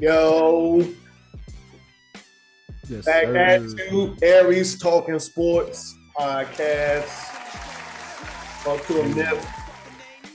[0.00, 0.86] Yo,
[2.88, 3.36] Yes, back sir.
[3.36, 7.08] at you, Aries Talking Sports Podcast.
[8.62, 9.42] Talk to a Nip.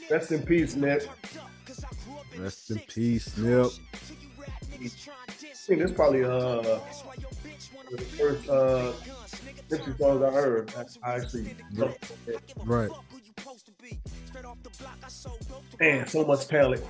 [0.10, 1.04] Rest in peace, Nip.
[2.38, 3.68] Rest in peace, Nip.
[4.82, 8.92] I think this probably uh the first uh
[9.70, 10.74] Nipsey songs I heard.
[11.04, 11.56] I actually
[12.66, 12.90] Right.
[15.80, 16.84] man, so much talent.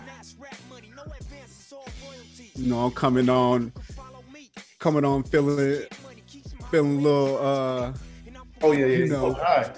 [2.62, 3.72] You know, I'm coming on,
[4.78, 5.82] coming on, feeling,
[6.70, 7.38] feeling a little.
[7.38, 7.94] uh
[8.62, 8.98] Oh yeah, yeah.
[8.98, 9.34] You know.
[9.34, 9.74] high.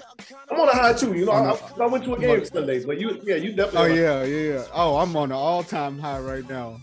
[0.50, 1.14] I'm on a high too.
[1.14, 3.92] You know, I, I went to a game Sunday, but you, yeah, you definitely.
[3.92, 4.64] Oh yeah, yeah, yeah.
[4.74, 6.78] Oh, I'm on an all-time high right now.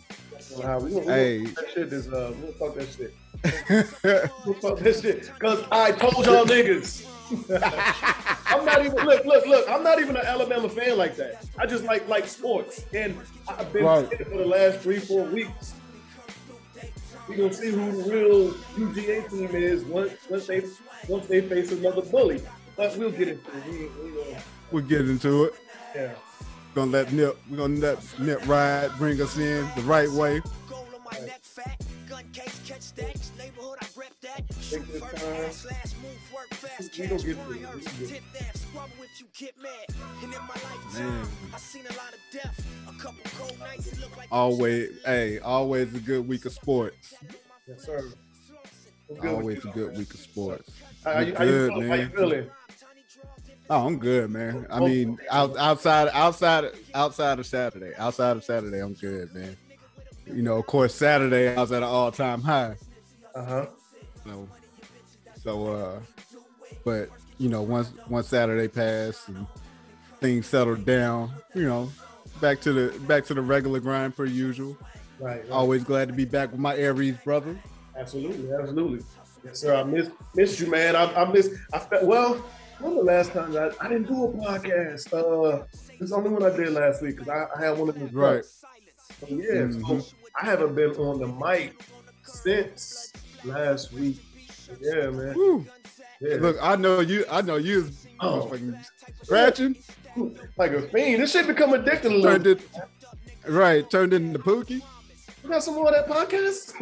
[0.58, 1.46] We we Hey.
[1.46, 3.14] talk that shit is uh, we'll talk that shit.
[4.46, 7.06] We'll talk that shit because I told y'all niggas.
[8.48, 9.70] I'm not even look, look, look.
[9.70, 11.46] I'm not even an Alabama fan like that.
[11.60, 13.16] I just like like sports, and
[13.48, 14.08] I've been Right.
[14.28, 15.76] for the last three, four weeks.
[17.32, 20.66] We gonna see who the real UGA team is once once they
[21.08, 22.44] once they face another bully.
[22.76, 23.66] But we'll get into it.
[23.70, 25.54] We, we, uh, we'll get into it.
[25.96, 26.12] yeah.
[26.76, 30.42] Gonna let Nip, we're gonna let Nip ride, bring us in the right way.
[34.70, 35.52] Take this time.
[36.80, 38.92] We gonna get through it.
[39.00, 39.58] We gonna get
[40.94, 41.28] Man.
[44.32, 47.14] Always, hey, always a good week of sports.
[47.68, 48.04] Yes, sir.
[49.08, 49.74] What's good Always a you?
[49.74, 50.72] good week of sports.
[51.04, 51.88] How, you, how, you Good, feeling?
[51.90, 52.12] how you man.
[52.12, 52.50] feeling?
[53.70, 54.68] Oh, I'm good, man.
[54.70, 59.56] I mean, out, outside, outside, outside of Saturday, outside of Saturday, I'm good, man.
[60.28, 62.76] You know, of course, Saturday I was at an all-time high.
[63.34, 63.66] Uh huh.
[64.26, 64.50] So,
[65.42, 66.00] so, uh,
[66.84, 67.10] but
[67.42, 69.48] you know, once once Saturday passed and
[70.20, 71.92] things settled down, you know,
[72.40, 74.78] back to the back to the regular grind per usual.
[75.20, 75.42] Right.
[75.42, 75.50] right.
[75.50, 77.58] Always glad to be back with my Aries brother.
[77.98, 79.04] Absolutely, absolutely.
[79.44, 79.76] Yes, sir.
[79.76, 80.96] I miss missed you, man.
[80.96, 81.50] I, I miss.
[81.74, 82.36] I felt well.
[82.80, 85.12] When the last time I, I didn't do a podcast?
[85.14, 85.66] Uh,
[86.00, 88.14] it's the only one I did last week because I, I had one of these.
[88.14, 88.46] Right.
[88.46, 89.70] So, yeah.
[89.72, 90.14] So Mhm.
[90.40, 91.84] I haven't been on the mic
[92.24, 93.12] since
[93.44, 94.18] last week.
[94.80, 95.36] Yeah, man.
[95.36, 95.66] Woo.
[96.22, 96.38] Yeah.
[96.40, 97.26] Look, I know you.
[97.30, 97.90] I know you
[98.20, 98.48] Oh.
[98.52, 98.86] motherfucking
[99.24, 99.76] scratching.
[100.58, 101.22] like a fiend.
[101.24, 102.24] This shit become addicting a little.
[102.24, 102.62] Turned it
[103.48, 103.90] right.
[103.90, 104.82] Turned into Pookie.
[105.44, 106.74] You got some more of that podcast?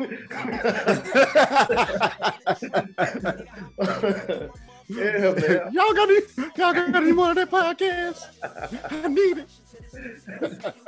[4.89, 5.69] yeah, man.
[5.73, 6.19] y'all got any?
[6.57, 8.25] Y'all got any more of that podcast?
[9.03, 10.75] I need it.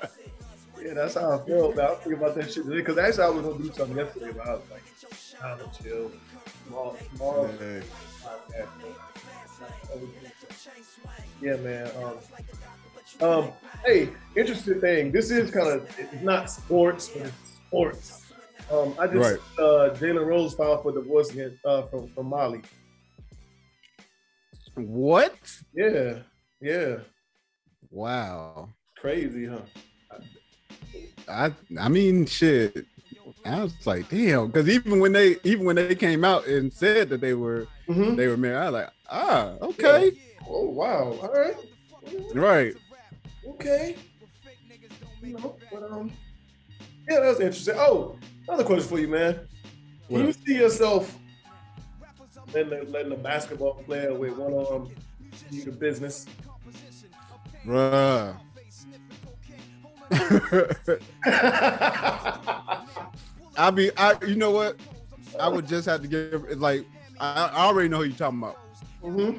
[0.83, 1.75] Yeah, that's how I feel.
[1.75, 1.85] Man.
[1.85, 4.53] I about that shit today because actually I was gonna do something yesterday, but I
[4.53, 4.81] was like,
[5.43, 6.11] I'm gonna chill.
[6.67, 7.83] Small, small Hey, podcast.
[11.41, 11.89] Yeah, man.
[13.21, 13.51] Um, um,
[13.85, 15.11] hey, interesting thing.
[15.11, 17.35] This is kind of it's not sports, but it's
[17.67, 18.31] sports.
[18.71, 19.39] Um, I just Right.
[19.59, 22.61] uh, Jalen Rose filed for divorce against uh, from from Molly.
[24.75, 25.35] What?
[25.73, 26.19] Yeah,
[26.61, 26.97] yeah,
[27.89, 28.69] Wow.
[28.97, 29.61] crazy, huh?
[31.27, 32.85] I I mean shit.
[33.45, 37.09] I was like, damn, because even when they even when they came out and said
[37.09, 38.15] that they were Mm-hmm.
[38.15, 40.11] they were married, I was like, ah, okay,
[40.47, 41.17] Oh wow!
[41.21, 41.55] All right.
[42.33, 42.73] right.
[43.49, 43.95] Okay.
[45.23, 46.11] You know, but um,
[47.09, 47.75] yeah, that's interesting.
[47.77, 49.47] Oh, another question for you, man.
[50.09, 51.17] Can you see yourself
[52.53, 54.89] letting a, letting a basketball player with one arm
[55.49, 56.25] do the business?
[57.65, 58.37] Bruh.
[63.61, 64.79] I be I you know what?
[65.39, 66.83] I would just have to give it like
[67.19, 68.57] I, I already know who you're talking about.
[69.03, 69.37] hmm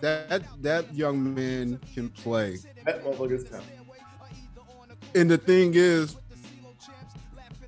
[0.00, 2.58] That that young man can play.
[2.84, 3.50] That motherfucker's.
[5.16, 6.16] And the thing is,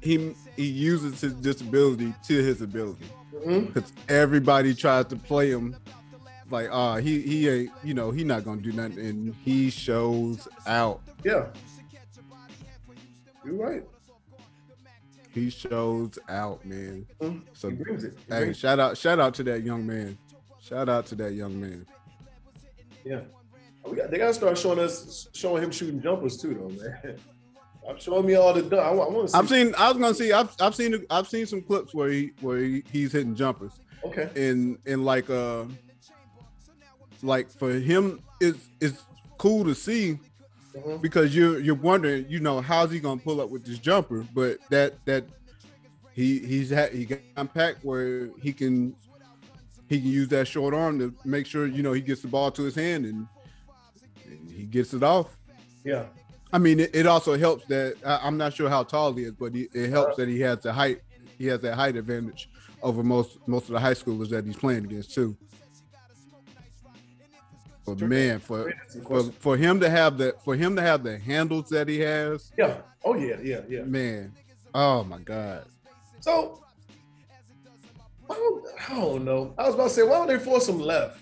[0.01, 3.07] he he uses his disability to his ability.
[3.45, 5.75] because everybody tries to play him
[6.51, 10.47] like uh he he ain't you know he not gonna do nothing and he shows
[10.69, 11.47] out Yeah.
[13.45, 13.83] You're right.
[15.35, 17.43] He shows out man Mhm.
[17.53, 18.17] so he brings it.
[18.29, 20.17] He hey shout out shout out to that young man
[20.61, 21.87] shout out to that young man.
[23.05, 23.21] Yeah.
[23.87, 27.19] We got, they gotta start showing us showing him shooting jumpers too, though, man.
[27.89, 28.63] I'm showing me all the.
[28.79, 29.39] I, want, I want to see.
[29.39, 29.75] I've seen.
[29.77, 30.33] I was gonna see.
[30.33, 31.05] I've, I've seen.
[31.11, 33.73] I've seen some clips where he where he, he's hitting jumpers.
[34.05, 34.31] Okay.
[34.35, 35.65] And and like uh,
[37.23, 39.05] like for him, it's it's
[39.37, 40.19] cool to see
[40.75, 41.01] Mhm.
[41.01, 44.27] because you're you're wondering, you know, how's he gonna pull up with this jumper?
[44.35, 45.25] But that that
[46.13, 48.95] he he's had he got impact where he can
[49.89, 52.51] he can use that short arm to make sure you know he gets the ball
[52.53, 53.27] to his hand and,
[54.27, 55.37] and he gets it off.
[55.85, 56.07] Yeah.
[56.53, 59.33] I mean, it, it also helps that I, I'm not sure how tall he is,
[59.33, 61.03] but he, it helps that he has the height.
[61.37, 62.49] He has that height advantage
[62.83, 65.37] over most most of the high schoolers that he's playing against too.
[67.87, 68.73] But man, for
[69.07, 72.51] for, for him to have the for him to have the handles that he has,
[72.57, 72.77] Yeah.
[73.05, 73.37] Oh yeah.
[73.43, 73.61] Yeah.
[73.69, 73.83] Yeah.
[73.83, 74.33] man,
[74.75, 75.67] oh my god,
[76.21, 76.63] So
[78.31, 79.55] I don't, I don't know.
[79.59, 81.21] I was about to say, why don't they force him left?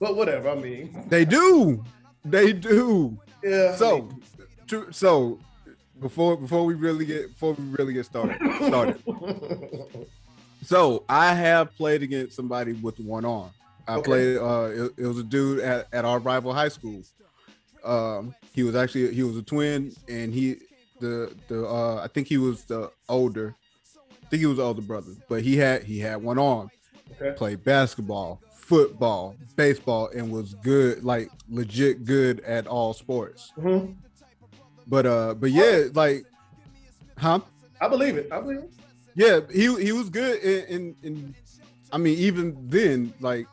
[0.00, 0.50] But whatever.
[0.50, 1.84] I mean, they do,
[2.24, 3.16] they do.
[3.44, 3.76] yeah.
[3.76, 4.08] So,
[4.68, 5.38] to, so
[6.00, 9.00] before before we really get before we really get started started.
[10.62, 13.48] So I have played against somebody with one arm.
[13.90, 14.04] I Okay.
[14.04, 14.36] played.
[14.38, 17.02] Uh, it, it was a dude at, at our rival high school.
[17.84, 20.56] Um, he was actually he was a twin, and he
[21.00, 23.54] the the uh, I think he was the older.
[24.22, 26.70] I think he was the older brother, but he had he had one arm.
[27.20, 27.36] Okay.
[27.36, 33.52] Played basketball, football, baseball, and was good, like legit good at all sports.
[33.58, 33.96] Mhm.
[34.86, 36.24] But uh, but yeah, like,
[37.18, 37.40] huh?
[37.80, 38.28] I believe it.
[38.30, 38.70] I believe it.
[39.16, 41.34] Yeah, he he was good in, in in
[41.92, 43.46] I mean even then like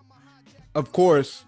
[0.77, 1.44] of course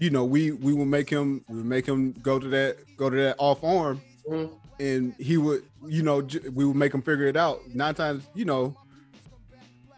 [0.00, 3.10] you know we we will make him we would make him go to that go
[3.10, 4.50] to that off arm Mhm.
[4.80, 8.24] and he would you know j- we would make him figure it out nine times
[8.34, 8.74] you know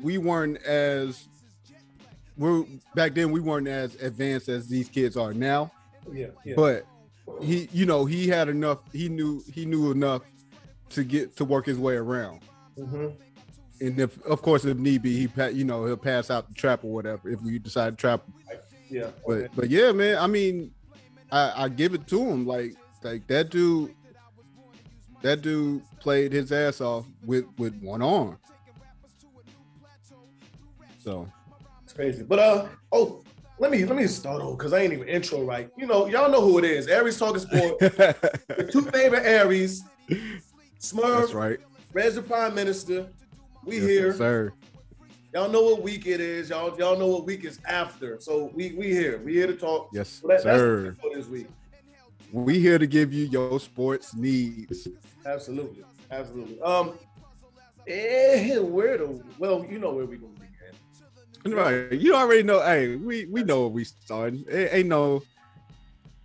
[0.00, 1.26] we weren't as
[2.36, 2.64] we're
[2.94, 5.70] back then we weren't as advanced as these kids are now
[6.12, 6.28] Yeah.
[6.44, 6.54] Yeah.
[6.56, 6.86] but
[7.42, 10.22] he you know he had enough he knew he knew enough
[10.90, 12.40] to get to work his way around
[12.78, 13.14] Mhm.
[13.80, 16.84] And if of course if need be he you know he'll pass out the trap
[16.84, 18.58] or whatever if we decide to trap him.
[18.90, 19.10] Yeah.
[19.26, 19.48] but okay.
[19.54, 20.72] but yeah man i mean
[21.30, 23.94] i i give it to him like like that dude
[25.22, 28.36] that dude played his ass off with with one arm
[31.02, 31.26] so
[31.82, 32.22] It's crazy.
[32.22, 33.22] But uh oh,
[33.58, 35.70] let me let me start over because I ain't even intro right.
[35.76, 36.86] You know, y'all know who it is.
[36.88, 37.78] Aries talking sport.
[37.78, 39.82] the two favorite Aries.
[40.80, 41.58] Smurf, that's right
[41.92, 43.08] Rez the Prime Minister.
[43.64, 44.12] We Yes, here.
[44.14, 44.52] sir
[45.32, 46.50] Y'all know what week it is.
[46.50, 48.18] Y'all y'all know what week is after.
[48.20, 49.20] So we we here.
[49.24, 49.90] We here to talk.
[49.92, 51.46] yes that- sir for this week.
[52.32, 54.88] we here to give you your sports needs
[55.24, 55.84] Absolutely.
[56.10, 56.60] Absolutely.
[56.62, 56.94] Um
[57.86, 61.56] eh, where the well, you know where we gonna begin.
[61.56, 62.60] Right, you already know.
[62.60, 64.44] Hey, we we know what we starting.
[64.48, 65.22] It ain't no,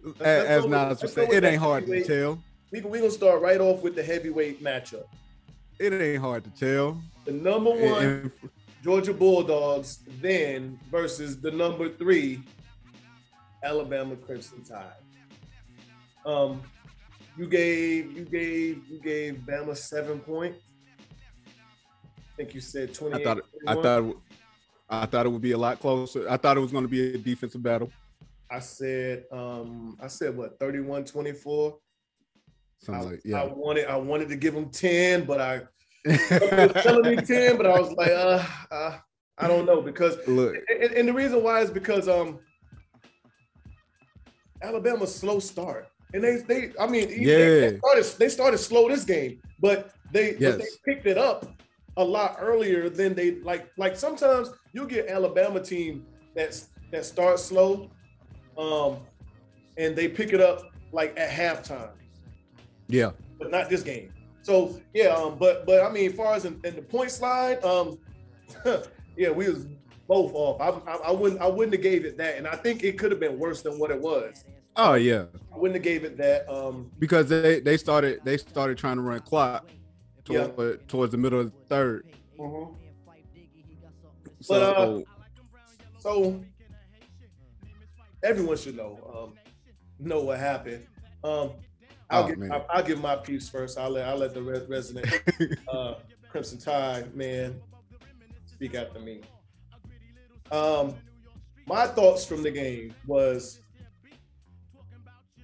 [0.04, 2.40] let's as, as Nas would say, it ain't hard to tell.
[2.72, 5.06] We we gonna start right off with the heavyweight matchup.
[5.80, 7.02] It ain't hard to tell.
[7.26, 8.32] The number one
[8.84, 12.42] Georgia Bulldogs then versus the number three
[13.64, 14.86] Alabama Crimson Tide.
[16.26, 16.62] Um,
[17.38, 20.56] you gave you gave you gave Bama seven point.
[21.48, 23.22] I think you said twenty.
[23.22, 24.18] I thought it- I thought it-
[24.88, 26.30] I thought it would be a lot closer.
[26.30, 27.92] I thought it was going to be a defensive battle.
[28.52, 31.72] I said um I said what 31 24.
[31.74, 35.64] I, Something like I wanted I wanted to give them 10, but I
[36.06, 38.98] was telling me 10, but I was like, uh, uh
[39.38, 42.40] I don't know because Look, and, and the reason why is because um
[44.62, 45.88] Alabama's slow start.
[46.14, 50.34] And they they I mean they- they started they started slow this game, but they
[50.34, 50.58] but Yes.
[50.58, 51.46] they picked it up
[51.98, 57.44] a lot earlier than they like like sometimes you get Alabama team that's that starts
[57.44, 57.90] slow
[58.58, 58.98] um
[59.78, 61.92] and they pick it up like at halftime
[62.88, 64.14] yeah, but not this game.
[64.46, 67.64] So yeah, um, but but I mean, as far as in, in the point slide,
[67.66, 67.98] um,
[69.18, 69.66] yeah, we was
[70.08, 70.62] both off.
[70.62, 73.10] I, I, I wouldn't I wouldn't have gave it that, and I think it could
[73.10, 74.46] have been worse than what it was.
[74.76, 76.48] oh yeah, I wouldn't have gave it that.
[76.48, 79.68] Um, because they they started they started trying to run clock
[80.30, 80.48] Yeah.
[80.88, 82.06] towards the middle of the third.
[82.40, 82.76] mhm.
[84.42, 85.02] So But, uh,
[85.98, 86.40] so
[88.22, 89.34] everyone should know um,
[89.98, 90.86] know what happened.
[91.24, 91.54] Um,
[92.10, 92.52] I'll Oh.
[92.52, 93.78] I, I'll give my piece first.
[93.78, 95.08] I'll let I'll let the re- resident
[95.68, 95.96] uh,
[96.30, 97.60] Crimson Tide man
[98.46, 99.22] speak after me.
[100.52, 100.96] Um,
[101.68, 103.60] my thoughts from the game was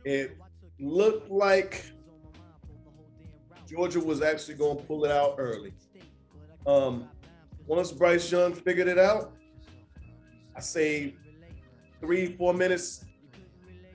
[0.05, 0.37] it
[0.79, 1.91] looked like
[3.67, 5.73] Georgia was actually going to pull it out early.
[6.67, 7.07] Um,
[7.65, 9.33] once Bryce Young figured it out,
[10.55, 11.15] I say
[11.99, 13.05] three, four minutes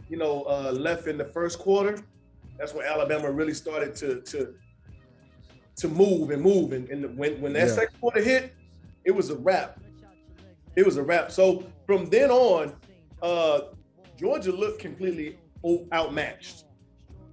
[0.08, 1.98] you know, uh, left in the first quarter,
[2.58, 4.54] that's when Alabama really started to to
[5.76, 6.72] to move and move.
[6.72, 7.74] And, and when when that Yeah.
[7.74, 8.54] second quarter hit,
[9.04, 9.80] it was a wrap.
[10.74, 11.30] It was a wrap.
[11.30, 12.74] So from then on,
[13.22, 13.60] uh,
[14.16, 15.38] Georgia looked completely
[15.92, 16.64] outmatched.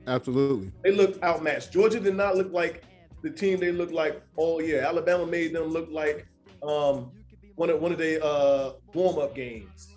[0.08, 0.72] Absolutely.
[0.84, 1.72] They looked outmatched.
[1.72, 2.84] Georgia did not look like
[3.22, 4.82] the team they looked like all year.
[4.82, 6.28] Alabama made them look like
[6.62, 7.12] um,
[7.56, 9.94] one of one of their uh, warm up games.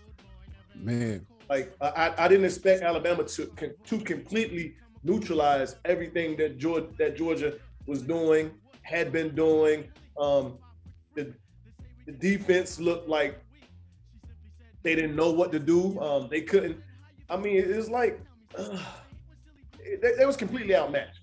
[0.74, 1.26] Man.
[1.48, 3.46] Like I, I- I didn't expect Alabama to
[3.84, 7.54] to completely neutralize everything that Georgia that Georgia
[7.86, 8.50] was doing,
[8.82, 9.88] had been doing.
[10.18, 10.58] Um,
[11.14, 11.32] the,
[12.06, 13.38] the defense looked like
[14.82, 15.98] they didn't know what to do.
[16.00, 16.76] Um, they couldn't.
[17.30, 18.20] I mean, it was like
[18.58, 18.78] uh,
[20.02, 21.20] they, they was completely outmatched,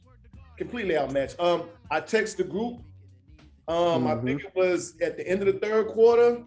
[0.58, 1.40] completely outmatched.
[1.40, 2.80] Um, I text the group.
[3.68, 6.44] Um, I think it was at the end of the third quarter.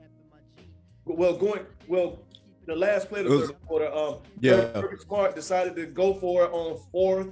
[1.07, 2.26] Well, going well,
[2.67, 3.93] the last play of the was- third quarter.
[3.93, 4.71] Um, Yeah.
[4.75, 7.29] Kirby Smart decided to go for it on fourth,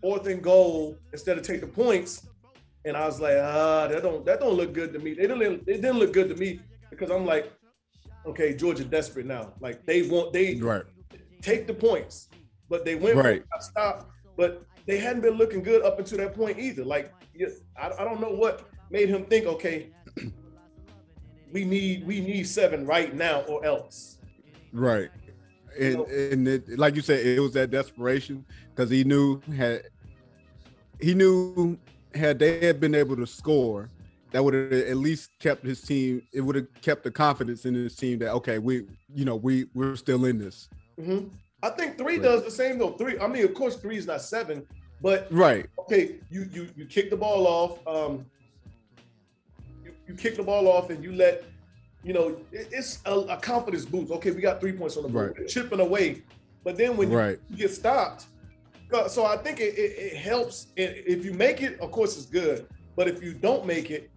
[0.00, 2.26] fourth and goal instead of take the points.
[2.84, 5.14] And I was like, ah, that don't that don't look good to me.
[5.14, 7.52] They didn't it didn't look good to me because I'm like,
[8.26, 9.52] okay, Georgia desperate now.
[9.60, 10.84] Like they want they Right.
[11.42, 12.28] take the points,
[12.68, 13.42] but they went Right.
[13.60, 14.08] stop.
[14.36, 16.84] But they hadn't been looking good up until that point either.
[16.84, 17.12] Like
[17.76, 19.90] I, I don't know what made him think, okay,
[21.52, 24.15] we need we need seven right now or else.
[24.72, 25.10] Right.
[25.78, 28.44] And and it, like you said, it was that desperation
[28.74, 29.82] because he knew had
[31.00, 31.76] he knew
[32.14, 33.90] had they had been able to score,
[34.32, 36.22] that would have at least kept his team.
[36.32, 39.66] It would have kept the confidence in his team that okay, we you know we
[39.74, 40.68] we're still in this.
[40.98, 41.30] Mhm.
[41.62, 42.22] I think three Right.
[42.22, 42.92] does the same though.
[42.92, 44.66] Three, I mean, of course, three is not seven,
[45.02, 45.66] but Right.
[45.80, 47.86] okay, you you you kick the ball off.
[47.86, 48.24] Um,
[49.84, 51.44] you, you kick the ball off and you let,
[52.06, 54.12] you know, it- it's a, a confidence boost.
[54.12, 55.48] Okay, we got three points on the board, Right.
[55.48, 56.22] Chipping away,
[56.62, 57.38] but then when you Right.
[57.56, 58.26] get stopped,
[58.92, 60.68] uh, so I think it, it, it helps.
[60.76, 62.66] If you make it, of course, it's good.
[62.94, 64.08] But if you don't make it,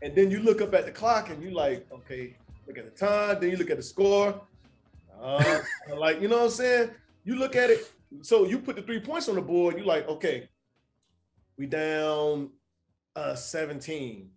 [0.00, 2.34] and then you look up at the clock and you like, okay,
[2.66, 4.40] look at the time, then you look at the score,
[5.20, 5.60] uh,
[5.96, 6.90] like you know what I'm saying.
[7.24, 7.92] You look at it.
[8.22, 9.76] So you put the three points on the board.
[9.76, 10.48] You like, okay,
[11.58, 12.50] we down
[13.14, 14.30] uh 17.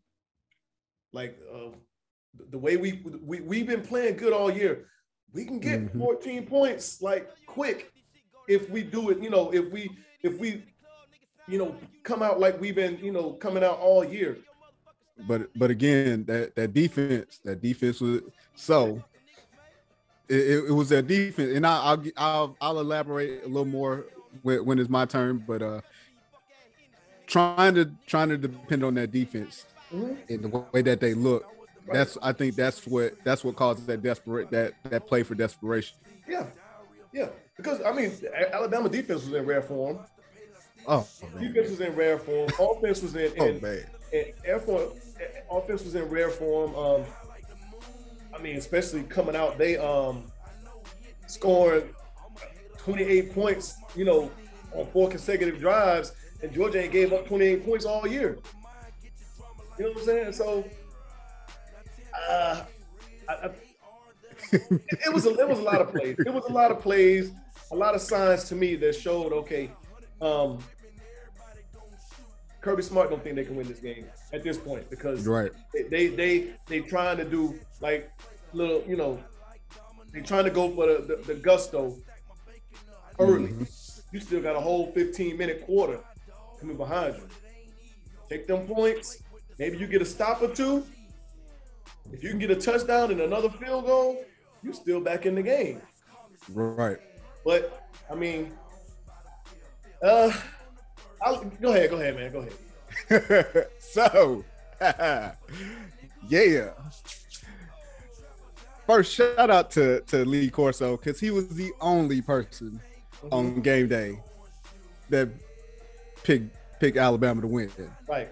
[1.13, 1.69] Like uh,
[2.51, 4.85] the way we we we've been playing good all year.
[5.33, 5.99] We can get Mhm.
[5.99, 7.91] 14 points like quick
[8.47, 9.21] if we do it.
[9.21, 9.89] You know, if we
[10.23, 10.63] if we
[11.47, 14.37] you know come out like we've been you know coming out all year.
[15.27, 18.21] But but again, that that defense, that defense was
[18.55, 19.03] so.
[20.29, 24.05] It, it, was that defense, and I, I'll I'll I'll elaborate a little more
[24.43, 25.43] when, when it's my turn.
[25.45, 25.81] But uh,
[27.25, 30.17] trying to trying to depend on that defense Mhm.
[30.29, 31.45] in the way that they look,
[31.93, 35.97] that's I think that's what that's what causes that desperate that that play for desperation.
[36.27, 36.45] Yeah,
[37.13, 37.29] yeah.
[37.57, 38.11] Because I mean,
[38.51, 39.99] Alabama defense was in rare form.
[40.87, 41.05] Oh
[41.35, 42.49] man, Defense was in rare form.
[42.59, 43.85] Offense was in, oh man,
[44.45, 44.91] air form.
[45.51, 46.73] Offense was in rare form.
[46.75, 47.05] Um,
[48.33, 50.31] I mean, especially coming out, they um
[51.27, 51.89] scoring
[52.77, 53.75] 28 points.
[53.95, 54.31] You know,
[54.73, 58.37] on four consecutive drives, and Georgia ain't gave up 28 points all year.
[59.77, 60.33] You know what I'm saying?
[60.33, 60.65] So,
[62.29, 62.63] uh,
[63.27, 63.51] I, I,
[64.51, 66.15] it was a, it was a lot of plays.
[66.19, 67.31] It was a lot of plays,
[67.71, 69.69] a lot of signs to me that showed okay.
[70.21, 70.59] Um,
[72.61, 75.83] Kirby Smart don't think they can win this game at this point because right, they
[75.83, 78.11] they they, they trying to do like
[78.51, 79.17] little you know
[80.11, 81.95] they trying to go for the, the, the gusto
[83.19, 83.53] early.
[84.11, 85.99] You still got a whole 15 minute quarter
[86.59, 87.27] coming behind you.
[88.27, 89.21] Take them points.
[89.57, 90.85] Maybe you get a stop or two.
[92.11, 94.23] If you can get a touchdown and another field goal,
[94.63, 95.81] you're still back in the game.
[96.49, 96.97] right.
[97.45, 98.51] But I mean,
[100.01, 100.31] uh,
[101.21, 102.47] I'll, go ahead, go ahead, man, go
[103.09, 103.67] ahead.
[103.79, 104.43] so,
[106.29, 106.71] yeah.
[108.85, 112.81] First, shout out to to Lee Corso because he was the only person
[113.31, 114.19] on game day
[115.09, 115.29] that
[116.23, 117.71] picked picked Alabama to win.
[118.07, 118.29] Right.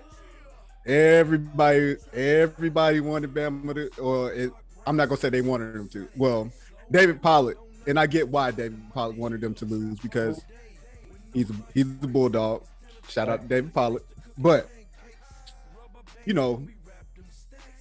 [0.88, 4.54] Everybody, everybody wanted Bama to, or it,
[4.86, 6.08] I'm not gonna say they wanted them to.
[6.16, 6.50] Well,
[6.90, 10.42] David Pollack, and I get why David Pollack wanted them to lose because
[11.34, 12.64] he's a, he's the bulldog.
[13.10, 14.04] Shout out to David Pollack,
[14.38, 14.70] but
[16.24, 16.66] you know,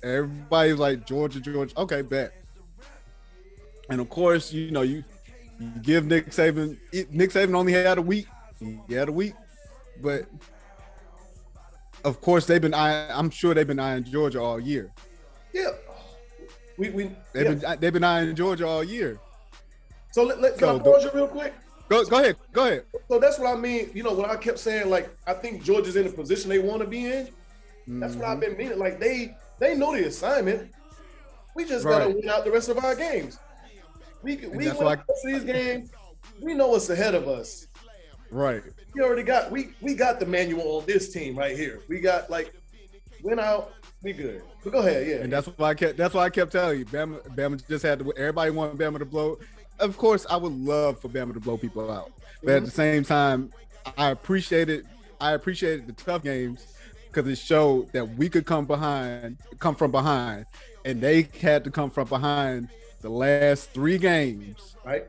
[0.03, 1.79] everybody was like Georgia, Georgia.
[1.79, 2.33] Okay, bet.
[3.89, 5.05] And of course, you know you,
[5.61, 6.77] you give Nick Saban.
[6.93, 8.27] Nick Saban only had a week.
[8.89, 9.35] He had a week,
[10.03, 10.27] but
[12.07, 12.73] of course they've been.
[12.73, 14.93] Eyeing, I'm sure they've been eyeing Georgia all year.
[15.53, 15.71] Yeah.
[16.79, 17.55] We we They've yeah.
[17.55, 19.19] been they've been eyeing Georgia all year.
[20.13, 21.53] So let, let, So I the- pause you real quick?
[21.89, 22.37] Go go ahead.
[22.53, 22.85] Go ahead.
[23.09, 23.91] So that's what I mean.
[23.93, 26.81] You know, when I kept saying like I think Georgia's in the position they want
[26.81, 27.29] to be in.
[27.89, 28.41] That's what I've mm-hmm.
[28.41, 28.79] been meaning.
[28.79, 30.73] Like they they know the assignment.
[31.55, 33.39] We just gotta win out the rest of our games.
[34.23, 35.91] We we win why- the rest of these games.
[36.41, 37.66] We know what's ahead of us.
[38.31, 38.63] Right.
[38.95, 41.81] We already got we we got the manual on this team right here.
[41.89, 42.53] We got like
[43.23, 43.73] went out.
[44.03, 44.43] We good.
[44.63, 45.17] But go ahead, yeah.
[45.17, 45.97] And that's why I kept.
[45.97, 47.23] That's why I kept telling you, Bama.
[47.35, 48.13] Bama just had to.
[48.17, 49.39] Everybody wanted Bama to blow.
[49.79, 52.11] Of course, I would love for Bama to blow people out,
[52.43, 52.67] but at mhm.
[52.67, 53.53] the same time,
[53.99, 54.87] I appreciated.
[55.21, 56.67] I appreciated the tough games
[57.07, 60.47] because it showed that we could come behind, come from behind,
[60.85, 62.69] and they had to come from behind
[63.01, 64.77] the last three games.
[64.85, 65.07] right.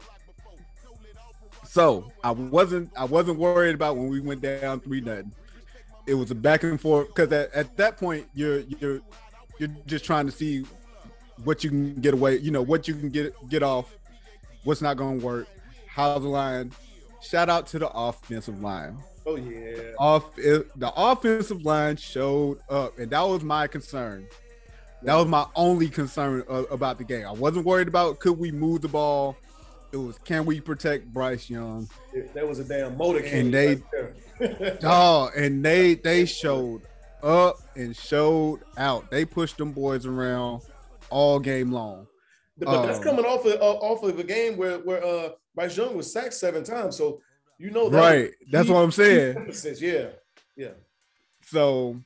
[1.77, 2.89] So I wasn't.
[2.97, 5.31] I wasn't worried about when we went down three nothing.
[6.07, 8.99] It was a back and forth because at, at that point you're you're
[9.59, 10.65] you're just trying to see
[11.43, 12.39] what you can get away.
[12.39, 13.95] You know what you can get get off.
[14.63, 15.47] What's not going to work.
[15.87, 16.71] How's the line?
[17.21, 18.97] Shout out to the offensive line.
[19.27, 19.91] Oh yeah.
[19.99, 24.25] Off the offensive line showed up, and that was my concern.
[25.03, 27.27] That was my only concern uh, about the game.
[27.27, 29.37] I wasn't worried about could we move the ball.
[29.91, 31.89] It was can we protect Bryce Young?
[32.33, 33.33] That was a damn motorcade.
[33.33, 33.81] And they-
[34.39, 34.77] right.
[34.83, 36.81] Oh, and they they showed
[37.23, 39.09] up and showed out.
[39.09, 40.61] They pushed them boys around
[41.09, 42.07] all game long.
[42.57, 45.75] But that's Um, coming off of uh, off of a game where where uh Bryce
[45.77, 46.97] Young was sacked seven times.
[46.97, 47.21] So
[47.57, 48.31] you know that Right.
[48.51, 49.37] That's what I'm saying.
[49.37, 50.07] Emphasis, Yeah,
[50.55, 50.69] yeah.
[51.41, 51.97] So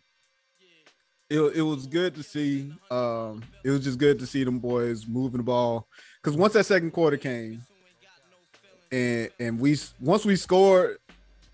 [1.30, 2.74] it, it was good to see.
[2.90, 5.88] Um, it was just good to see them boys moving the ball.
[6.22, 7.62] Because once that second quarter came,
[8.92, 10.98] and and we once we scored,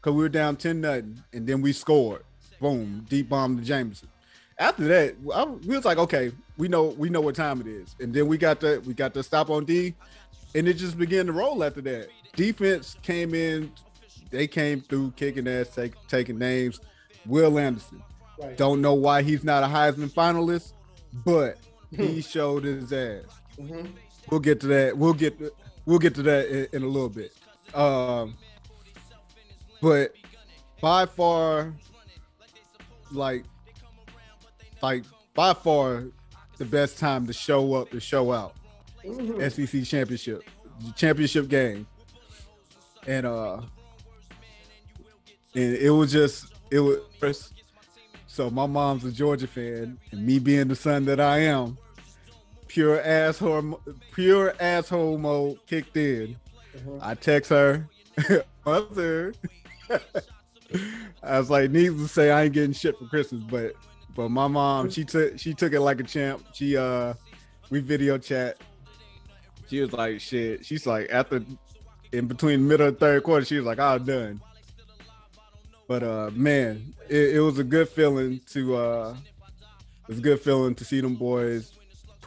[0.02, 2.24] because we were down ten nothing, and then we scored.
[2.60, 4.10] Boom, deep bomb to Jameson.
[4.60, 7.96] After that, I, we was like, okay, we know we know what time it is,
[8.00, 9.94] and then we got the we got the stop on D,
[10.56, 12.10] and it just began to roll after that.
[12.36, 13.72] Defense came in,
[14.32, 16.80] they came through kicking ass, take, taking names.
[17.26, 18.02] Will Anderson.
[18.42, 18.56] Right.
[18.56, 20.74] Don't know why he's not a Heisman finalist,
[21.26, 21.58] but
[21.92, 23.24] he showed his ass.
[23.60, 23.90] Mhm.
[24.30, 24.98] We'll get to that.
[24.98, 25.40] We'll get
[25.88, 27.34] we'll get to that in, in a little bit.
[27.74, 28.36] Um,
[29.82, 30.14] but
[30.80, 31.74] by far,
[33.12, 33.46] like,
[34.84, 36.04] like by far,
[36.58, 38.54] the best time to show up to show out.
[39.04, 39.42] Mhm.
[39.52, 40.44] SEC championship,
[40.96, 41.88] championship game,
[43.06, 43.62] and uh,
[45.56, 47.54] and it was just it was.
[48.26, 51.78] So my mom's a Georgia fan, and me being the son that I am,
[52.78, 56.36] pure asshole, pure asshole mode kicked in.
[56.78, 57.00] Mhm.
[57.02, 57.88] I text her,
[58.68, 59.34] mother.
[61.24, 63.74] I was like, needless to say, I ain't getting shit for Christmas, but
[64.16, 66.46] but my mom, she took she took it like a champ.
[66.54, 67.16] She uh,
[67.72, 68.58] we video chat.
[69.68, 70.64] She was like, shit.
[70.64, 71.44] She's like, after
[72.12, 74.40] in between middle and third quarter, she was like, I'm done.
[75.88, 79.16] But uh, man, it, it was a good feeling to uh,
[80.04, 81.74] it was a good feeling to see them boys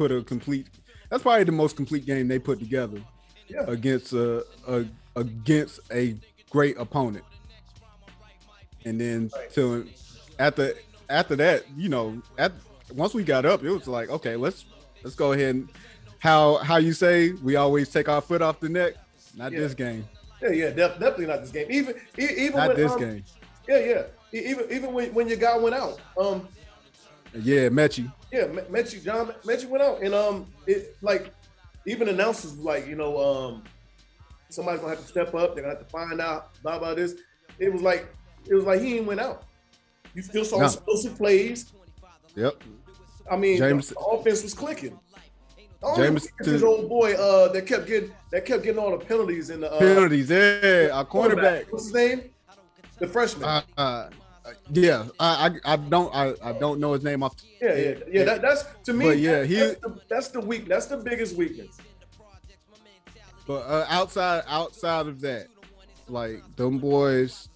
[0.00, 0.66] put a complete.
[1.10, 3.02] That's probably the most complete game they put together
[3.48, 3.64] Yeah.
[3.66, 6.16] against a, a against a
[6.48, 7.24] great opponent.
[8.86, 9.52] And then Right.
[9.52, 9.86] to
[10.38, 10.72] after
[11.10, 12.52] after that, you know, at
[12.94, 14.64] once we got up, it was like, okay, let's
[15.04, 15.68] let's go ahead and
[16.18, 18.94] how how you say we always take our foot off the neck.
[19.36, 19.58] Not Yeah.
[19.60, 20.08] this game.
[20.42, 21.66] Yeah, yeah, def- definitely not this game.
[21.70, 23.24] Even even Not when, this um, game.
[23.68, 24.02] Yeah, yeah.
[24.32, 26.48] Even even when, when your guy went out, um,
[27.34, 28.12] Yeah, Metchie.
[28.32, 31.32] yeah, Me- Metchie John Metchie went out, and um, it like
[31.86, 33.62] even announcers like, you know, um,
[34.48, 35.54] somebody's gonna have to step up.
[35.54, 37.14] They're gonna have to find out blah blah this.
[37.58, 38.08] It was like
[38.48, 39.44] it was like he ain't went out.
[40.14, 40.64] You still saw No.
[40.66, 41.72] explosive plays.
[42.34, 42.62] Yep.
[43.30, 44.98] I mean, James- the offense was clicking.
[45.82, 48.90] The James- weakness is his old boy uh, that kept getting that kept getting all
[48.96, 50.30] the penalties in the uh, Penalties.
[50.30, 51.66] Yeah, our cornerback.
[51.70, 52.22] What's his name?
[52.98, 53.62] The freshman.
[53.78, 54.10] Uh,
[54.44, 57.34] uh, yeah, I, I I don't I, I don't know his name off.
[57.60, 58.24] yeah, yeah, yeah.
[58.24, 59.04] That, that's to me.
[59.06, 60.66] But yeah, that- he- that's, the, that's the weak.
[60.68, 61.76] That's the biggest weakness.
[63.46, 65.46] But uh, outside outside of that,
[66.08, 67.48] like them boys,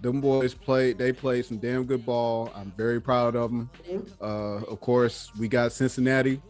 [0.00, 0.98] them boys played.
[0.98, 2.50] They played some damn good ball.
[2.54, 3.70] I'm very proud of them.
[3.88, 4.08] Mhm.
[4.20, 6.40] Uh, of course, we got Cincinnati.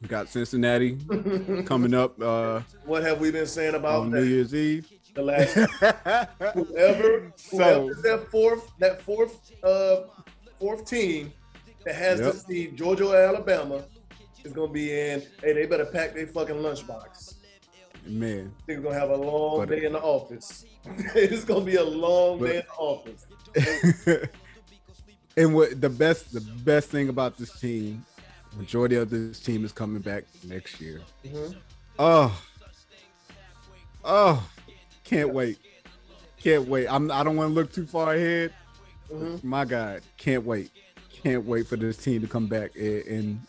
[0.00, 0.96] We got Cincinnati
[1.66, 4.22] coming up uh, What have we been saying about on New?
[4.22, 4.88] Year's Eve.
[5.18, 5.54] The last
[6.54, 10.02] whoever, So- that fourth that fourth uh
[10.60, 11.32] fourth team
[11.84, 12.32] that has Yep.
[12.32, 13.84] to see Georgia or Alabama
[14.44, 15.22] is gonna be in.
[15.42, 17.34] Hey, they better pack their fucking lunchbox.
[18.06, 20.64] Man, They're gonna have a long But- day in the office.
[21.14, 23.26] it's gonna be a long But- day in the office.
[25.36, 28.04] and what the best the best thing about this team,
[28.56, 31.00] majority of this team is coming back next year.
[31.24, 31.56] Mhm.
[31.98, 32.40] Oh,
[34.04, 34.48] Oh,
[35.08, 35.58] can't wait.
[36.38, 36.86] Can't wait.
[36.86, 38.52] I'm I don't want to look too far ahead.
[39.10, 39.48] Mm-hmm.
[39.48, 40.70] My God, can't wait.
[41.22, 43.40] Can't wait for this team to come back and and,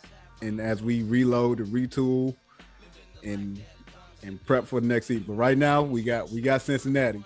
[0.42, 2.36] and as we reload and retool
[3.24, 3.62] and
[4.24, 5.26] and prep for the next season.
[5.28, 7.24] But right now we got we got Cincinnati.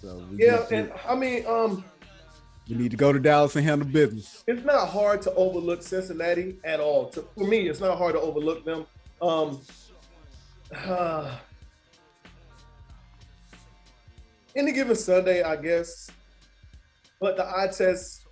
[0.00, 1.84] So Yeah, and I mean, um,
[2.66, 4.44] you need to go to Dallas and handle business.
[4.46, 7.08] it's not hard to overlook Cincinnati at all.
[7.10, 8.86] To, for me, it's not hard to overlook them.
[9.20, 9.60] Um,
[10.86, 11.36] uh,
[14.56, 16.10] any given Sunday, I guess.
[17.20, 18.26] But the eye test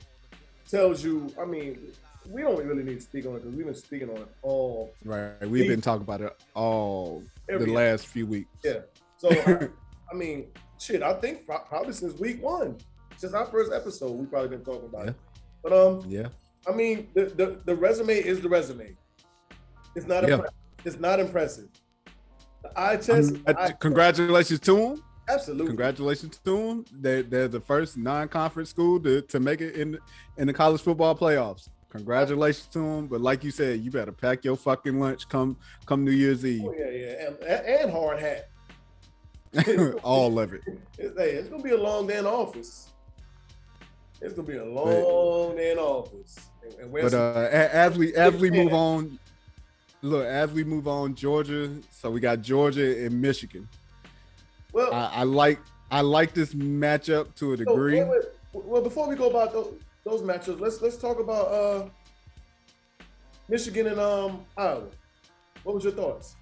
[0.68, 1.32] tells you.
[1.40, 1.78] I mean,
[2.28, 4.92] we don't really need to speak on it because we've been speaking on it all.
[5.04, 5.32] Right.
[5.48, 8.48] We've been talking about it all Every the last few weeks.
[8.64, 8.80] Yeah.
[9.18, 9.68] So I,
[10.12, 10.46] I mean,
[10.78, 11.02] shit.
[11.02, 12.76] I think probably since week one,
[13.16, 15.14] since our first episode, we've probably been talking about it.
[15.62, 16.28] But um, Yeah.
[16.68, 18.96] I mean, the, the, the resume is the resume.
[19.96, 20.34] It's not Yeah.
[20.34, 20.54] impressive.
[20.84, 21.68] It's not impressive.
[22.62, 25.04] The eye test, uh, eye- congratulations to them.
[25.28, 25.66] Absolutely.
[25.66, 26.84] Congratulations to them.
[27.00, 29.98] They, they're the first non-conference school to, to make it in
[30.36, 31.68] in the college football playoffs.
[31.90, 33.06] Congratulations to them.
[33.06, 36.64] But like you said, you better pack your fucking lunch come come New Year's Eve.
[36.64, 38.48] Oh, yeah, yeah, and, and hard hat.
[40.02, 40.62] All of it.
[40.96, 42.88] It's, hey, it's gonna be a long day in office.
[44.22, 46.38] It's gonna be a long day in office.
[46.62, 49.18] And, and But uh, as we as we move on,
[50.00, 51.70] look as we move on, Georgia.
[51.90, 53.68] So we got Georgia and Michigan.
[54.72, 55.58] Well, I, I like
[55.90, 58.02] I like this matchup to a degree.
[58.02, 58.08] wait,
[58.52, 58.64] wait.
[58.64, 61.88] well, before we go about those, those matchups, let's let's talk about uh,
[63.48, 64.88] Michigan and um Iowa.
[65.64, 66.36] What was your thoughts?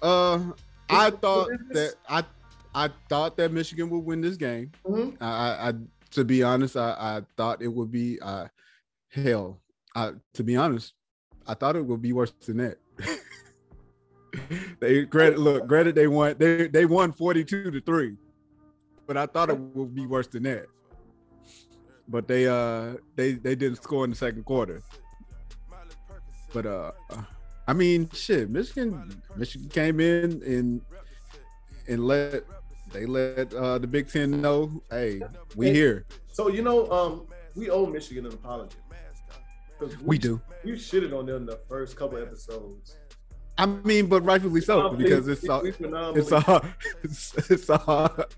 [0.00, 0.52] Uh,
[0.88, 2.24] I thought that I
[2.74, 4.72] I thought that Michigan would win this game.
[4.84, 5.16] Mhm.
[5.20, 5.72] I, I, I
[6.12, 8.46] to be honest, I, I thought it would be uh
[9.08, 9.60] hell.
[9.94, 10.94] I to be honest,
[11.46, 12.78] I thought it would be worse than that.
[14.80, 18.16] they granted look, granted they won they they won 42 to 3.
[19.06, 20.66] But I thought it would be worse than that.
[22.08, 24.82] But they uh they they didn't score in the second quarter.
[26.52, 26.92] But uh
[27.66, 30.80] I mean shit, Michigan Michigan came in and
[31.88, 32.44] and let
[32.92, 35.22] they let uh the Big Ten know, hey,
[35.56, 36.06] we Hey, here.
[36.32, 38.76] So you know, um, we owe Michigan an apology.
[39.78, 40.40] 'Cause We do.
[40.64, 42.96] We shitted on them the first couple episodes.
[43.62, 47.78] I mean, but rightfully so because we- it's a, it's a it's, it's a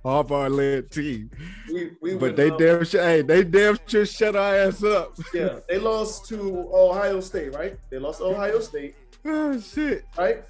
[0.04, 1.30] Harbaugh led team.
[1.72, 5.16] we, we But they um, damn sure, hey, they damn sure shut our ass up.
[5.32, 7.78] yeah, they lost to Ohio State, right?
[7.90, 10.04] They lost to Ohio State, Oh shit!
[10.18, 10.44] right?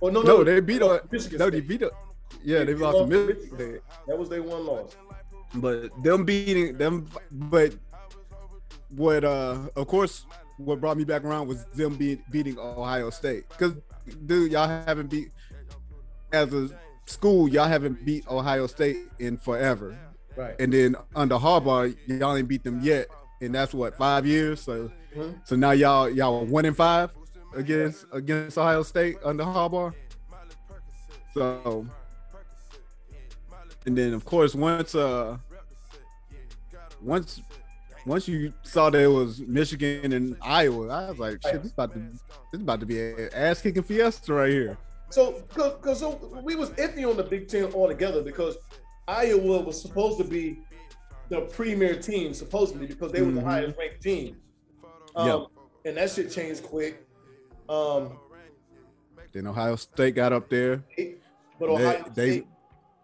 [0.00, 1.00] Oh no, No, they beat us.
[1.00, 1.92] to Michigan No, they beat up.
[2.44, 3.36] Yeah, they They lost to Michigan.
[3.58, 3.80] Michigan.
[4.06, 4.94] That was their one loss.
[5.54, 7.74] But them beating them, but
[8.90, 9.24] what?
[9.24, 10.26] uh Of course,
[10.58, 13.48] what brought me back around was them being beating Ohio State.
[13.48, 13.74] Because,
[14.26, 15.30] dude, y'all haven't beat
[16.32, 16.68] as a
[17.06, 17.48] school.
[17.48, 19.96] Y'all haven't beat Ohio State in forever.
[20.36, 20.54] Right.
[20.58, 23.08] And then under Harbaugh, y'all ain't beat them yet,
[23.40, 24.60] and that's what five years.
[24.62, 25.46] So, Mhm.
[25.46, 27.10] so now y'all y'all are one in five
[27.54, 29.92] against against Ohio State under Harbaugh.
[31.34, 31.86] So,
[33.86, 35.36] and then of course once uh
[37.02, 37.40] once
[38.06, 41.92] once you saw that it was Michigan and Iowa, I was like, shit, this about
[41.94, 42.00] to
[42.52, 44.76] this about to be an ass kicking fiesta right here.
[45.10, 48.56] So, cause, 'cause so we was iffy on the Big Ten altogether because
[49.06, 50.60] Iowa was supposed to be
[51.28, 53.44] the premier team, supposedly because they were the Mhm.
[53.44, 54.36] highest ranked team.
[55.14, 55.44] Um, Yeah.
[55.84, 57.04] And that shit changed quick.
[57.68, 58.18] Um,
[59.32, 60.84] Then Ohio State got up there.
[61.58, 62.46] but They- Ohio they- State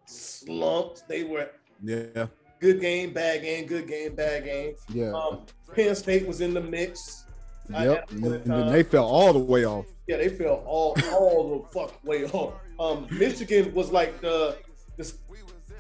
[0.07, 1.09] slumped.
[1.09, 1.51] They were
[1.83, 2.27] Yeah,
[2.61, 4.75] good game, bad game, good game, bad game.
[4.89, 5.13] yeah.
[5.13, 5.43] Um,
[5.75, 7.25] Penn State was in the mix.
[7.71, 8.11] Yep.
[8.11, 9.85] And they fell all the way off.
[10.07, 12.55] Yeah, they fell all all the fuck way off.
[12.81, 14.57] Um, Michigan was like the
[14.97, 15.13] the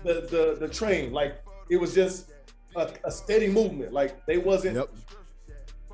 [0.04, 1.12] the the, the train.
[1.12, 2.32] Like it was just
[2.76, 3.92] a, a steady movement.
[3.94, 4.90] Like they wasn't, Yep.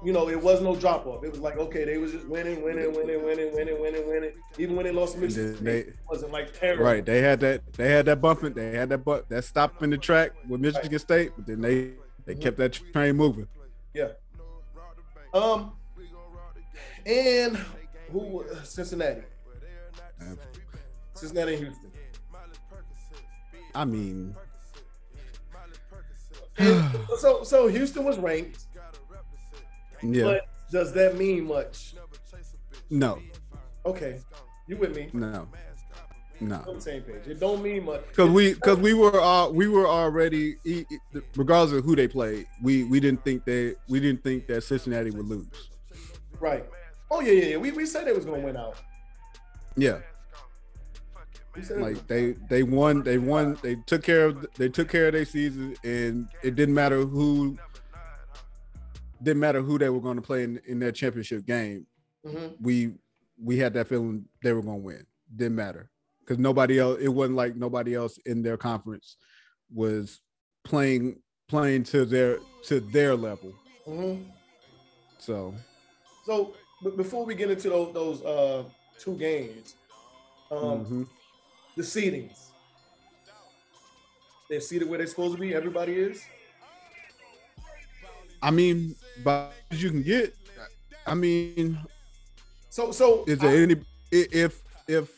[0.04, 1.24] You know, it was no drop off.
[1.24, 4.32] It was like okay, they was just winning, winning, winning, winning, winning, winning, winning.
[4.58, 6.84] Even when they lost Michigan, they- State, it wasn't like terrible.
[6.84, 7.04] Right.
[7.04, 7.72] They had that.
[7.72, 8.52] They had that bumping.
[8.52, 11.92] They had that but that stop in the track with Michigan State, but then they
[12.26, 13.48] they kept that train moving.
[13.94, 14.08] Yeah.
[15.32, 15.72] Um,
[17.06, 17.58] and
[18.10, 18.44] who?
[18.62, 19.22] Cincinnati,
[21.14, 21.90] Cincinnati, and Houston.
[23.74, 24.36] I mean,
[26.56, 28.63] And so so Houston was ranked.
[30.04, 30.24] Yeah.
[30.24, 31.94] But does that mean much?
[32.90, 33.20] No.
[33.86, 34.20] Okay,
[34.66, 35.08] you with me?
[35.12, 35.48] No.
[36.40, 36.62] No.
[36.66, 37.26] On the same page.
[37.26, 38.02] It don't mean much.
[38.08, 40.56] Because we because we were all we were already
[41.36, 45.10] regardless of who they played, we we didn't think that we didn't think that Cincinnati
[45.10, 45.46] would lose.
[46.40, 46.66] right.
[47.10, 47.56] Oh yeah, yeah, yeah.
[47.56, 48.76] We, we said they was gonna win out.
[49.76, 49.98] Yeah.
[51.70, 55.24] Like they they won, they won, they took care of they took care of their
[55.24, 57.56] season, and it didn't matter who
[59.24, 61.86] didn't matter who they were going to play in, in their championship game.
[62.24, 62.56] Mhm.
[62.60, 62.94] We
[63.42, 65.06] we had that feeling they were going to win.
[65.34, 66.98] Didn't matter because nobody else.
[67.00, 69.16] It wasn't like nobody else in their conference
[69.72, 70.20] was
[70.64, 73.52] playing playing to their to their level.
[73.86, 74.24] Mhm.
[75.18, 75.54] So
[76.24, 78.64] So, but before we get into those, those uh,
[78.98, 79.74] two games,
[80.50, 81.08] um, mhm.
[81.76, 82.50] the seedings.
[84.48, 85.54] They're seated where they're supposed to be.
[85.54, 86.22] Everybody is.
[88.44, 90.34] I mean, but you can get.
[91.06, 91.78] I mean,
[92.70, 93.76] So, so Is there any
[94.12, 95.10] if if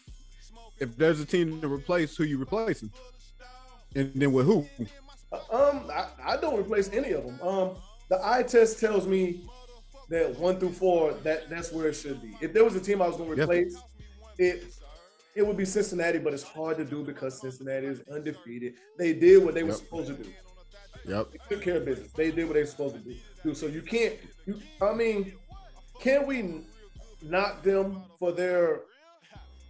[0.78, 2.90] if there's a team to replace who you replacing,
[3.94, 4.66] and then with who?
[5.50, 7.40] Um, I, I don't replace any of them.
[7.42, 7.70] Um,
[8.08, 9.40] the eye test tells me
[10.08, 12.36] that one through four, that that's where it should be.
[12.40, 13.42] If there was a team I was going to Yeah.
[13.44, 13.76] replace,
[14.38, 14.64] it
[15.34, 18.74] it would be Cincinnati, but it's hard to do because Cincinnati is undefeated.
[18.98, 20.30] They did what they were supposed to do.
[21.06, 21.28] Yep.
[21.32, 22.12] They took care of business.
[22.12, 23.00] They did what they were supposed to
[23.44, 23.54] do.
[23.54, 24.14] So you can't.
[24.46, 25.32] You, I mean,
[26.00, 26.64] can we
[27.22, 28.80] knock them for their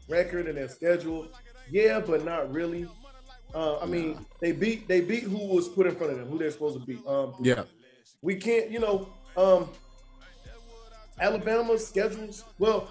[0.09, 1.29] record and their schedule?
[1.71, 2.89] Yeah, but not really.
[3.55, 6.39] Uh, I mean, they beat they beat who was put in front of them, who
[6.39, 7.05] they're supposed to beat.
[7.07, 7.65] Um, Yeah.
[8.23, 9.69] we can't, you know, um,
[11.21, 12.45] Alabama's schedules.
[12.59, 12.89] Well,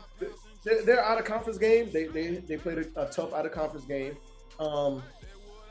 [0.64, 1.90] they're, they're out of conference game.
[1.92, 4.18] They they they played a, a tough out of conference game.
[4.60, 5.04] Um,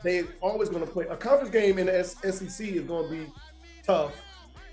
[0.03, 3.31] they always going to play a conference game in the SEC is going to be
[3.83, 4.13] tough.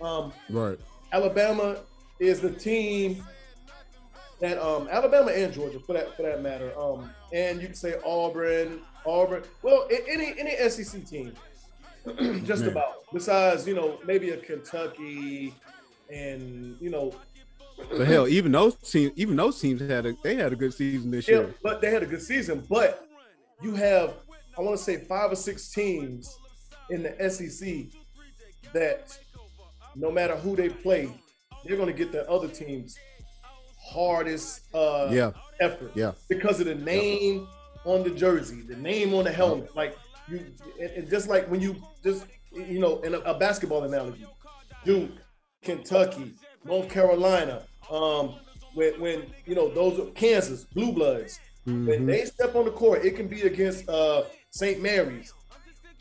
[0.00, 0.78] Um, Right.
[1.12, 1.76] Alabama
[2.18, 3.24] is the team
[4.40, 6.72] that um, Alabama and Georgia for that for that matter.
[6.78, 9.44] Um, and you can say Auburn, Auburn.
[9.62, 11.32] Well, any any SEC team,
[12.44, 12.70] just Yeah.
[12.70, 12.94] about.
[13.12, 15.54] Besides, you know, maybe a Kentucky,
[16.11, 17.12] and you know,
[17.90, 21.11] But hell, even those teams, even those teams had a they had a good season
[21.11, 21.54] this yeah, year.
[21.62, 22.64] but they had a good season.
[22.68, 23.06] But
[23.62, 24.14] you have,
[24.56, 26.36] I want to say, five or six teams
[26.90, 27.86] in the SEC
[28.72, 29.18] that,
[29.94, 31.08] no matter who they play,
[31.64, 32.98] they're going to get the other team's
[33.80, 35.32] hardest uh, Yeah.
[35.60, 35.92] effort.
[35.94, 36.12] Yeah.
[36.28, 37.46] because of the name
[37.84, 39.74] on the jersey, the name on the helmet.
[39.74, 39.96] Like
[40.28, 40.44] you,
[40.80, 44.26] and, just like when you just you know, in a, a basketball analogy,
[44.84, 45.10] Duke,
[45.62, 46.34] Kentucky,
[46.64, 48.34] North Carolina, um,
[48.74, 52.06] when when you know those are Kansas Blue Bloods, when Mhm.
[52.06, 54.80] they step on the court, it can be against uh, St.
[54.82, 55.32] Mary's.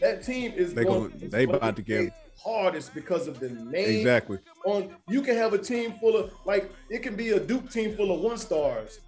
[0.01, 3.49] That team is They going, gon- they going about to get- hardest because of the
[3.49, 4.39] name Exactly.
[4.65, 7.95] on you can have a team full of like it can be a Duke team
[7.95, 8.99] full of one stars.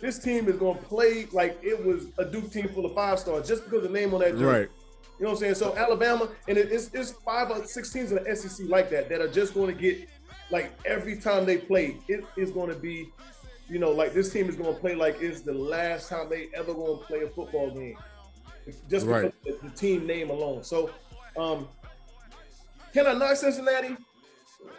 [0.00, 3.46] This team is gonna play like it was a Duke team full of five stars
[3.46, 4.32] just because the name on that.
[4.32, 4.44] jersey.
[4.44, 4.68] Right.
[5.20, 5.54] You know what I'm saying?
[5.54, 9.20] So Alabama and it's it's five or six teams in the SEC like that that
[9.20, 10.08] are just going to get
[10.50, 13.08] like every time they play, it is going to be,
[13.68, 16.48] you know, like this team is going to play like it's the last time they
[16.56, 17.96] ever going to play a football game,
[18.88, 19.24] just because Right.
[19.24, 20.62] of the, the team name alone.
[20.64, 20.90] So,
[21.36, 21.68] um,
[22.92, 23.96] can I knock Cincinnati?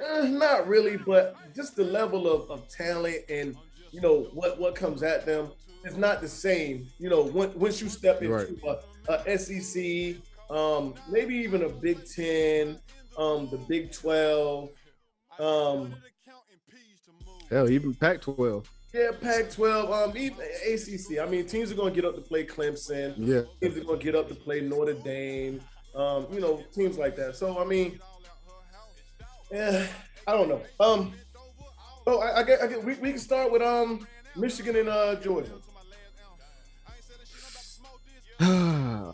[0.06, 3.56] Eh, not really, but just the level of, of talent and
[3.92, 5.52] you know what what comes at them
[5.86, 6.88] is not the same.
[7.00, 8.78] You know, when, once you step into Right.
[9.08, 10.16] a, a SEC,
[10.50, 12.80] um, maybe even a Big Ten,
[13.18, 14.70] um, the Big Twelve,
[15.40, 15.96] um,
[17.50, 18.66] Hell, even Pac-12.
[18.94, 21.20] Yeah, Pac-12, um, even ACC.
[21.20, 23.14] I mean, teams are going to get up to play Clemson.
[23.18, 23.42] Yeah.
[23.62, 25.62] Teams are going to get up to play Notre Dame.
[25.96, 27.36] Um, you know, teams like that.
[27.36, 28.00] So I mean,
[29.52, 29.88] yeah,
[30.28, 30.62] I don't know.
[30.80, 31.14] Um,
[32.06, 35.16] oh, I, I get, I get we, we can start with um Michigan and uh
[35.16, 35.52] Georgia.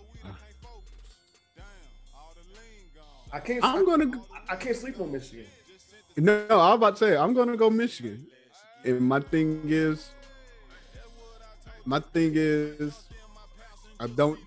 [3.32, 3.64] I can't.
[3.64, 4.12] I'm gonna.
[4.50, 5.46] I, I can't sleep on Michigan.
[6.18, 8.28] No, I'm about to say I'm gonna go Michigan,
[8.86, 10.10] and my thing is,
[11.86, 13.04] my thing is,
[14.00, 14.40] I don't,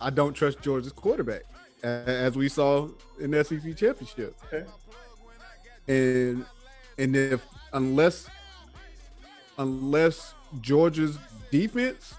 [0.00, 1.42] I don't trust Georgia's quarterback,
[1.82, 2.88] as we saw
[3.20, 4.64] in the SEC championship, Okay.
[5.88, 6.44] and
[6.98, 8.28] and if unless
[9.58, 11.18] unless Georgia's
[11.50, 12.14] defense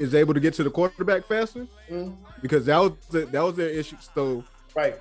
[0.00, 3.54] is able to get to the quarterback faster, Mm, because that was the, that was
[3.56, 3.96] their issue.
[4.14, 4.96] So right.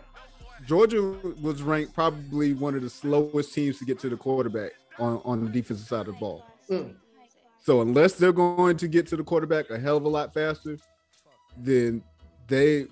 [0.65, 1.01] Georgia
[1.41, 5.45] was ranked probably one of the slowest teams to get to the quarterback on, on
[5.45, 6.45] the defensive side of the ball.
[6.69, 6.95] Mm.
[7.59, 10.77] So unless they're going to get to the quarterback a hell of a lot faster,
[11.57, 12.01] then
[12.47, 12.87] they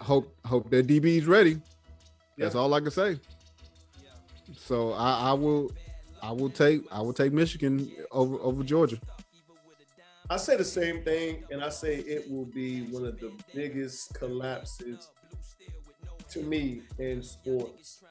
[0.00, 1.60] hope hope their is ready.
[2.36, 2.60] That's Yeah.
[2.60, 3.18] all I can say.
[4.56, 5.70] So I, I will
[6.22, 8.98] I will take I will take Michigan over over Georgia.
[10.28, 14.12] I say the same thing, and I say it will be one of the biggest
[14.14, 15.08] collapses
[16.30, 18.02] to me in sports.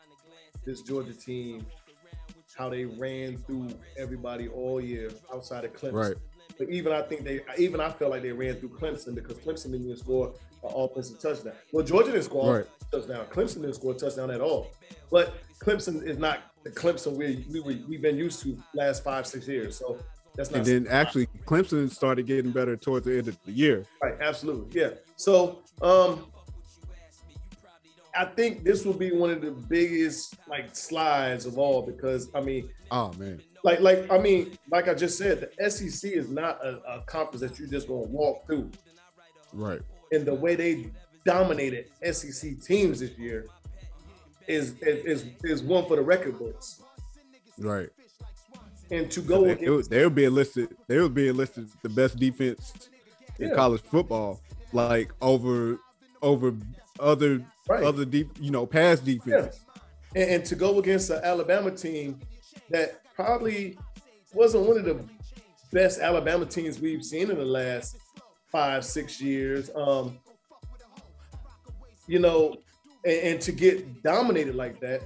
[0.65, 1.65] This Georgia team,
[2.55, 5.93] how they ran through everybody all year outside of Clemson.
[5.93, 6.15] Right.
[6.57, 9.71] But even I think they, even I felt like they ran through Clemson because Clemson
[9.71, 11.53] didn't even score an offensive touchdown.
[11.73, 12.65] Well, Georgia didn't score Right.
[12.93, 13.25] a touchdown.
[13.27, 14.71] Clemson didn't score a touchdown at all.
[15.11, 19.27] But Clemson is not the Clemson we we we we've been used to last five
[19.27, 19.77] six years.
[19.77, 19.97] So
[20.35, 23.85] that's not And then actually Clemson started getting better towards the end of the year.
[24.01, 24.79] Right, absolutely.
[24.79, 24.91] Yeah.
[25.17, 26.27] So um
[28.17, 32.41] I think this will be one of the biggest like slides of all because I
[32.41, 33.41] mean, Oh man.
[33.63, 37.41] like like I mean, like I just said, the SEC is not a, a conference
[37.41, 38.71] that you're just gonna walk through.
[39.53, 39.81] Right.
[40.11, 40.91] And the way they
[41.25, 43.45] dominated SEC teams this year
[44.47, 46.81] is is is one for the record books.
[47.57, 47.89] Right.
[48.91, 50.75] And to go They, against they be listed.
[50.87, 52.89] They would be listed the best defense
[53.39, 54.39] in college football,
[54.73, 55.79] like over
[56.25, 56.53] over
[56.99, 57.83] other Right.
[57.83, 59.13] other deep, you know, pass Yeah.
[59.15, 59.59] defense.
[60.15, 62.19] And, and to go against an Alabama team
[62.69, 63.77] that probably
[64.33, 65.03] wasn't one of the
[65.71, 67.97] best Alabama teams we've seen in the last
[68.51, 69.69] five, six years.
[69.75, 70.19] Um,
[72.07, 72.55] you know,
[73.03, 75.01] and, and to get dominated like that,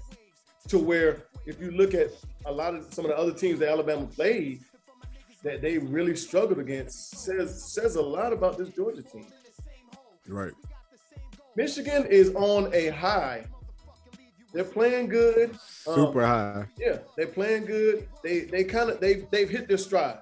[0.67, 2.10] to where if you look at
[2.45, 4.60] a lot of some of the other teams that Alabama played,
[5.43, 9.25] that they really struggled against, says says a lot about this Georgia team.
[10.27, 10.51] Right.
[11.60, 13.43] Michigan is on a high.
[14.54, 15.52] They're playing good.
[15.86, 16.65] Um, Super high.
[16.78, 18.08] Yeah, they're playing good.
[18.24, 20.19] They they kind of they've they've hit their stride.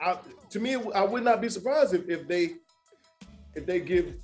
[0.00, 0.16] I,
[0.50, 2.54] to me, I would not be surprised if, if they
[3.56, 4.14] if they give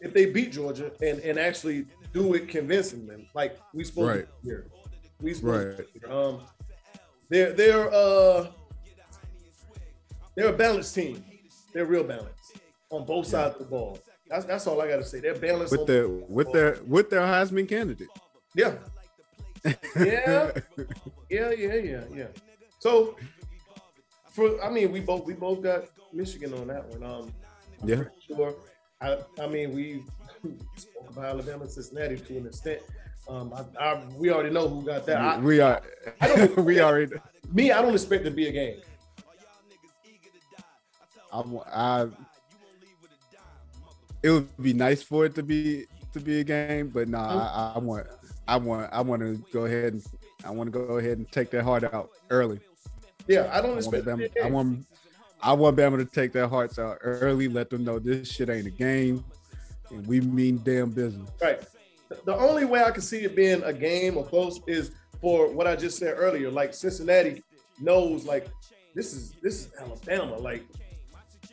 [0.00, 4.26] if they beat Georgia and and actually do it convincingly, like we supposed Right.
[4.42, 4.66] here.
[5.20, 6.12] We supposed Right.
[6.12, 6.40] Um,
[7.28, 8.48] they're they're uh
[10.34, 11.24] they're a balanced team.
[11.72, 12.58] They're real balanced
[12.90, 14.00] on both sides of the ball.
[14.28, 15.20] That's that's all I got to say.
[15.20, 18.08] They're balanced With their with their with their Heisman candidate.
[18.54, 18.74] yeah.
[19.96, 20.52] Yeah.
[21.28, 22.26] Yeah, yeah, yeah, yeah.
[22.78, 23.16] So
[24.30, 27.02] for I mean we both we both got Michigan on that one.
[27.02, 27.32] Um
[27.82, 28.04] I'm Yeah.
[28.26, 28.54] sure.
[29.00, 30.04] I I mean we
[30.76, 32.80] spoke about Alabama and Cincinnati to an extent.
[33.28, 35.16] Um I, I we already know who got that.
[35.20, 35.82] I, we are
[36.20, 37.12] I don't- we already
[37.52, 38.80] me, I don't expect to be a game.
[41.32, 42.06] I, wa- I
[44.22, 47.22] it would be nice for it to be to be a game, but no, oh.
[47.22, 48.06] I, I want
[48.46, 50.04] I want I want to go ahead and
[50.44, 52.60] I want to go ahead and take that heart out early.
[53.26, 54.86] Yeah, I don't I expect it to be Bama, I want
[55.42, 58.66] I want Bama to take their hearts out early, let them know this shit ain't
[58.66, 59.24] a game,
[59.90, 61.28] and we mean damn business.
[61.40, 61.60] Right.
[62.08, 65.50] The- The only way I can see it being a game or close is for
[65.52, 66.50] what I just said earlier.
[66.50, 67.42] Like Cincinnati
[67.80, 68.48] knows, like
[68.94, 70.36] this is this is Alabama.
[70.36, 70.64] Like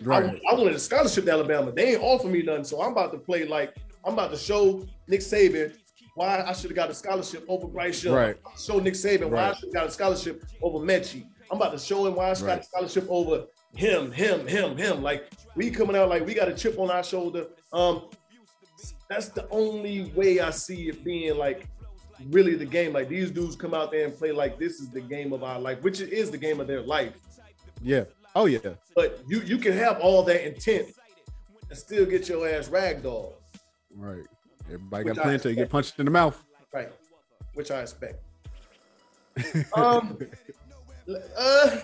[0.07, 1.71] I, I wanted a scholarship to Alabama.
[1.71, 4.85] They ain't offer me nothing, so I'm about to play like I'm about to show
[5.07, 5.73] Nick Saban
[6.15, 8.15] why I should have got a scholarship over Bryce Young.
[8.15, 8.37] Right.
[8.57, 11.25] Show Nick Saban why I should have got a scholarship over Metchie.
[11.51, 14.77] I'm about to show him why I should got a scholarship over him, him, him,
[14.77, 15.03] him.
[15.03, 17.47] Like we coming out like we got a chip on our shoulder.
[17.73, 18.09] Um,
[19.09, 21.67] that's the only way I see it being like
[22.29, 22.93] really the game.
[22.93, 25.59] Like these dudes come out there and play like this is the game of our
[25.59, 27.13] life, which is the game of their life.
[27.81, 28.05] Yeah.
[28.35, 28.59] Oh yeah.
[28.95, 30.89] But you you can have all that intent
[31.69, 33.33] and still get your ass ragdoll,
[33.95, 34.23] Right.
[34.67, 36.43] Everybody Which got planned to get punched in the mouth.
[36.73, 36.91] right?
[37.53, 38.21] Which I expect.
[39.75, 40.17] Um,
[41.37, 41.77] uh,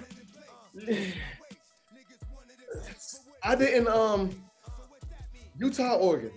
[3.43, 4.29] I didn't um
[5.57, 6.31] Utah Oregon.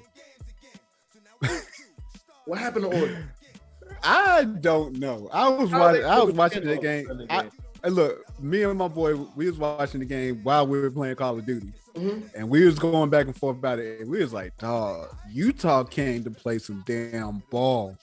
[2.47, 3.31] what happened to Oregon?
[4.03, 5.29] I don't know.
[5.33, 6.05] I was watching.
[6.05, 7.11] I was watching the the game.
[7.11, 7.51] on game?
[7.85, 11.17] I- look, me and my boy, we was watching the game while we were playing
[11.17, 12.31] Call of Duty, Mhm.
[12.35, 14.01] and we was going back and forth about it.
[14.01, 17.97] And we was like, "Dog, Utah came to play some damn ball."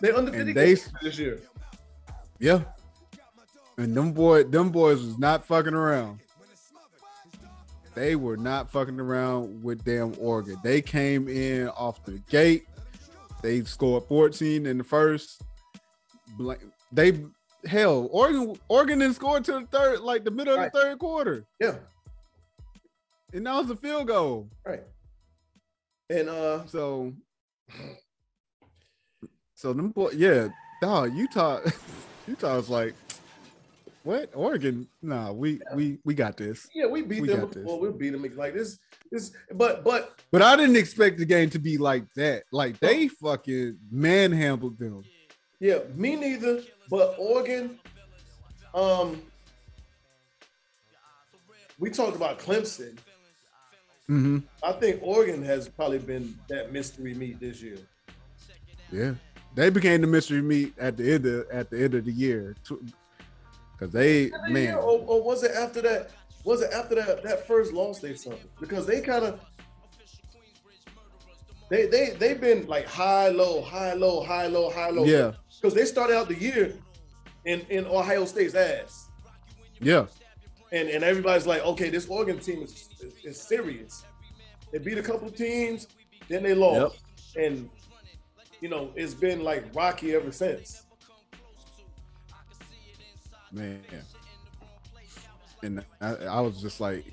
[0.00, 1.40] They undefeated they- this year.
[2.38, 2.64] Yeah.
[3.76, 6.20] And them boy, them boys was not fucking around.
[7.94, 10.56] They were not fucking around with damn Oregon.
[10.62, 12.66] They came in off the gate.
[13.42, 15.42] They scored 14 in the first.
[16.92, 17.24] They
[17.66, 21.44] hell, Oregon, Oregon didn't score till the third, like the middle of the third quarter.
[21.60, 21.76] Yeah,
[23.32, 24.48] And that was a field goal.
[24.64, 24.82] right.
[26.08, 27.12] And uh, So
[29.54, 30.48] so them boy, yeah,
[30.82, 31.60] dog, Utah,
[32.26, 32.94] Utah was like,
[34.02, 34.30] what?
[34.34, 34.88] Oregon?
[35.02, 36.66] Nah, we we we got this.
[36.74, 37.78] yeah, we beat We them before.
[37.78, 38.78] We beat them like this.
[39.12, 42.44] This, but but But I didn't expect the game to be like that.
[42.50, 45.02] Like they fucking manhandled them.
[45.60, 46.62] Yeah, me neither.
[46.88, 47.78] But Oregon,
[48.74, 49.22] um,
[51.78, 52.98] we talked about Clemson.
[54.06, 57.78] hmm I think Oregon has probably been that mystery meat this year.
[58.90, 59.14] Yeah,
[59.54, 62.56] they became the mystery meat at the end of at the end of the year,
[63.72, 66.10] because they Year, man, or, or was it after that?
[66.44, 68.48] was it after that that first loss they suffered?
[68.60, 69.40] Because they kind of
[71.68, 75.04] they they they've been like high low high low high low high low.
[75.04, 75.32] Yeah.
[75.60, 76.74] Because they started out the year
[77.44, 79.08] in in Ohio State's ass,
[79.80, 80.06] Yeah.
[80.72, 84.04] and and everybody's like, okay, this Oregon team is is, is serious.
[84.72, 85.88] They beat a couple teams,
[86.28, 87.00] then they lost,
[87.36, 87.68] and
[88.60, 90.86] you know it's been like rocky ever since.
[93.52, 93.80] Man.
[95.62, 97.04] And I, I was just like,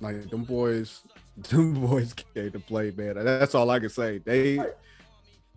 [0.00, 1.02] like them boys,
[1.50, 3.16] them boys came to play, man.
[3.22, 4.18] That's all I can say.
[4.18, 4.58] They,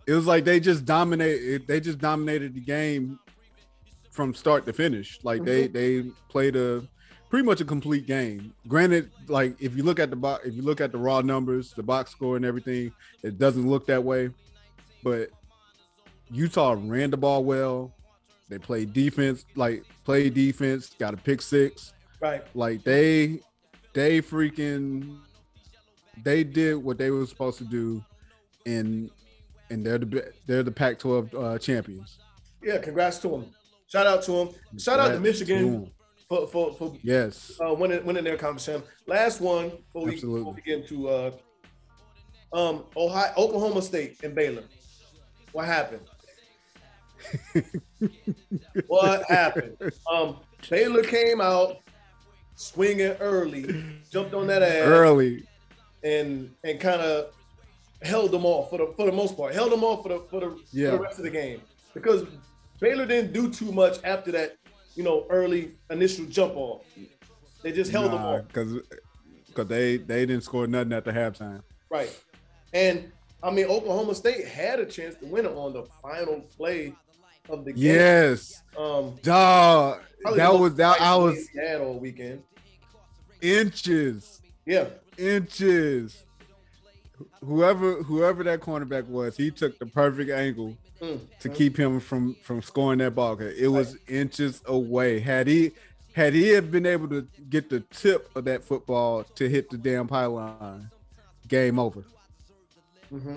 [0.06, 1.66] it was like they just dominated.
[1.66, 3.18] They just dominated the game
[4.10, 5.18] from start to finish.
[5.22, 5.72] Like they mm-hmm.
[6.06, 6.82] they played a
[7.28, 8.52] pretty much a complete game.
[8.66, 11.72] Granted, like if you look at the box, if you look at the raw numbers,
[11.72, 12.92] the box score and everything,
[13.22, 14.30] it doesn't look that way.
[15.02, 15.30] But
[16.30, 17.92] Utah ran the ball well.
[18.48, 21.92] They played defense, like played defense, got a pick six.
[22.20, 22.44] Right.
[22.54, 23.40] Like they
[23.92, 25.18] they freaking
[26.22, 28.04] they did what they were supposed to do
[28.66, 29.10] and
[29.70, 32.18] and they're the they're the Pac-12 uh, champions.
[32.62, 32.78] Yeah.
[32.78, 33.46] Congrats to them.
[33.88, 34.48] Shout out to them.
[34.78, 35.90] Shout out to Michigan them.
[36.28, 37.52] for for, for Yes.
[37.64, 38.82] uh, winning winning their competition.
[39.06, 41.30] Last one before we, before we get into uh,
[42.52, 44.64] um Ohio, Oklahoma State and Baylor.
[45.52, 46.02] What happened?
[48.86, 49.76] what happened?
[50.10, 50.36] Um,
[50.68, 51.78] Baylor came out
[52.54, 55.44] swinging early, jumped on that ass, Early.
[56.02, 57.32] and and kind of
[58.02, 59.54] held them off for the for the most part.
[59.54, 60.90] Held them off for the for the, Yeah.
[60.90, 61.60] for the rest of the game
[61.94, 62.24] because
[62.80, 64.56] Baylor didn't do too much after that.
[64.96, 66.82] You know, early initial jump off.
[67.62, 68.46] They just held them off.
[68.48, 68.78] because
[69.46, 71.62] because they they didn't score nothing at the halftime.
[71.90, 72.10] Right.
[72.72, 73.10] And
[73.42, 76.94] I mean, Oklahoma State had a chance to win it on the final play
[77.48, 77.82] of the game.
[77.84, 80.02] Yes, Um, dog.
[80.36, 81.00] That was that.
[81.00, 82.42] I was had all weekend.
[83.40, 84.88] inches, Yeah.
[85.18, 86.24] inches.
[87.44, 91.18] Whoever whoever that cornerback was, he took the perfect angle Mm.
[91.40, 93.40] to keep him from from scoring that ball.
[93.40, 95.18] It was inches away.
[95.18, 95.72] Had he
[96.12, 99.78] had he had been able to get the tip of that football to hit the
[99.78, 100.90] damn pylon,
[101.48, 102.04] game over.
[103.08, 103.36] hmm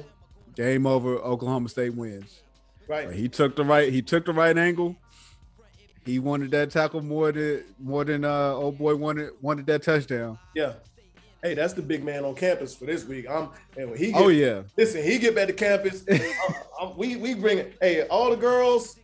[0.56, 1.16] Game over.
[1.18, 2.42] Oklahoma State wins.
[2.88, 3.08] Right.
[3.08, 3.92] But he took the right.
[3.92, 4.98] He took the right angle.
[6.06, 10.38] He wanted that tackle more than more than uh old boy wanted wanted that touchdown.
[10.54, 10.74] Yeah.
[11.44, 13.30] Hey, that's the big man on campus for this week.
[13.30, 16.06] I'm and when he oh, get, Oh yeah, listen, he get back to campus.
[16.12, 16.22] I'm-
[16.80, 17.76] I'm- we we bring it.
[17.82, 18.98] Hey, all the girls.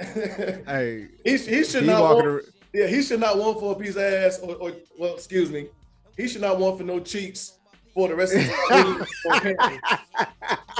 [0.00, 3.74] hey, he, he should he not want, ar- yeah, he should not want for a
[3.78, 5.68] piece of ass or, or well, excuse me.
[6.16, 7.58] He should not want for no cheeks
[7.92, 8.42] for the rest of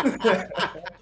[0.03, 0.83] the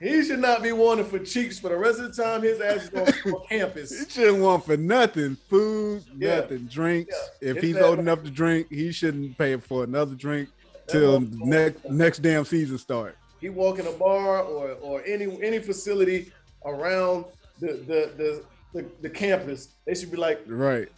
[0.00, 2.84] He should not be wanting for cheeks for the rest of the time his ass
[2.84, 3.42] is on, on
[3.74, 6.36] He shouldn't want for nothing, food, Yeah.
[6.40, 7.14] nothing, drinks.
[7.42, 7.50] Yeah.
[7.50, 10.50] If His he's old enough to drink, he shouldn't pay for another drink
[10.86, 13.16] till next next damn season start.
[13.40, 16.32] He walk in a bar or or any any facility
[16.64, 17.24] around
[17.60, 18.44] the the the,
[18.74, 19.68] the, the campus.
[19.84, 20.88] They should be like Right.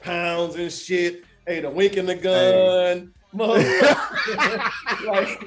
[0.00, 1.24] pounds and shit.
[1.46, 2.32] Hey, the wink in the gun.
[2.54, 3.12] motherfucker.
[5.06, 5.40] like,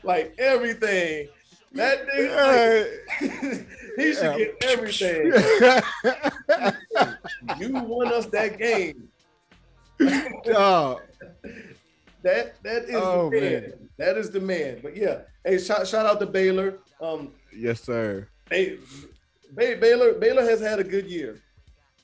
[0.04, 1.28] like everything.
[1.72, 2.86] That nigga,
[3.96, 5.32] he should get everything.
[7.58, 9.08] You won us that game.
[10.44, 11.02] Dog.
[12.22, 13.52] That that is Oh, the man.
[13.62, 13.72] man.
[13.98, 14.78] That is the man.
[14.82, 16.78] But yeah, hey, shout, shout out to Baylor.
[17.00, 18.26] Um, yes, sir.
[18.50, 18.78] hey,
[19.54, 21.40] Bay, Baylor Baylor has had a good year.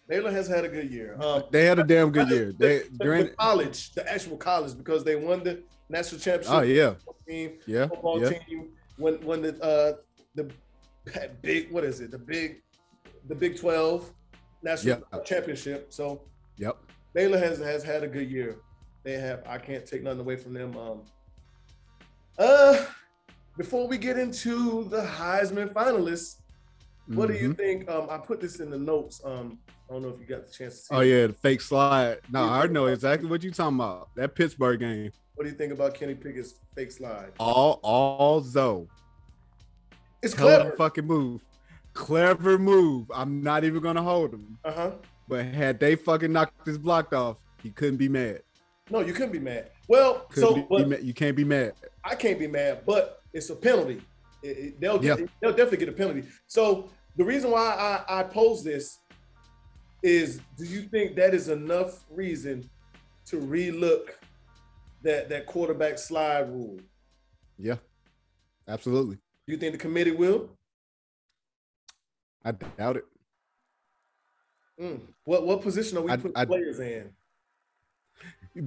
[0.09, 1.17] Baylor has had a good year.
[1.21, 2.53] Um, They had a damn good year.
[2.59, 6.53] They the, the college, the actual college, because they won the national championship.
[6.55, 6.95] oh yeah,
[7.29, 8.39] team, yeah, football yeah.
[8.39, 8.71] team.
[8.97, 9.93] When when the uh
[10.35, 10.51] the
[11.41, 12.11] big what is it?
[12.11, 12.63] The big
[13.29, 14.11] the Big Twelve
[14.63, 15.93] national championship.
[15.93, 16.23] So
[16.59, 16.77] Yep.
[17.15, 18.57] Baylor has has had a good year.
[19.05, 19.43] They have.
[19.47, 20.77] I can't take nothing away from them.
[20.77, 21.03] Um.
[22.39, 22.85] Uh,
[23.57, 26.37] before we get into the Heisman finalists,
[27.07, 27.57] what do you Mhm.
[27.57, 27.91] think?
[27.91, 29.21] Um, I put this in the notes.
[29.25, 29.59] Um,
[29.93, 30.95] I don't know if you got the chance to see.
[30.95, 31.07] Oh it.
[31.09, 32.21] yeah, the fake slide.
[32.31, 34.09] No, I know exactly what you're talking about.
[34.17, 35.13] That Pittsburgh game.
[35.35, 37.33] What do you think about Kenny Pickett's fake slide?
[37.39, 38.89] All all Zoe.
[40.23, 40.73] It's clever.
[40.79, 41.43] fucking move.
[41.93, 43.11] Clever move.
[43.15, 44.57] I'm not even gonna hold him.
[44.65, 44.91] Uh huh.
[45.29, 48.41] But had they fucking knocked this blocked off, he couldn't be mad.
[48.89, 49.73] No, you couldn't be mad.
[49.89, 51.75] Well, Couldn't so be, but you can't be mad.
[52.03, 54.01] I can't be mad, but it's a penalty.
[54.43, 55.27] It- it- they'll get, Yeah.
[55.43, 56.25] they'll definitely get a penalty.
[56.47, 58.99] So the reason why I, I pose this
[60.03, 62.69] is, do you think that is enough reason
[63.27, 64.11] to relook
[65.03, 66.79] that that quarterback slide rule?
[67.59, 67.77] Yeah,
[68.69, 69.17] absolutely.
[69.47, 70.51] Do you think the committee will?
[72.45, 73.05] I doubt it.
[74.81, 75.01] Mm.
[75.25, 77.11] What what position are we I- putting I- players in?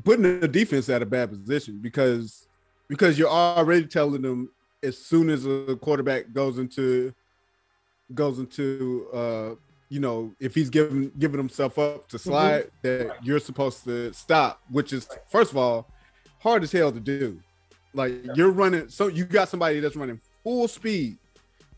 [0.04, 2.48] putting the defense at a bad position because
[2.88, 4.50] because you're already telling them
[4.82, 7.14] as soon as a quarterback goes into
[8.14, 9.56] goes into uh
[9.90, 14.62] you know if he's giving giving himself up to slide that you're supposed to stop
[14.72, 15.88] which is first of all
[16.40, 17.40] hard as hell to do
[17.94, 21.18] like you're running so you got somebody that's running full speed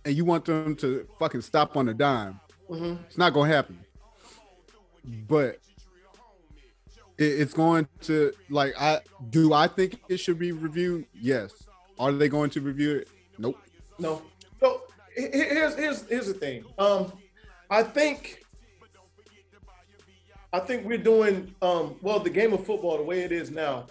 [0.06, 2.40] and you want them to fucking stop on a dime
[2.70, 2.98] Mhm.
[3.06, 3.78] it's not gonna happen.
[5.28, 5.58] But
[7.18, 9.00] it, it's going to like I
[9.30, 11.06] do I think it should be reviewed?
[11.14, 11.52] Yes.
[12.00, 13.08] Are they going to review it?
[13.38, 13.58] Nope.
[14.00, 14.22] No.
[14.60, 14.82] So
[15.16, 16.66] he- he- here's here's here's the thing.
[16.78, 17.14] Um,
[17.70, 18.44] I think
[20.54, 23.88] I think we're doing um well the game of football the way it is now.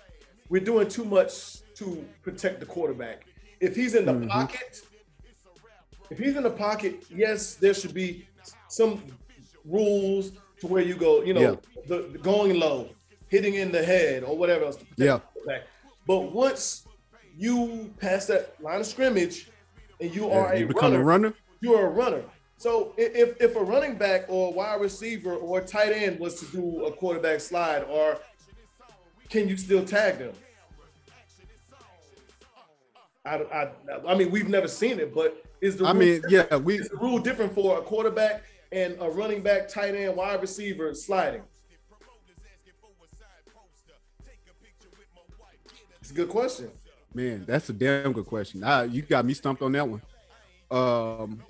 [0.49, 3.27] We're doing too much to protect the quarterback.
[3.61, 4.29] If he's in the Mhm.
[4.29, 4.81] pocket,
[6.11, 8.27] if he's in the pocket, yes, there should be
[8.69, 9.03] some
[9.65, 11.57] rules to where you go, you know, Yeah.
[11.87, 12.89] the, the going low,
[13.29, 15.59] hitting in the head or whatever else to protect Yeah.
[16.07, 16.87] But once
[17.37, 19.51] you pass that line of scrimmage
[20.01, 21.35] and you are you a become runner, a runner.
[21.61, 22.23] you are a runner.
[22.59, 26.87] So if if a running back or wide receiver or tight end was to do
[26.87, 28.19] a quarterback slide, or
[29.29, 30.33] can you still tag them?
[33.25, 33.71] I, I,
[34.07, 36.97] I mean, we've never seen it, but is the I mean, yeah, we is the
[36.97, 41.43] rule different for a quarterback and a running back, tight end, wide receiver sliding?
[46.01, 46.71] It's a good question.
[47.13, 48.63] man, that's a damn good question.
[48.63, 50.03] I, you got me stumped on that one.
[50.71, 51.43] Um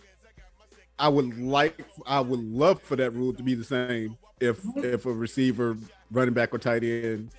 [0.98, 5.06] I would like I would love for that rule to be the same if if
[5.06, 5.76] a receiver,
[6.10, 7.30] running back or tight end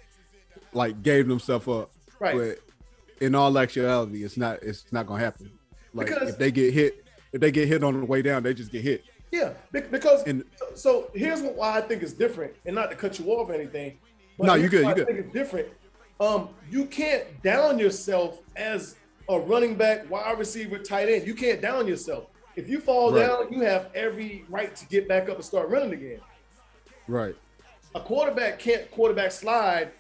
[0.74, 1.92] like gave themselves up.
[2.20, 2.36] Right.
[2.38, 5.52] But in all actuality, it's not it's not gonna happen.
[5.94, 7.04] Like Because- if they get hit,
[7.34, 9.04] if they get hit on the way down, they just get hit.
[9.32, 13.26] Yeah, because And- so, here's why I think it's different, and not to cut you
[13.32, 13.98] off or anything.
[14.40, 15.68] No, you good, you I think it's different.
[16.20, 18.96] Um, you can't down yourself as
[19.28, 21.28] a running back, wide receiver, tight end.
[21.28, 22.28] You can't down yourself.
[22.58, 23.28] If you fall Right.
[23.28, 26.20] down, you have every right to get back up and start running again.
[27.08, 27.36] Right.
[27.94, 29.92] A quarterback can't quarterback slide,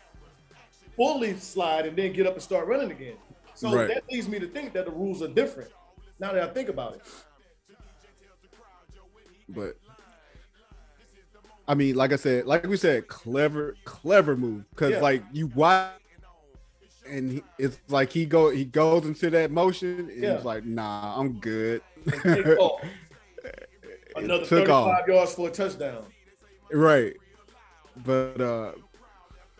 [0.96, 3.18] fully slide, and then get up and start running again.
[3.54, 3.88] So Right.
[3.88, 5.72] that leads me to think that the rules are different.
[6.20, 7.02] Now that I think about it,
[9.50, 9.78] But
[11.70, 14.66] I mean, like I said, like we said, clever, clever move.
[14.76, 15.00] Cause Yeah.
[15.02, 15.94] like you watch,
[17.10, 20.36] and he, it's like he go he goes into that motion, and Yeah.
[20.36, 21.82] he's like, "Nah, I'm good."
[24.16, 25.08] Another took 35 off.
[25.08, 26.06] yards for a touchdown.
[26.72, 27.14] right.
[28.06, 28.72] But uh,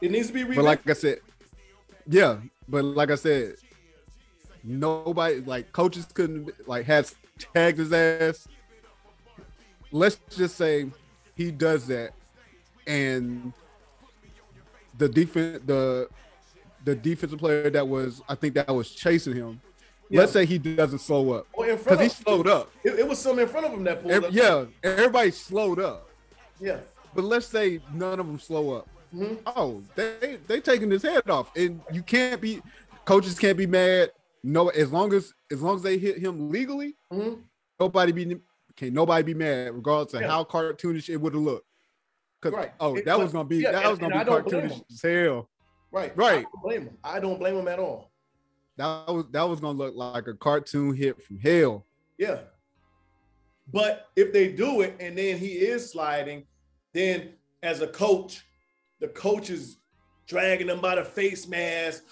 [0.02, 1.20] It needs to be but like I said,
[2.08, 2.38] yeah.
[2.68, 3.56] But like I said,
[4.64, 7.16] nobody like coaches couldn't like has
[7.54, 8.48] tagged his ass.
[9.92, 10.88] Let's just say
[11.36, 12.12] he does that,
[12.86, 13.54] and
[14.98, 16.10] the defense the
[16.88, 19.60] the defensive player that was I think that was chasing him.
[20.10, 22.72] Let's say he doesn't slow up because front he slowed up.
[22.86, 24.32] It, it was some in front of him that pulled Ev- up.
[24.32, 26.10] yeah, everybody slowed up.
[26.62, 26.78] Yeah.
[27.14, 28.88] But let's say none of them slow up.
[29.14, 29.38] Mhm.
[29.46, 32.62] Oh, they they taking his head off, and you can't be
[33.04, 34.12] coaches can't be mad.
[34.44, 37.40] No, as long as as long as they hit him legally, Mhm.
[37.78, 38.38] nobody be
[38.78, 40.28] can nobody be mad, regardless of Yeah.
[40.30, 41.66] how cartoonish it would have looked.
[42.42, 42.72] Cause Right.
[42.80, 45.50] oh, It- that was gonna be yeah, that and- was gonna be cartoonish as hell.
[45.92, 46.16] Right.
[46.18, 46.40] Right.
[46.40, 46.98] I don't blame him.
[47.04, 48.12] I don't blame him at all.
[48.78, 51.86] That was that was gonna look like a cartoon hit from hell.
[52.18, 52.40] Yeah.
[53.72, 56.46] But if they do it and then he is sliding,
[56.94, 57.34] then
[57.64, 58.46] as a coach,
[59.00, 59.78] the coach is
[60.26, 62.04] dragging him by the face mask,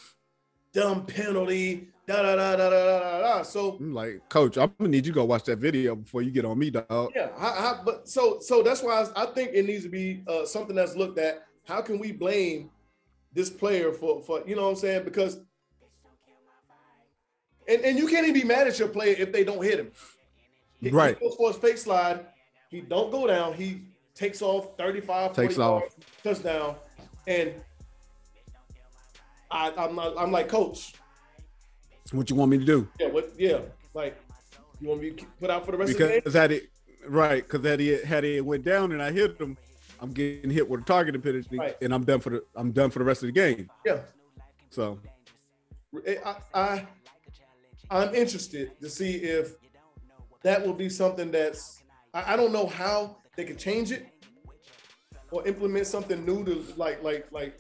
[0.73, 3.43] dumb penalty, da da da da da da da.
[3.43, 6.31] So I'm like, coach, I'm gonna need you to go watch that video before you
[6.31, 7.11] get on me, dog.
[7.15, 10.23] Yeah, how, how, but so so that's why I, I think it needs to be
[10.27, 11.45] uh, something that's looked at.
[11.65, 12.69] How can we blame
[13.35, 15.03] this player for for you know what I'm saying?
[15.03, 15.37] Because
[17.67, 19.91] and, and you can't even be mad at your player if they don't hit him.
[20.79, 21.17] He, Right.
[21.17, 22.25] He goes for his fake slide.
[22.69, 23.53] He don't go down.
[23.53, 23.81] He
[24.13, 25.81] takes off 35, Takes off.
[25.81, 26.75] yards, touchdown.
[27.27, 27.53] And
[29.49, 30.93] I, I'm not, I'm like, coach,
[32.11, 32.87] What you want me to do?
[32.99, 33.59] yeah, what yeah,
[33.93, 34.15] like
[34.79, 36.17] you want me to put out for the rest of the game?
[36.17, 36.69] Because had it
[37.07, 39.57] right, because had it had it went down and I hit him,
[40.01, 41.75] I'm getting hit with a targeting penalty, Right.
[41.81, 43.69] and I'm done for the I'm done for the rest of the game.
[43.85, 43.99] Yeah.
[44.69, 44.99] So
[46.25, 46.87] I, I
[47.89, 49.55] I'm interested to see if
[50.43, 51.83] that will be something that's
[52.13, 54.07] I, I don't know how they could change it
[55.31, 57.57] or implement something new to like like like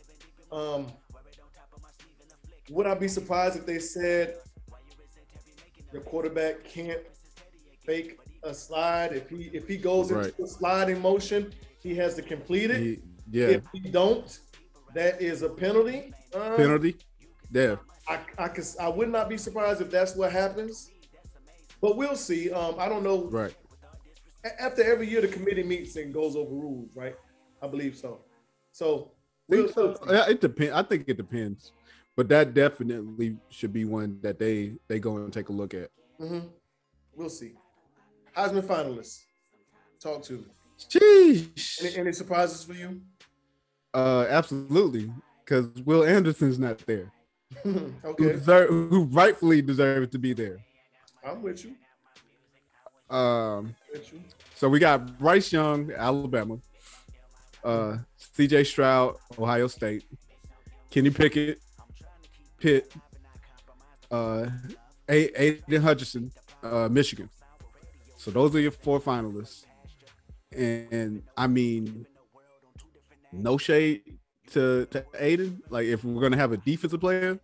[0.51, 0.87] um
[2.69, 4.37] would I be surprised if they said
[5.93, 6.99] the quarterback can't
[7.85, 10.25] fake a slide if he if he goes Right.
[10.27, 11.53] into a sliding motion
[11.85, 12.77] he has to complete it.
[12.81, 12.99] He-
[13.31, 14.39] yeah, If he don't,
[14.93, 16.13] that is a penalty.
[16.33, 16.95] Uh, penalty.
[17.51, 17.75] Yeah,
[18.07, 20.91] I, I, could, I would not be surprised if that's what happens,
[21.81, 22.51] but we'll see.
[22.51, 23.25] Um, I don't know.
[23.29, 23.55] right.
[24.59, 27.15] After every year, the committee meets and goes over rules, right?
[27.63, 28.21] I believe so.
[28.71, 29.11] So
[29.47, 29.95] we'll, so.
[30.07, 30.73] It depends.
[30.73, 31.71] I think it depends,
[32.15, 35.89] but that definitely should be one that they they go and take a look at.
[36.21, 36.49] Mhm.
[37.15, 37.53] we'll see.
[38.37, 39.23] Heisman finalists.
[39.99, 40.45] Talk to me.
[40.79, 41.83] Jeez.
[41.83, 43.01] Any, any surprises for you?
[43.93, 45.11] Uh, absolutely,
[45.43, 47.11] because Will Anderson's not there,
[47.63, 50.57] who, okay, deserve, who rightfully deserves to be there.
[51.25, 51.75] I'm with you.
[53.15, 54.19] Um, With you.
[54.55, 56.57] so we got Bryce Young, Alabama,
[57.63, 58.63] uh, C.J.
[58.63, 60.03] Stroud, Ohio State,
[60.89, 61.59] Kenny Pickett,
[62.59, 62.91] Pitt,
[64.11, 64.47] uh,
[65.07, 66.31] Aidan Hutchinson,
[66.63, 67.29] uh, Michigan.
[68.17, 69.65] So those are your four finalists,
[70.55, 72.05] and I mean,
[73.31, 74.01] no shade
[74.51, 75.61] to to Aidan.
[75.69, 77.39] Like if we're gonna have a defensive player,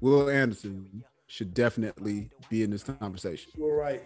[0.00, 4.04] Will Anderson should definitely be in this conversation You're right.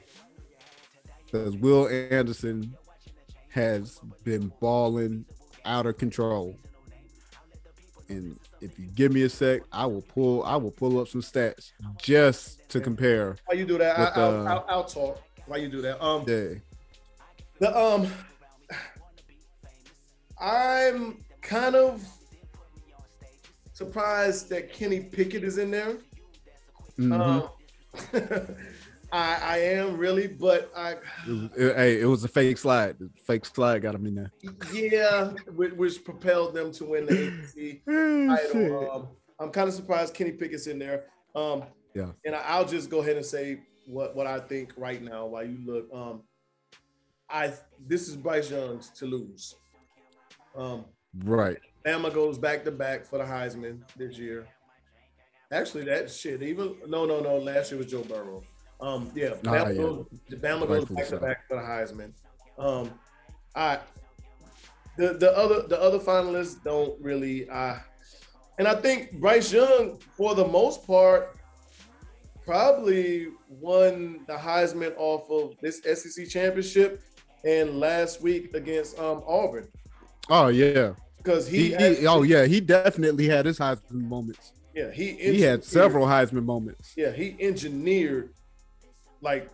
[1.27, 2.75] because Will Anderson
[3.51, 5.25] has been balling
[5.65, 6.57] out of control.
[8.09, 11.21] And if you give me a sec, I will pull I will pull up some
[11.21, 13.37] stats just to compare.
[13.47, 13.99] Why you do that?
[13.99, 15.23] I, With, I'll, uh, I'll, I'll talk.
[15.47, 16.03] Why you do that?
[16.03, 16.55] Um, Yeah.
[17.61, 18.09] The um,
[20.41, 22.03] I'm kind of
[23.73, 25.97] surprised that Kenny Pickett is in there.
[26.99, 27.13] Mm-hmm.
[27.13, 27.49] Um,
[29.13, 30.93] I I am really, but I
[31.27, 32.97] It it- hey, it was a fake slide.
[32.99, 34.33] The fake slide got him in there.
[34.73, 37.29] yeah, which, which propelled them to win the
[37.85, 37.85] ACC
[38.55, 38.91] title.
[38.91, 39.09] Um,
[39.41, 41.05] I'm kind of surprised Kenny Pickett's in there.
[41.35, 42.13] Um, Yeah.
[42.25, 45.45] and I- I'll just go ahead and say what what I think right now while
[45.45, 45.89] you look.
[45.93, 46.23] Um,
[47.33, 47.53] I
[47.87, 49.55] this is Bryce Young's to lose.
[50.57, 50.85] Um,
[51.25, 51.59] Right.
[51.85, 54.47] Bama goes back to back for the Heisman this year.
[55.51, 56.41] Actually, that shit.
[56.43, 57.39] Even no, no, no.
[57.39, 58.43] Last year was Joe Burrow.
[58.81, 59.83] Um, yeah, Ah, Bama, yeah.
[59.83, 62.13] goes, Bama goes back to back for the Heisman.
[62.59, 62.91] Um,
[63.57, 63.81] I
[64.97, 67.49] the the other the other finalists don't really.
[67.51, 67.77] Uh,
[68.59, 71.37] and I think Bryce Young, for the most part,
[72.45, 77.03] probably won the Heisman off of this SEC championship
[77.45, 79.69] and last week against um, Auburn
[80.29, 80.93] Oh yeah.
[81.17, 82.45] because he, He, he- oh yeah.
[82.47, 84.53] He definitely had his Heisman moments.
[84.75, 86.93] yeah he He had several Heisman moments.
[86.97, 88.31] yeah he engineered
[89.21, 89.49] like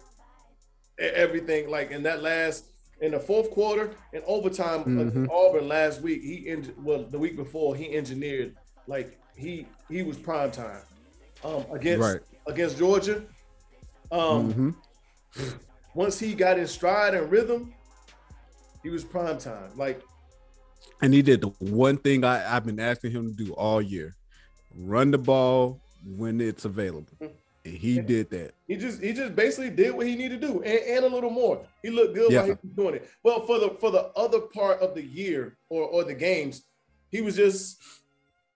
[0.99, 2.65] everything like in that last
[3.01, 5.29] in the fourth quarter and overtime against Mhm.
[5.31, 8.55] Auburn last week he en- well the week before he engineered
[8.87, 10.81] like he he was prime time
[11.45, 12.21] um against Right.
[12.47, 13.23] against Georgia
[14.11, 15.55] um Mhm.
[15.97, 17.73] Once he got in stride and rhythm
[18.83, 20.01] he was prime time like
[21.01, 24.15] And he did the one thing I, I've been asking him to do all year:
[24.75, 27.17] run the ball when it's available.
[27.67, 28.53] And he did that.
[28.69, 31.31] He just he just basically did what he needed to do and, and a little
[31.31, 31.67] more.
[31.83, 33.11] He looked good while he was doing it.
[33.25, 36.63] Well, for the for the other part of the year or or the games,
[37.11, 37.83] he was just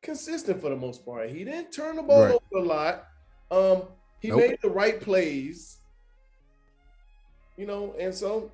[0.01, 1.29] consistent for the most part.
[1.29, 2.39] He didn't turn the ball Right.
[2.55, 3.07] over a lot.
[3.51, 3.83] Um,
[4.21, 4.39] he Nope.
[4.39, 5.80] made the right plays.
[7.61, 8.51] You know, and so,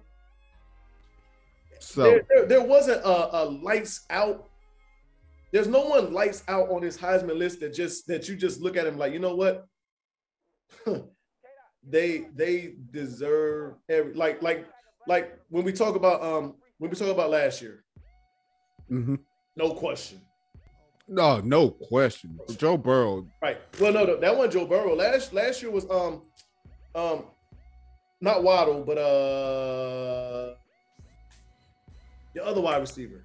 [1.78, 4.48] So there, there, there wasn't a, a lights out.
[5.52, 8.76] There's no one lights out on this Heisman list that just that you just look
[8.76, 9.64] at him like, you know what?
[11.88, 14.66] they they deserve every like like
[15.06, 17.84] like when we talk about um when we talk about last year,
[18.90, 19.20] mhm.
[19.54, 20.20] no question.
[21.06, 22.40] no, no question.
[22.56, 23.24] Joe Burrow.
[23.40, 23.58] Right.
[23.80, 24.96] Well, no, no, that one Joe Burrow.
[24.96, 26.22] Last last year was um
[26.96, 27.26] um
[28.20, 30.54] not Waddle, but uh
[32.34, 33.24] the other wide receiver.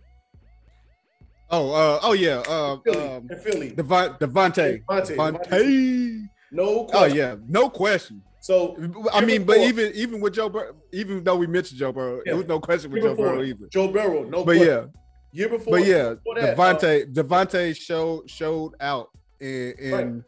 [1.50, 2.38] Oh, uh, oh yeah.
[2.48, 2.98] Uh, Philly.
[3.08, 3.70] um, Philly.
[3.72, 4.84] Devon, Devontae.
[4.86, 6.30] Devontae, Devontae.
[6.54, 7.18] No Oh question.
[7.18, 8.22] yeah, no question.
[8.39, 8.76] So
[9.14, 12.22] I mean, but even even with Joe Burrow, even though we mentioned Joe Burrow, Yeah.
[12.26, 13.68] there was no question with Joe before, Burrow either.
[13.68, 14.68] Joe Burrow, no But question.
[14.68, 14.86] yeah,
[15.34, 20.24] Year before, but yeah, before that, uh, Devontae Devontae showed showed out, and, and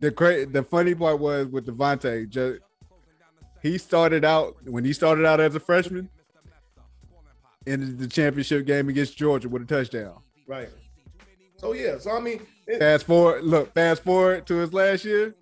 [0.00, 2.60] the great the funny part was with Devontae, just
[3.68, 6.08] he started out when he started out as a freshman,
[7.66, 10.18] ended the championship game against Georgia with a touchdown.
[10.46, 10.68] right.
[11.56, 15.34] So yeah, so I mean, it, Fast forward, look, fast forward to his last year.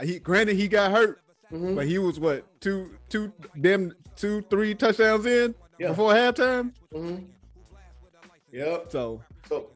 [0.00, 1.20] He granted he got hurt,
[1.52, 1.74] mhm.
[1.74, 5.88] but he was what two two them two three touchdowns in Yeah.
[5.88, 6.72] before halftime.
[6.94, 7.24] Mhm.
[8.52, 8.86] Yep.
[8.92, 9.70] So, So,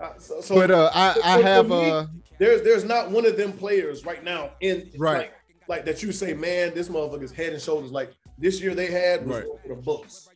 [0.00, 2.06] uh, so, so but uh, I I have me, uh
[2.40, 5.18] there's there's not one of them players right now in Right.
[5.18, 5.34] like,
[5.68, 9.26] like that you say, man, this motherfucker's head and shoulders like this year they had
[9.26, 9.68] was Right.
[9.68, 10.28] the books.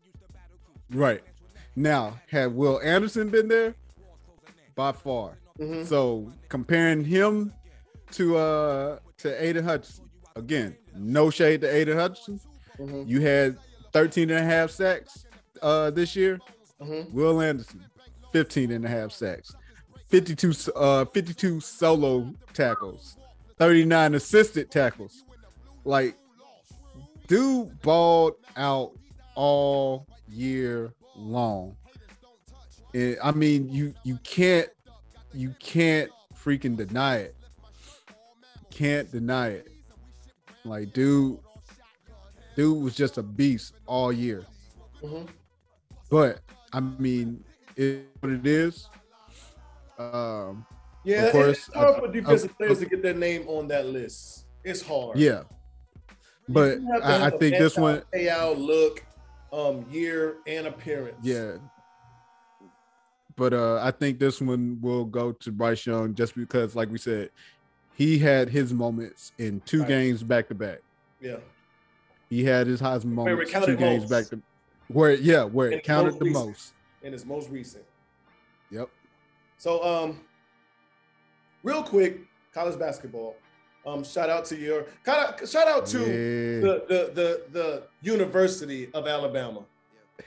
[0.90, 1.22] right,
[1.74, 3.74] Now, had Will Anderson been there,
[4.74, 5.38] by far.
[5.58, 5.86] Mhm.
[5.86, 7.52] So comparing him
[8.12, 12.40] to uh to Aidan Hutchinson, again, no shade to Aidan Hutchinson.
[12.78, 13.08] Mhm.
[13.08, 13.58] You had
[13.92, 15.24] 13 and a half sacks
[15.62, 16.38] uh this year.
[16.80, 17.10] Mhm.
[17.12, 17.84] Will Anderson,
[18.32, 19.54] 15 and a half sacks,
[20.08, 23.16] 52 uh 52 solo tackles,
[23.58, 25.24] 39 assisted tackles.
[25.84, 26.16] Like
[27.26, 28.92] dude balled out
[29.34, 31.76] all year long.
[32.94, 34.68] And I mean, you you can't
[35.32, 37.36] you can't freaking deny it.
[38.70, 39.68] Can't deny it.
[40.64, 41.38] Like dude,
[42.56, 44.44] dude was just a beast all year.
[45.02, 45.28] Mhm.
[46.10, 46.40] But
[46.72, 47.44] I mean,
[47.76, 48.88] it what it is.
[49.98, 50.66] Um,
[51.06, 53.68] Yeah, Of course, it's hard I- for defensive I- players to get their name on
[53.68, 54.46] that list.
[54.64, 55.16] It's hard.
[55.16, 55.44] yeah.
[56.48, 59.04] But You have to I, I think this one, payout look,
[59.52, 61.16] um, year and appearance.
[61.22, 61.58] yeah.
[63.36, 66.98] But uh, I think this one will go to Bryce Young just because, like we
[66.98, 67.30] said,
[67.94, 69.88] he had his moments in two Right.
[69.88, 70.78] games back to back.
[71.20, 71.36] yeah.
[72.28, 74.42] He had his highest moments two games back to
[74.88, 76.46] where yeah, where And it counted the recent.
[76.46, 76.72] most.
[77.04, 77.84] In his most recent.
[78.72, 78.88] Yep.
[79.58, 80.20] So, um,
[81.66, 82.20] real quick,
[82.54, 83.36] college basketball.
[83.84, 86.60] Um, shout out to your shout out, shout out to Yeah.
[86.66, 89.64] the, the the the University of Alabama.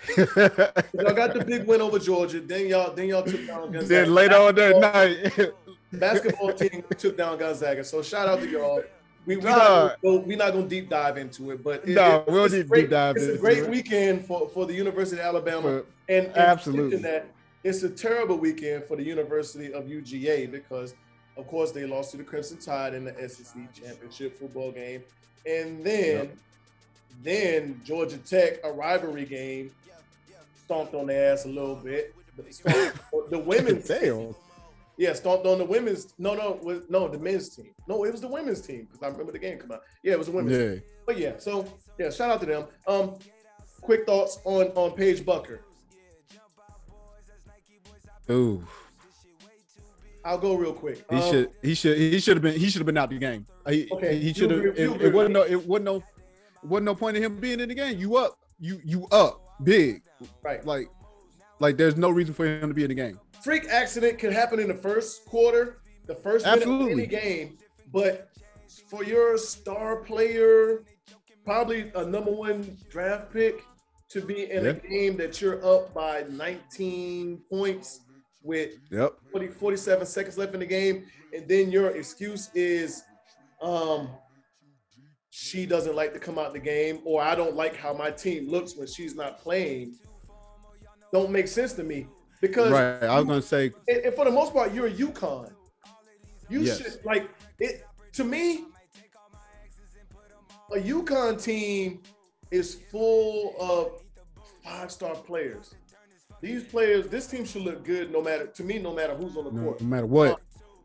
[0.17, 2.39] Y'all got the big win over Georgia.
[2.41, 3.87] Then y'all then y'all took down Gonzaga.
[3.87, 5.51] then later on that night,
[5.91, 7.83] basketball team took down Gonzaga.
[7.83, 8.83] So shout out to y'all.
[9.25, 9.49] We we Nah.
[9.49, 12.45] not gonna, go- we not gonna deep dive into it, but it- No, it- we'll
[12.45, 13.69] it's deep- great, deep dive It's a great it.
[13.69, 16.97] weekend for for the University of Alabama, For- and, and absolutely.
[16.99, 17.27] that
[17.63, 20.93] it's a terrible weekend for the University of UGA because,
[21.39, 25.03] of course, they lost to the Crimson Tide in the SEC championship football game,
[25.45, 26.37] and then Yep.
[27.23, 29.71] then Georgia Tech a rivalry game
[30.65, 32.13] stomped on their ass a little bit.
[33.29, 34.35] The women's Damn.
[34.97, 36.13] yeah, stomped on the women's.
[36.17, 37.71] No, no, was no the men's team.
[37.87, 39.81] No, it was the women's team because I remember the game come out.
[40.03, 40.57] Yeah, it was the women's.
[40.57, 40.73] Team.
[40.73, 40.79] Yeah.
[41.05, 41.65] But yeah, so
[41.97, 42.65] yeah, shout out to them.
[42.87, 43.15] Um,
[43.81, 45.59] quick thoughts on on Paige Bueckers.
[48.29, 48.63] Ooh.
[50.29, 51.03] I'll go real quick.
[51.09, 53.17] He Um, should he should he should have been he should have been out the
[53.17, 53.47] game.
[53.67, 56.03] He, Okay, he should have it, it wasn't no it wasn't no
[56.61, 57.97] wasn't no point in him being in the game.
[57.97, 58.37] You up.
[58.59, 60.03] You you up big.
[60.43, 60.63] Right.
[60.63, 60.87] Like
[61.59, 63.19] like there's no reason for him to be in the game.
[63.41, 67.57] Freak accident could happen in the first quarter, the first minute of any game.
[67.91, 68.29] But
[68.87, 70.83] for your star player,
[71.43, 73.63] probably a number one draft pick,
[74.09, 78.01] to be in a game that you're up by 19 points
[78.41, 79.13] with Yep.
[79.31, 83.03] 40, 47 seconds left in the game, and then your excuse is,
[83.61, 84.09] um,
[85.29, 88.47] she doesn't like to come out the game, or I don't like how my team
[88.49, 89.95] looks when she's not playing.
[91.11, 92.07] Don't make sense to me
[92.41, 93.03] because, Right.
[93.03, 95.51] I was gonna say and, and for the most part, you're a UConn.
[96.49, 96.81] You Yes.
[96.81, 97.29] should like
[97.59, 97.83] it.
[98.13, 98.65] To me,
[100.71, 102.01] a UConn team
[102.51, 104.03] is full of
[104.63, 105.73] five-star players.
[106.41, 109.45] These players, this team should look good no matter to me, no matter who's on
[109.45, 109.81] the no, court.
[109.81, 110.31] no matter what.
[110.31, 110.35] Uh,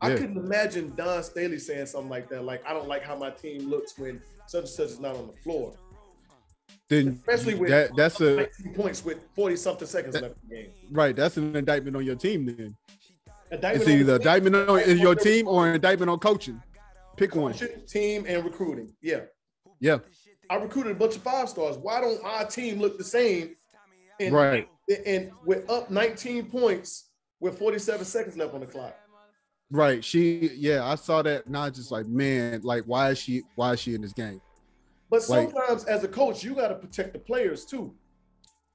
[0.01, 0.17] I Yeah.
[0.17, 2.43] couldn't imagine Dawn Staley saying something like that.
[2.43, 5.27] Like, I don't like how my team looks when such and such is not on
[5.27, 5.73] the floor.
[6.89, 10.55] Then Especially with that that's a points with 40 something seconds That- left in the
[10.55, 10.71] game.
[10.91, 12.75] right, that's an indictment on your team then.
[13.51, 16.61] Indictment It's either the indictment on indictment your team or an indictment on coaching.
[17.17, 17.53] Pick one.
[17.87, 18.93] team, and recruiting.
[19.01, 19.21] Yeah.
[19.79, 19.99] Yeah.
[20.49, 21.77] I recruited a bunch of five stars.
[21.77, 23.55] Why don't my team look the same?
[24.19, 24.67] And, Right.
[25.05, 27.09] And we're up 19 points
[27.39, 28.95] with 47 seconds left on the clock.
[29.71, 30.03] Right.
[30.03, 31.49] She yeah, I saw that.
[31.49, 34.39] Now just like, man, like why is she why is she in this game?
[35.09, 37.93] But Like- sometimes as a coach, you got to protect the players too.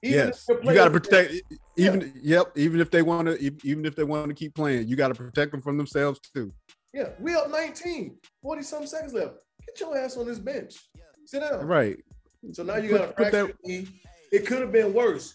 [0.02, 0.46] Even yes.
[0.48, 1.34] You gotta protect
[1.76, 4.96] even yep, even if they want to even if they want to keep playing, you
[4.96, 6.52] gotta protect them from themselves too.
[6.94, 9.34] Yeah, we up 19, 40 some seconds left.
[9.66, 10.76] Get your ass on this bench.
[11.26, 11.66] Sit down.
[11.66, 11.98] Right.
[12.52, 13.86] So now you Put- gotta put that-.
[14.32, 15.34] It could have been worse.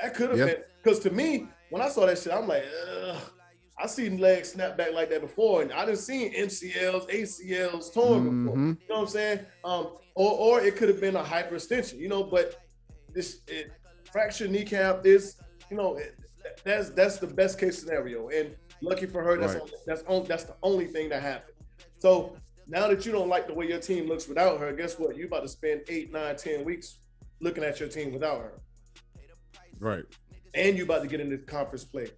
[0.00, 0.46] That could have Yeah.
[0.46, 3.16] been because to me, when I saw that shit, I'm like, Ugh.
[3.78, 8.44] I seen legs snap back like that before, and I didn't see MCLs, ACLs torn
[8.44, 8.56] before.
[8.56, 8.80] Mhm.
[8.80, 9.40] You know what I'm saying?
[9.64, 12.22] Um, or or it could have been a hyperextension, you know.
[12.22, 12.56] But
[13.12, 13.72] this it,
[14.12, 15.36] fractured kneecap is,
[15.70, 16.14] you know, it,
[16.62, 18.28] that's that's the best case scenario.
[18.28, 19.62] And lucky for her, that's Right.
[19.62, 21.56] only, that's on, that's the only thing that happened.
[21.98, 22.36] So
[22.68, 25.16] now that you don't like the way your team looks without her, guess what?
[25.16, 26.98] You about to spend eight, nine, ten weeks
[27.40, 28.52] looking at your team without her,
[29.80, 30.04] Right.
[30.54, 32.08] and you about to get into conference play.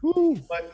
[0.00, 0.40] Whew.
[0.48, 0.72] But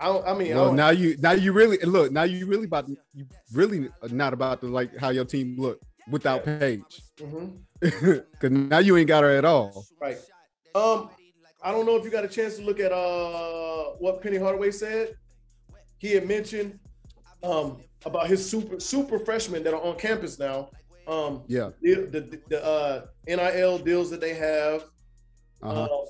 [0.00, 2.64] I, I mean, I Well, don't, now you now you really look now you really
[2.66, 5.80] about to- you really not about to like how your team look.
[6.10, 7.02] without Paige.
[7.18, 7.58] Mhm.
[7.80, 9.84] Because now you ain't got her at all.
[10.00, 10.18] Right.
[10.74, 11.10] Um,
[11.62, 14.70] I don't know if you got a chance to look at uh what Penny Hardaway
[14.70, 15.14] said.
[15.98, 16.78] He had mentioned
[17.42, 20.70] um about his super super freshmen that are on campus now.
[21.06, 21.70] Um, Yeah.
[21.82, 24.84] the the, the uh, NIL deals that they have,
[25.62, 25.84] Uh-huh.
[25.84, 26.06] uh,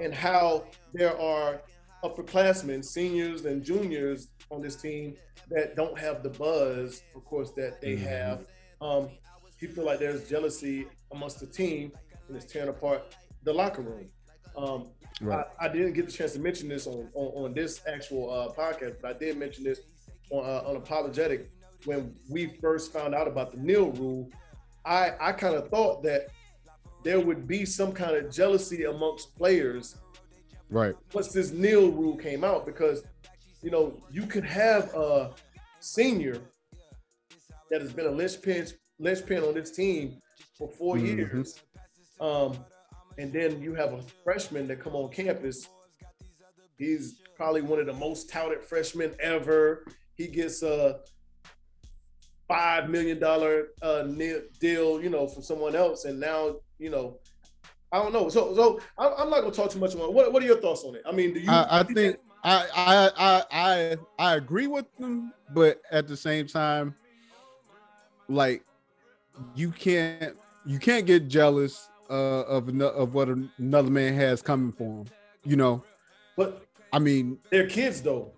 [0.00, 1.62] and how there are
[2.04, 5.16] upperclassmen, seniors, and juniors on this team
[5.48, 8.00] that don't have the buzz, of course, that they Mhm.
[8.00, 8.46] have.
[8.80, 9.10] Um,
[9.58, 11.92] he feel like there's jealousy amongst the team
[12.28, 14.10] and it's tearing apart the locker room.
[14.56, 14.92] Um,
[15.22, 15.46] Right.
[15.58, 18.52] I, I didn't get the chance to mention this on on, on this actual uh,
[18.52, 19.80] podcast, but I did mention this
[20.30, 21.50] on uh, on apologetic
[21.86, 24.28] when we first found out about the nil rule.
[24.84, 26.26] I I kind of thought that
[27.04, 29.96] there would be some kind of jealousy amongst players
[30.68, 30.94] Right.
[31.14, 33.04] once this nil rule came out because
[33.62, 35.32] you know you could have a
[35.80, 36.40] senior
[37.70, 38.66] that has been a linchpin
[38.98, 40.20] linchpin on this team
[40.58, 41.16] for 4 Mhm.
[41.16, 41.60] years
[42.20, 42.56] um
[43.18, 45.68] and then you have a freshman that come on campus
[46.78, 49.84] he's probably one of the most touted freshmen ever
[50.16, 51.00] he gets a
[52.48, 54.02] five million dollar uh
[54.60, 57.18] deal you know from someone else and now you know
[57.92, 58.28] I don't know.
[58.28, 60.12] So, so I'm I'm not gonna talk too much on it.
[60.12, 61.02] What, what are your thoughts on it?
[61.06, 61.48] I mean, do you?
[61.50, 66.48] I, I think I, I I I I agree with them, but at the same
[66.48, 66.96] time,
[68.28, 68.64] like
[69.54, 70.36] you can't
[70.66, 73.28] you can't get jealous uh, of of what
[73.58, 75.06] another man has coming for him.
[75.44, 75.84] You know,
[76.36, 78.32] but I mean, they're kids though.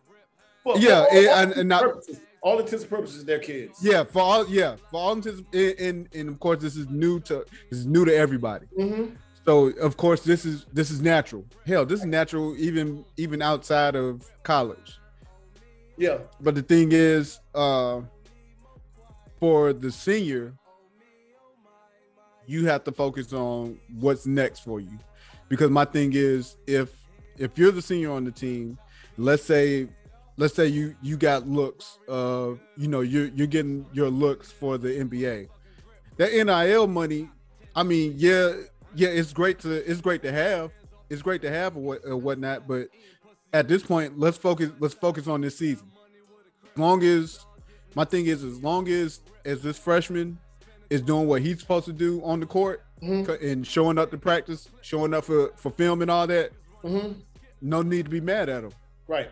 [0.77, 3.79] Yeah, and- and- and not- purposes, all intents and purposes, they're kids.
[3.83, 7.21] yeah, for all yeah, for all intents and, and and of course this is new
[7.21, 8.67] to this is new to everybody.
[8.77, 9.07] hmm
[9.45, 11.45] So of course this is this is natural.
[11.67, 14.99] Hell, this is natural even even outside of college.
[15.97, 16.19] Yeah.
[16.41, 18.03] But the thing is, uh,
[19.41, 20.55] for the senior,
[22.47, 24.97] you have to focus on what's next for you.
[25.49, 26.91] Because my thing is, if
[27.37, 28.79] if you're the senior on the team,
[29.17, 29.89] let's say
[30.39, 34.79] let's say you you got looks, uh, you know, you're you're getting your looks for
[34.79, 35.49] the NBA.
[36.17, 37.29] That NIL money,
[37.77, 38.55] I mean, yeah,
[38.95, 40.71] yeah, it's great to it's great to have.
[41.11, 42.89] It's great to have or what or whatnot, but
[43.53, 45.91] at this point, let's focus let's focus on this season.
[46.73, 47.45] As long as
[47.95, 50.39] my thing is as long as as this freshman
[50.91, 53.43] is doing what he's supposed to do on the court Mhm.
[53.43, 56.51] and showing up to practice, showing up for, for film and all that,
[56.83, 57.13] hmm
[57.61, 58.71] no need to be mad at him.
[59.09, 59.31] Right.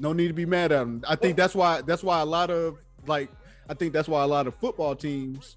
[0.00, 1.02] No need to be mad at him.
[1.08, 3.30] I think that's why that's why a lot of like
[3.68, 5.56] I think that's why a lot of football teams,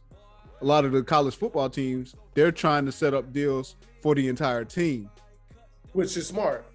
[0.62, 4.28] a lot of the college football teams, they're trying to set up deals for the
[4.28, 5.10] entire team.
[5.94, 6.66] Which is smart.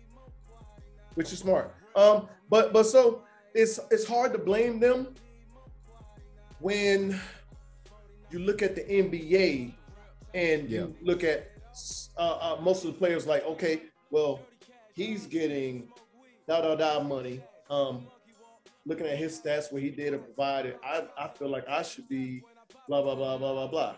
[1.15, 1.75] Which is smart.
[1.95, 3.23] Um, but but so
[3.55, 5.15] it's it's hard to blame them
[6.61, 7.19] when
[8.31, 9.73] you look at the NBA
[10.35, 10.81] and Yeah.
[10.81, 11.51] you look at
[12.17, 14.41] uh, uh, most of the players like, okay, well,
[14.95, 15.89] he's getting
[16.49, 17.43] da da da money.
[17.71, 18.07] Um,
[18.85, 22.09] looking at his stats, what he did and provided, I, I feel like I should
[22.09, 22.43] be
[22.89, 23.97] blah blah blah blah blah blah.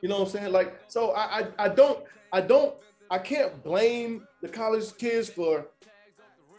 [0.00, 0.52] You know what I'm saying?
[0.52, 2.74] Like, so I, I I don't I don't
[3.10, 5.66] I can't blame the college kids for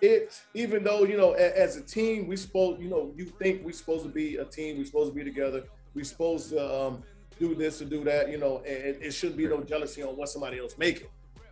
[0.02, 3.64] it, even though you know a- as a team we supposed you know you think
[3.64, 5.64] we're supposed to be a team, we're supposed to be together,
[5.94, 7.04] we're supposed to um,
[7.40, 10.30] do this or do that, you know, and it, shouldn't be no jealousy on what
[10.30, 11.08] somebody else making.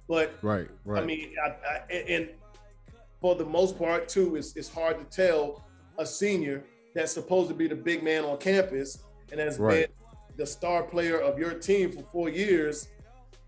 [0.07, 1.03] But Right, right.
[1.03, 2.29] I mean, I, I, and
[3.23, 5.63] for the most part, too, it's, it's hard to tell
[5.97, 9.01] a senior that's supposed to be the big man on campus
[9.31, 9.87] and has Right.
[9.87, 12.89] been the star player of your team for four years,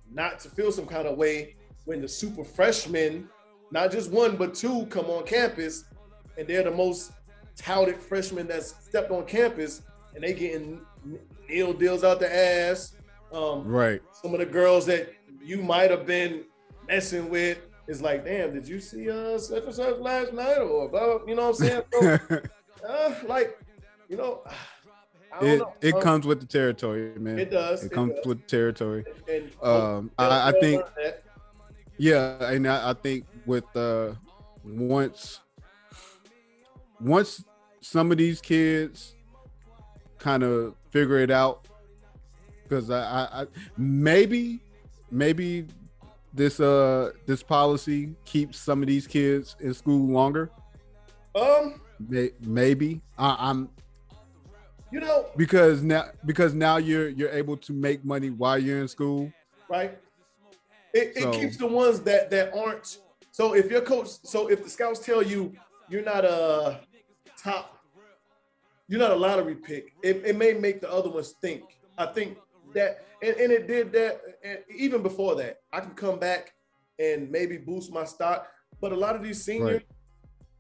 [0.10, 3.28] not to feel some kind of way when the super freshmen,
[3.70, 5.84] not just one but two, come on campus,
[6.38, 7.12] and they're the most
[7.58, 9.82] touted freshmen that's stepped on campus,
[10.14, 10.80] and they getting
[11.50, 12.94] nil deals out the ass.
[13.34, 14.02] Um, right.
[14.24, 15.14] some of the girls that
[15.44, 16.46] you might have been
[16.88, 17.58] messing with
[17.88, 21.28] is like, damn, did you see uh such and such last night or blah, blah,
[21.28, 21.82] you know what I'm saying?
[21.92, 22.40] So,
[22.88, 23.60] uh, like,
[24.10, 24.42] you know,
[25.42, 25.74] it know.
[25.82, 27.40] it Um, comes with the territory, man.
[27.40, 27.84] It does.
[27.84, 28.26] It comes does.
[28.26, 29.06] with the territory.
[29.28, 30.84] And, Um, I, I think.
[31.98, 34.14] Yeah, and I, I think with uh
[34.64, 35.40] once
[37.00, 37.44] once
[37.82, 39.16] some of these kids
[40.18, 41.68] kind of figure it out,
[42.64, 44.60] because I, I, I maybe
[45.12, 45.68] maybe
[46.36, 50.52] this uh this policy keeps some of these kids in school longer.
[51.34, 53.70] um, May- Maybe I, I'm
[54.92, 58.88] you know, because now because now you're you're able to make money while you're in
[58.88, 59.32] school.
[59.70, 59.98] right?
[60.94, 63.00] It, it So- keeps the ones that that aren't.
[63.32, 65.54] So if your coach, so if the scouts tell you
[65.90, 66.80] you're not a
[67.42, 67.72] top
[68.88, 69.94] you're not a lottery pick.
[70.04, 71.64] It, it may make the other ones think.
[71.98, 72.38] I think
[72.76, 74.22] that, and, and it did that.
[74.46, 76.54] And even before that, I can come back
[77.00, 78.48] and maybe boost my stock.
[78.80, 79.86] But a lot of these seniors, right.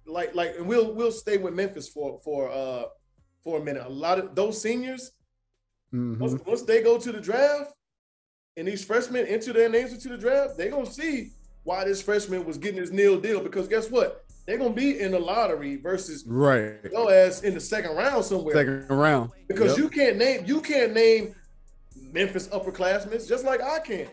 [0.08, 2.86] like like, and we'll we'll stay with Memphis for for uh
[3.44, 3.86] for a minute.
[3.86, 5.12] A lot of those seniors,
[5.94, 6.20] mm-hmm.
[6.20, 7.74] once, once they go to the draft,
[8.58, 11.30] and these freshmen enter their names into the draft, they're gonna see
[11.64, 13.40] why this freshman was getting his nil deal.
[13.40, 14.26] Because guess what?
[14.48, 18.56] They're gonna be in the lottery versus right go as in the second round somewhere.
[18.56, 19.30] Second round.
[19.48, 19.78] Because yep.
[19.78, 21.36] you can't name you can't name
[22.12, 24.08] Memphis upperclassmen just like I can.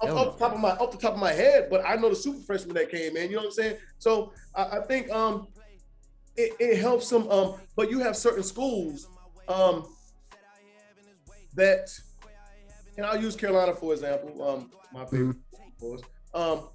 [0.00, 2.16] Off, the top of my off the top of my head, but I know the
[2.16, 3.30] super freshman that came in.
[3.30, 3.76] You know what I'm saying?
[3.98, 5.48] So I, I think um
[6.36, 7.28] it, it helps them.
[7.30, 9.08] Um, but you have certain schools
[9.48, 9.86] um
[11.54, 11.90] that,
[12.96, 14.48] and I'll use Carolina for example.
[14.48, 15.36] Um, my favorite,
[15.82, 16.40] mm-hmm.
[16.40, 16.68] Um,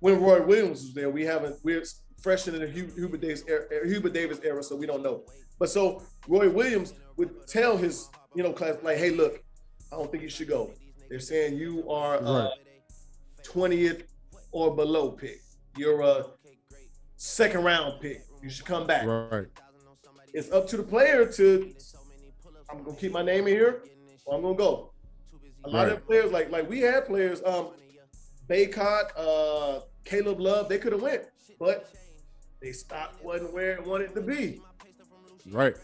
[0.00, 1.82] when Roy Williams was there, we haven't we're
[2.20, 5.24] fresh in the Hubert Davis era, Hubert Davis era, so we don't know.
[5.58, 9.42] But so Roy Williams would tell his you know class like, hey, look,
[9.90, 10.70] I don't think you should go.
[11.08, 12.50] They're saying you are a
[13.42, 14.04] twentieth
[14.52, 15.40] or below pick.
[15.76, 16.26] You're a
[17.16, 18.24] second round pick.
[18.42, 19.06] You should come back.
[19.06, 19.46] Right.
[20.34, 21.74] It's up to the player to.
[22.70, 23.82] I'm gonna keep my name in here,
[24.26, 24.92] or I'm gonna go.
[25.64, 25.92] A lot right.
[25.92, 27.70] of players, like like we had players, um,
[28.48, 31.22] Bacot, uh, Caleb Love, they could have went,
[31.58, 31.90] but
[32.60, 34.60] they stopped wasn't where it wanted to be.
[35.50, 35.76] Right.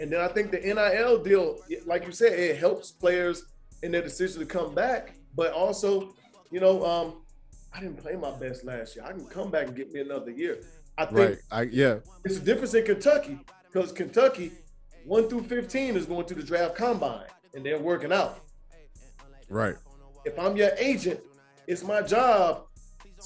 [0.00, 3.44] And then I think the NIL deal, like you said, it helps players
[3.82, 6.14] in their decision to come back, but also,
[6.50, 7.22] you know, um,
[7.72, 9.04] I didn't play my best last year.
[9.04, 10.62] I can come back and get me another year.
[10.96, 11.38] I think right.
[11.50, 11.98] I, yeah.
[12.24, 13.38] It's a difference in Kentucky
[13.70, 14.52] because Kentucky,
[15.04, 18.40] one through 15 is going to the draft combine and they're working out.
[19.50, 19.76] Right.
[20.24, 21.20] If I'm your agent,
[21.66, 22.64] it's my job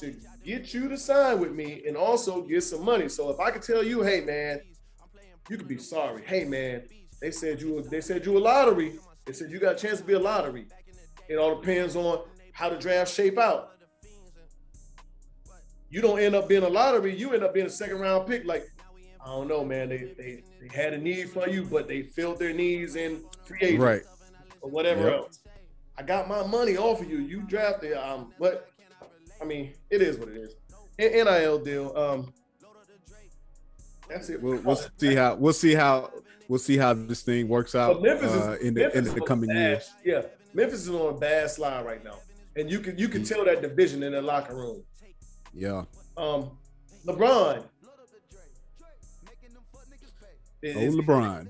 [0.00, 0.12] to
[0.44, 3.08] get you to sign with me and also get some money.
[3.08, 4.60] So if I could tell you, hey man,
[5.48, 6.22] you could be sorry.
[6.24, 6.82] Hey man,
[7.20, 8.98] they said you they said you a lottery.
[9.24, 10.66] They said you got a chance to be a lottery.
[11.28, 13.72] It all depends on how the draft shape out.
[15.90, 18.44] You don't end up being a lottery, you end up being a second round pick.
[18.44, 18.66] Like,
[19.24, 19.88] I don't know, man.
[19.88, 23.58] They they, they had a need for you, but they filled their needs in free
[23.60, 24.02] agent right.
[24.60, 25.12] or whatever yep.
[25.12, 25.40] else.
[25.96, 27.18] I got my money off of you.
[27.18, 28.68] You drafted, um, but
[29.40, 30.56] I mean, it is what it is.
[30.98, 31.96] NIL deal.
[31.96, 32.32] Um,
[34.14, 34.40] that's it.
[34.40, 36.10] We'll, we'll see how we'll see how
[36.48, 39.48] we'll see how this thing works out Memphis is, uh, in the in the coming
[39.48, 39.90] bad, years.
[40.04, 40.22] Yeah,
[40.54, 42.18] Memphis is on a bad slide right now,
[42.56, 44.84] and you can you can tell that division in the locker room.
[45.52, 45.84] Yeah.
[46.16, 46.52] Um,
[47.04, 47.64] LeBron.
[50.64, 51.48] oh, LeBron.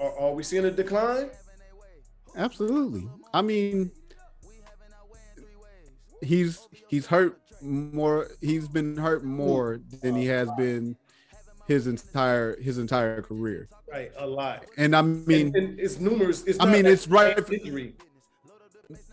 [0.00, 1.30] are, are we seeing a decline?
[2.34, 3.06] Absolutely.
[3.34, 3.90] I mean,
[6.22, 8.28] he's he's hurt more.
[8.40, 10.96] He's been hurt more than he has been
[11.72, 13.68] his entire his entire career.
[13.90, 14.66] Right, a lot.
[14.76, 16.44] And I mean, and, and it's numerous.
[16.44, 17.36] It's I mean, it's right.
[17.50, 17.94] Injury.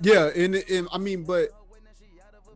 [0.02, 1.50] Yeah, and, and I mean, but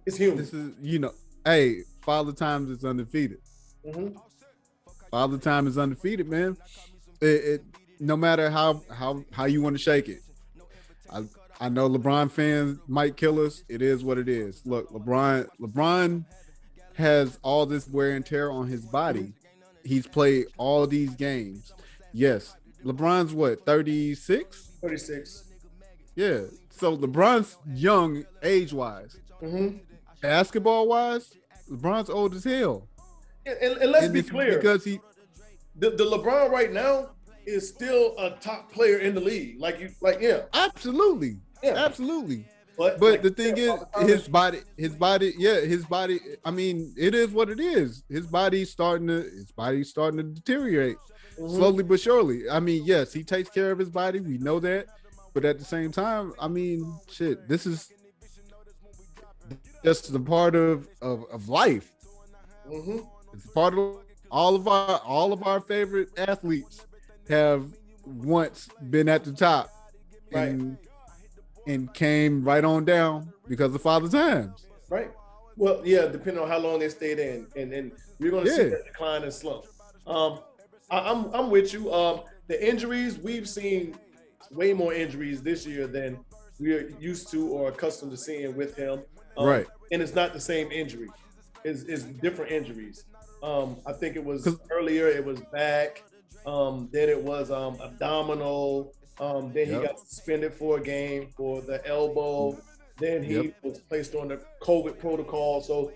[0.05, 0.37] it's human.
[0.37, 1.11] This is you know,
[1.45, 3.39] hey, Father Times is undefeated.
[3.85, 4.17] Mm-hmm.
[5.09, 6.57] Father Time is undefeated, man.
[7.21, 7.63] It, it
[7.99, 10.19] no matter how how how you want to shake it.
[11.09, 11.23] I
[11.59, 13.63] I know LeBron fans might kill us.
[13.69, 14.65] It is what it is.
[14.65, 16.25] Look, LeBron LeBron
[16.95, 19.33] has all this wear and tear on his body.
[19.83, 21.73] He's played all these games.
[22.13, 24.71] Yes, LeBron's what 36?
[24.81, 25.51] 36.
[26.15, 26.41] Yeah.
[26.69, 29.17] So LeBron's young age wise.
[29.41, 29.77] Mm-hmm.
[30.21, 31.33] Basketball wise,
[31.69, 32.87] LeBron's old as hell.
[33.45, 34.99] And, and, and let's and be clear, because he
[35.75, 37.09] the, the LeBron right now
[37.45, 39.59] is still a top player in the league.
[39.59, 42.45] Like you, like yeah, absolutely, yeah, absolutely.
[42.77, 43.71] But, but like, the thing is,
[44.01, 46.19] his body, his body, yeah, his body.
[46.43, 48.03] I mean, it is what it is.
[48.09, 50.97] His body's starting to, his body's starting to deteriorate
[51.37, 51.55] mm-hmm.
[51.55, 52.49] slowly but surely.
[52.49, 54.19] I mean, yes, he takes care of his body.
[54.19, 54.87] We know that,
[55.33, 57.91] but at the same time, I mean, shit, this is
[59.83, 61.91] just the part of of, of life.
[62.67, 62.99] Mm-hmm.
[63.33, 63.97] It's part of
[64.31, 66.85] all of our all of our favorite athletes
[67.29, 67.65] have
[68.05, 69.69] once been at the top
[70.31, 70.49] right.
[70.49, 70.77] and,
[71.67, 74.67] and came right on down because of father times.
[74.89, 75.11] Right.
[75.55, 78.57] Well, yeah, depending on how long they stayed in, and and we're going to yeah.
[78.57, 79.65] see that decline and slump.
[80.07, 80.39] Um,
[80.89, 81.93] I, am I'm, I'm with you.
[81.93, 83.95] Um, the injuries we've seen
[84.51, 86.19] way more injuries this year than
[86.59, 89.01] we're used to or accustomed to seeing with him.
[89.37, 89.67] Um, right.
[89.91, 91.09] And it's not the same injury.
[91.63, 93.05] It's, it's different injuries.
[93.41, 95.07] Um, I think it was earlier.
[95.07, 96.03] It was back.
[96.45, 98.93] Um, then it was um, abdominal.
[99.19, 102.57] Um, then he got suspended for a game for the elbow.
[102.97, 103.55] Then he yep.
[103.63, 105.61] was placed on the COVID protocol.
[105.61, 105.91] So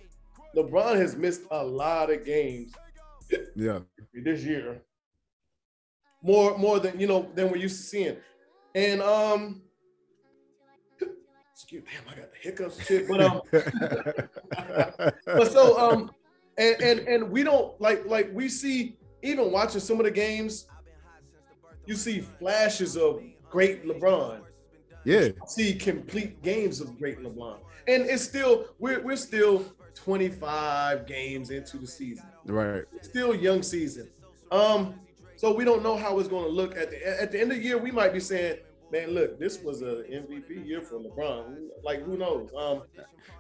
[0.55, 2.73] LeBron has missed a lot of games.
[3.55, 3.79] Yeah.
[4.13, 4.81] This year.
[6.21, 8.17] more more than you know than we're used to seeing.
[8.75, 9.61] And um,
[11.53, 13.07] excuse damn, I got the hiccups shit.
[13.07, 13.41] But um,
[15.25, 16.11] but so um,
[16.57, 20.67] and and and we don't like like we see even watching some of the games,
[21.87, 24.41] you see flashes of great LeBron.
[25.03, 27.57] yeah, You see complete games of great LeBron,
[27.87, 29.65] and it's still we're we're still
[29.95, 32.83] 25 games into the season right.
[33.01, 34.09] still young season.
[34.51, 34.99] Um,
[35.35, 37.57] so we don't know how it's going to look at the at the end of
[37.57, 37.77] the year.
[37.77, 38.57] We might be saying,
[38.91, 42.49] "Man, look, this was a MVP year for LeBron." Like, who knows?
[42.57, 42.83] Um,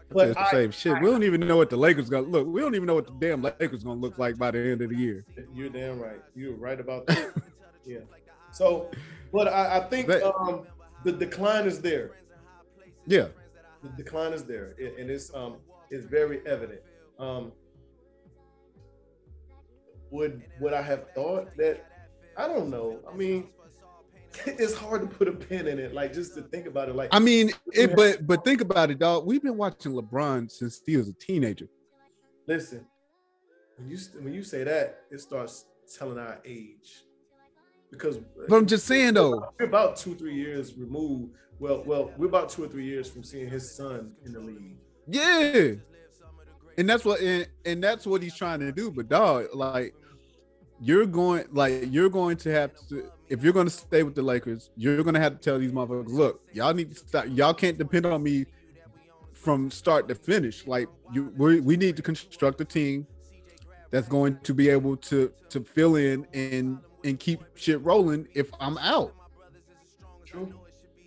[0.09, 1.01] but I, same shit.
[1.01, 2.47] we don't even know what the Lakers gonna look.
[2.47, 4.89] We don't even know what the damn Lakers gonna look like by the end of
[4.89, 5.25] the year.
[5.53, 6.21] you're damn right.
[6.35, 7.33] You're right about that.
[7.85, 7.99] yeah.
[8.57, 8.89] So,
[9.31, 10.65] but I, I think That- um,
[11.03, 12.11] the decline is there.
[13.05, 13.27] Yeah,
[13.83, 15.57] The decline is there, It- and it's um
[15.91, 16.81] it's very evident.
[17.19, 17.51] Um,
[20.11, 21.85] would would I have thought that?
[22.35, 22.99] I don't know.
[23.11, 23.49] I mean,
[24.45, 25.93] it's hard to put a pin in it.
[25.93, 26.95] Like just to think about it.
[26.95, 29.25] Like I mean, it, but but think about it, dog.
[29.25, 31.67] We've been watching LeBron since he was a teenager.
[32.47, 32.85] listen,
[33.77, 35.65] when you when you say that, it starts
[35.97, 37.03] telling our age.
[37.91, 39.51] Because But I'm just saying though.
[39.59, 41.33] we're about two three years removed.
[41.59, 44.77] Well, well, we're about two or three years from seeing his son in the league.
[45.07, 45.71] Yeah.
[46.77, 48.91] And that's what and, and that's what he's trying to do.
[48.91, 49.95] But dog, like
[50.79, 54.21] you're going like you're going to have to if you're going to stay with the
[54.21, 57.25] Lakers, you're going to have to tell these motherfuckers, look, y'all need to stop.
[57.29, 58.45] Y'all can't depend on me
[59.33, 60.65] from start to finish.
[60.67, 63.07] Like you, we, we need to construct a team
[63.89, 68.49] that's going to be able to to fill in and and keep shit rolling if
[68.59, 69.13] I'm out.
[70.25, 70.53] True.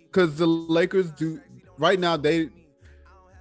[0.05, 1.39] Because the Lakers do
[1.77, 2.49] right now they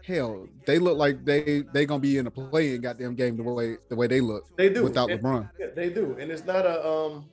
[0.06, 3.76] hell they look like they they gonna be in a playing goddamn game the way
[3.88, 5.50] the way they look They do without And- LeBron.
[5.58, 7.26] Yeah, they do, and it's not a um,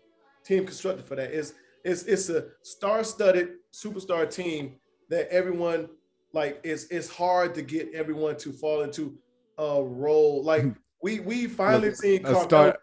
[0.43, 1.32] team constructed for that.
[1.32, 1.53] It's
[1.84, 4.75] it's it's a star-studded superstar team
[5.09, 5.89] that everyone
[6.34, 6.59] like.
[6.63, 9.17] It's it's hard to get everyone to fall into
[9.57, 10.43] a role.
[10.43, 10.65] Like
[11.01, 12.78] we we finally seen Carmelo star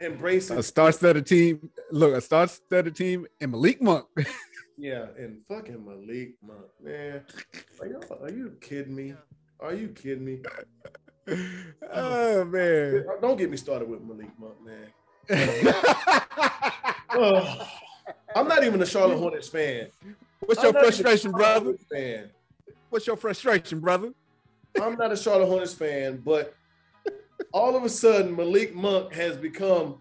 [0.00, 1.70] embrace a star-studded team.
[1.90, 4.06] Look, a star-studded team and Malik Monk.
[4.80, 7.22] Yeah, and fucking Malik Monk, man.
[7.80, 9.12] Are you, are you kidding me?
[9.58, 10.40] Are you kidding me?
[11.92, 13.04] oh man.
[13.20, 14.86] Don't get me started with Malik Monk, man.
[17.10, 17.66] Ugh.
[18.36, 19.88] I'm not even a Charlotte Hornets fan.
[20.38, 21.74] What's your not even a frustration, brother?
[21.90, 22.30] Fan.
[22.90, 24.12] What's your frustration, brother?
[24.80, 26.54] I'm not a Charlotte Hornets fan, but
[27.52, 30.00] all of a sudden Malik Monk has become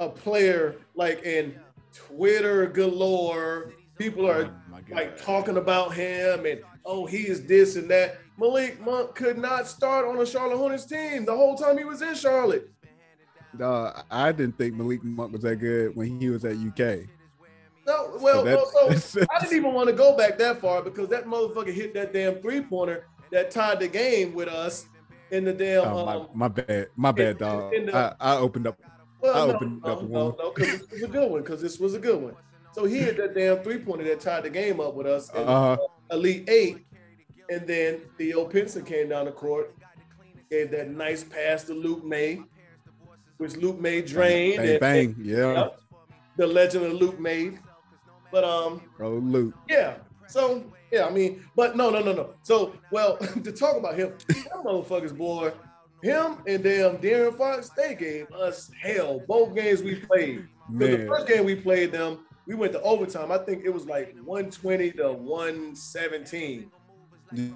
[0.00, 1.58] a player like in
[1.94, 3.72] Twitter galore.
[3.98, 8.18] People are Oh, like talking about him and oh he is this and that.
[8.38, 12.00] Malik Monk could not start on a Charlotte Hornets team the whole time he was
[12.02, 12.70] in Charlotte.
[13.60, 17.08] Uh, I didn't think Malik Monk was that good when he was at UK.
[17.86, 20.82] No, well, So well, that's- so I didn't even want to go back that far
[20.82, 24.86] because that motherfucker hit that damn three pointer that tied the game with us
[25.30, 25.84] in the damn.
[25.84, 27.74] Oh, my, um, my bad, my bad, in- dog.
[27.74, 28.78] in the- I, I opened up.
[29.20, 30.34] Well, I no, opened no, up no, one.
[30.38, 31.40] no, because this was a good one.
[31.42, 32.34] Because this was a good one.
[32.72, 35.42] So he hit that damn three pointer that tied the game up with us, in
[35.42, 35.76] Uh,
[36.12, 36.86] Elite Eight,
[37.50, 39.74] and then Theo Pinson came down the court,
[40.50, 42.42] gave that nice pass to Luke Maye,
[43.38, 44.58] which Luke Maye drained.
[44.58, 45.80] bang, and- bang, yeah, Yep.
[46.36, 47.58] the legend of Luke Maye.
[48.30, 49.54] But um, oh Luke.
[49.68, 49.94] yeah.
[50.28, 52.30] So yeah, I mean, but no, no, no, no.
[52.42, 55.52] So well, to talk about him, that motherfuckers, boy,
[56.02, 60.46] him and damn De'Aaron Fox, they gave us hell both games we played.
[60.70, 63.32] the first game we played them, we went to overtime.
[63.32, 66.70] I think it was like 120 to 117.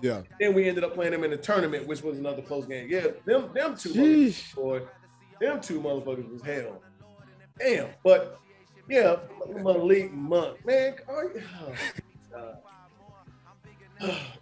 [0.02, 0.22] yeah.
[0.38, 2.88] Then we ended up playing them in the tournament, which was another close game.
[2.90, 4.82] Yeah, them them two motherfuckers, boy,
[5.40, 6.82] them two motherfuckers was hell.
[7.58, 8.38] Damn, but
[8.88, 9.16] yeah,
[9.48, 11.42] Malik Monk, man, are you,
[12.36, 12.54] oh.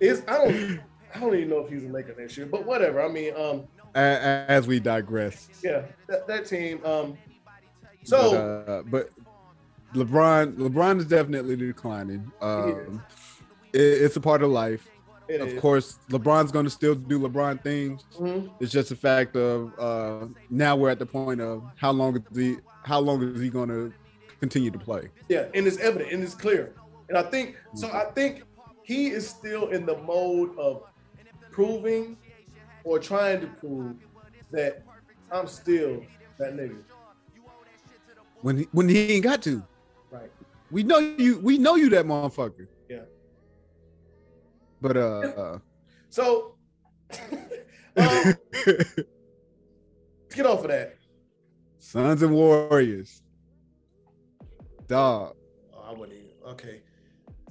[0.01, 0.81] It's I don't
[1.15, 3.03] I don't even know if he's a Laker next year, but whatever.
[3.03, 3.65] I mean, um,
[3.95, 5.49] A- a- As we digress.
[5.63, 6.81] yeah, that, that team.
[6.85, 9.11] Um, but, so uh, but
[9.95, 12.31] LeBron, LeBron is definitely declining.
[12.41, 13.03] Um,
[13.73, 14.89] it, it's a part of life.
[15.29, 15.61] it Of is.
[15.61, 18.05] course, LeBron's going to still do LeBron things.
[18.15, 18.51] Mhm.
[18.61, 22.37] It's just a fact of uh, now we're at the point of how long is
[22.37, 23.93] he how long is he going to
[24.41, 25.09] continue to play?
[25.29, 26.73] Yeah, and it's evident and it's clear.
[27.09, 27.89] And I think so.
[27.91, 28.45] I think
[28.83, 30.83] he is still in the mode of
[31.51, 32.17] proving
[32.85, 33.97] or trying to prove
[34.51, 34.83] that
[35.31, 36.03] I'm still
[36.39, 36.83] that nigga.
[38.43, 39.63] When he, when he ain't got to,
[40.11, 40.31] Right.
[40.71, 41.39] we know you.
[41.41, 42.67] We know you that motherfucker.
[42.89, 43.03] Yeah.
[44.81, 45.59] But uh,
[46.09, 46.57] So
[47.97, 48.35] um,
[50.35, 50.97] get off of that.
[51.79, 53.23] Suns and Warriors.
[54.87, 55.37] Dog.
[55.75, 56.31] Oh, I wouldn't even.
[56.53, 56.81] Okay.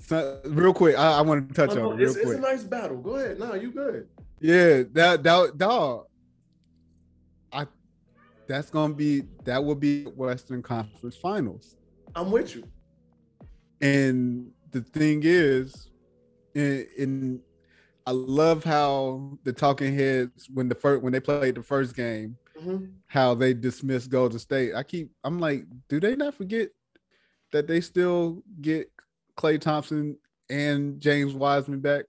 [0.10, 2.26] So, real quick, I, I want to touch Oh, no, on it real it's, it's
[2.26, 2.38] quick.
[2.40, 2.98] a nice battle.
[2.98, 3.38] Go ahead.
[3.38, 4.08] No, you good.
[4.40, 6.08] Yeah, that that dog.
[7.54, 7.68] I
[8.48, 11.76] that's gonna be that will be Western Conference Finals.
[12.16, 12.64] I'm with you.
[13.82, 15.90] And the thing is,
[16.56, 17.42] in, in
[18.08, 22.36] I love how the talking heads when the first when they played the first game,
[22.60, 22.94] Mhm.
[23.06, 24.74] how they dismissed Golden State.
[24.74, 26.70] I keep I'm like, do they not forget
[27.52, 28.90] that they still get
[29.40, 30.18] Klay Thompson
[30.50, 32.06] and James Wiseman back?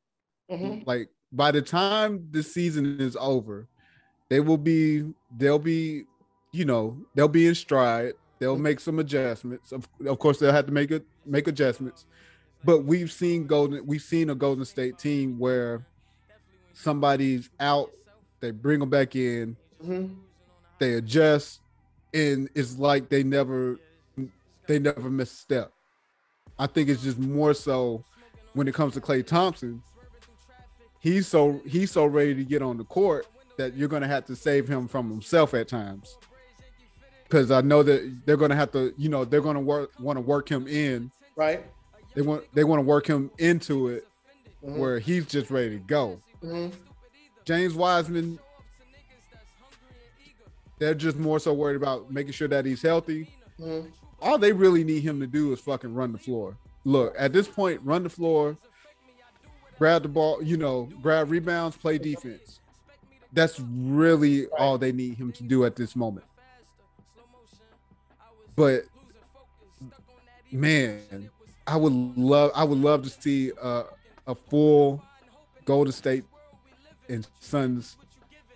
[0.50, 0.84] Mhm.
[0.86, 3.68] Like by the time the season is over,
[4.28, 5.04] they will be
[5.38, 6.04] they'll be,
[6.52, 8.14] you know, they'll be in stride.
[8.40, 9.70] They'll make some adjustments.
[9.70, 12.06] Of, of course, they'll have to make it make adjustments.
[12.64, 15.86] But we've seen Golden, we've seen a Golden State team where
[16.72, 17.90] somebody's out,
[18.40, 20.16] they bring them back in, Mhm.
[20.78, 21.60] they adjust,
[22.12, 23.78] and it's like they never
[24.66, 25.72] they never miss a step.
[26.60, 28.04] I think it's just more so
[28.52, 29.82] when it comes to Klay Thompson.
[31.00, 33.26] He's so he's so ready to get on the court
[33.56, 36.18] that you're gonna have to save him from himself at times.
[37.24, 40.20] Because I know that they're gonna have to, you know, they're gonna work want to
[40.20, 41.10] work him in.
[41.34, 41.64] Right.
[42.14, 44.06] They want they want to work him into it
[44.62, 44.76] Mhm.
[44.76, 46.20] where he's just ready to go.
[46.42, 46.72] Mhm.
[47.46, 48.38] James Wiseman,
[50.78, 53.32] they're just more so worried about making sure that he's healthy.
[53.58, 53.90] Mhm.
[54.22, 56.56] All they really need him to do is fucking run the floor.
[56.84, 58.56] Look, at this point, run the floor,
[59.78, 62.60] grab the ball, you know, grab rebounds, play defense.
[63.32, 66.26] That's really all they need him to do at this moment.
[68.56, 68.84] But
[70.50, 71.30] man,
[71.66, 73.84] I would love I would love to see a,
[74.26, 75.02] a full
[75.64, 76.24] Golden State
[77.08, 77.96] and Suns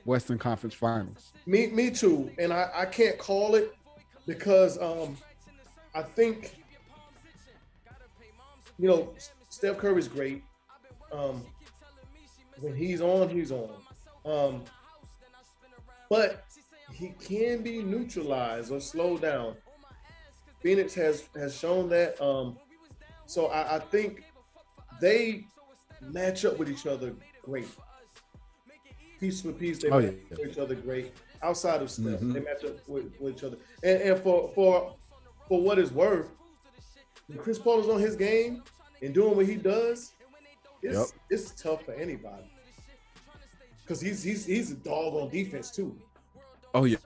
[0.04, 1.32] Western Conference Finals.
[1.46, 2.30] Me, me too.
[2.38, 3.74] And I, I can't call it
[4.26, 5.16] because um,
[5.94, 6.54] I think
[8.78, 9.14] you know
[9.48, 10.42] Steph Curry's great.
[11.12, 11.44] Um,
[12.60, 13.70] when he's on, he's on.
[14.24, 14.64] Um,
[16.08, 16.44] but
[16.92, 19.54] he can be neutralized or slowed down.
[20.60, 22.20] Phoenix has has shown that.
[22.20, 22.58] Um,
[23.26, 24.24] so I, I think
[25.00, 25.46] they
[26.00, 27.66] match up with each other great.
[29.20, 30.34] Piece for piece, they Oh, match yeah.
[30.34, 31.12] up with each other great.
[31.42, 32.32] Outside of Steph, Mhm.
[32.32, 33.56] they match up with, with each other.
[33.82, 34.96] And, and for for
[35.48, 36.30] for what it's worth,
[37.26, 38.62] when Chris Paul is on his game
[39.02, 40.12] and doing what he does,
[40.82, 41.06] it's Yep.
[41.30, 42.50] it's tough for anybody.
[43.86, 45.94] Cause he's he's he's a dog on defense too.
[46.74, 46.96] Oh yeah.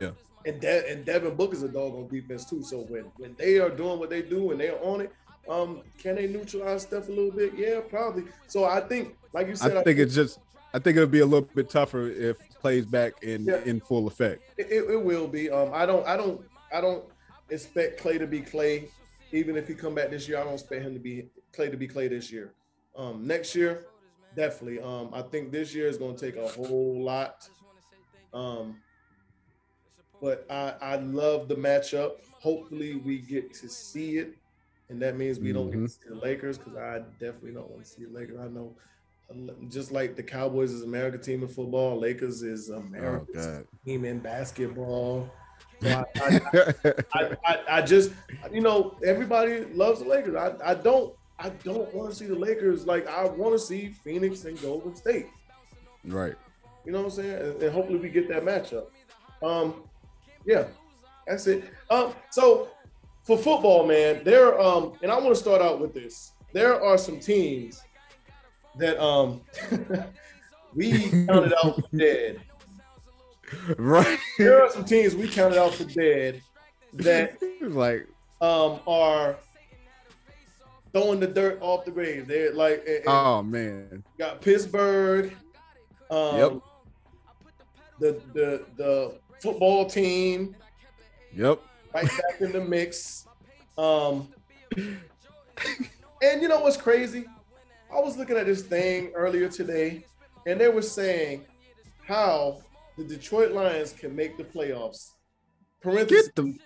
[0.47, 2.63] And De- and Devin Book is a dog on defense too.
[2.63, 5.13] So when when they are doing what they do and they're on it,
[5.49, 7.55] um, can they neutralize stuff a little bit?
[7.57, 8.25] Yeah, probably.
[8.47, 10.39] So I think, like you said, I think it's just
[10.73, 13.61] I think it'll be a little bit tougher if plays back in Yeah.
[13.65, 14.43] in full effect.
[14.57, 15.51] It, it, it will be.
[15.51, 16.41] Um, I don't, I don't,
[16.73, 17.05] I don't
[17.51, 18.89] expect Klay to be Klay.
[19.33, 21.77] Even if he come back this year, I don't expect him to be Klay to
[21.77, 22.55] be Klay this year.
[22.97, 23.87] Um, next year,
[24.35, 24.81] definitely.
[24.81, 27.49] Um, I think this year is going to take a whole lot.
[28.33, 28.77] Um,
[30.21, 32.17] but I, I love the matchup.
[32.41, 34.37] Hopefully, we get to see it,
[34.89, 37.85] and that means we don't get to see the Lakers because I definitely don't want
[37.85, 38.39] to see the Lakers.
[38.41, 38.75] I know,
[39.69, 45.31] just like the Cowboys is American team in football, Lakers is America's team in basketball.
[45.81, 46.75] So I,
[47.15, 48.11] I, I, I, just,
[48.53, 50.35] you know, everybody loves the Lakers.
[50.35, 53.89] I, I don't, I don't want to see the Lakers like I want to see
[53.89, 55.27] Phoenix and Golden State.
[56.05, 56.35] right.
[56.85, 57.43] You know what I'm saying?
[57.43, 58.87] And, and hopefully we get that matchup.
[59.43, 59.83] Um,
[60.45, 60.65] yeah,
[61.27, 61.65] that's it.
[61.91, 62.69] Um, so
[63.25, 66.33] for football, man, there um, and I want to start out with this.
[66.53, 67.83] There are some teams
[68.79, 69.43] that um
[70.75, 72.41] we counted out for dead.
[73.79, 74.19] Right.
[74.39, 76.43] There are some teams we counted out for dead
[76.95, 78.07] that like
[78.41, 79.37] um are
[80.93, 82.27] throwing the dirt off the grave.
[82.29, 84.05] They're like and- and oh man.
[84.19, 85.35] got Pittsburgh.
[86.11, 86.53] Um, Yep.
[88.01, 90.55] The the the football team
[91.35, 91.61] Yep.
[91.95, 93.25] right back in the mix.
[93.79, 94.27] Um,
[96.21, 97.27] and you know what's crazy?
[97.95, 100.05] I was looking at this thing earlier today,
[100.47, 101.45] and they were saying
[102.05, 102.61] how
[102.99, 105.13] the Detroit Lions can make the playoffs.
[105.81, 106.59] Parentheses, Get them.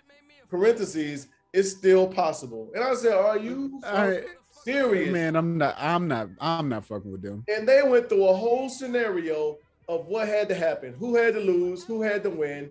[0.51, 2.71] parentheses, it's still possible.
[2.75, 4.23] And I said, Are you I,
[4.65, 5.13] serious?
[5.13, 5.77] man, I'm not.
[5.79, 6.31] I'm not.
[6.41, 7.45] I'm not fucking with them.
[7.49, 11.41] And they went through a whole scenario of what had to happen, who had to
[11.41, 12.71] lose, who had to win,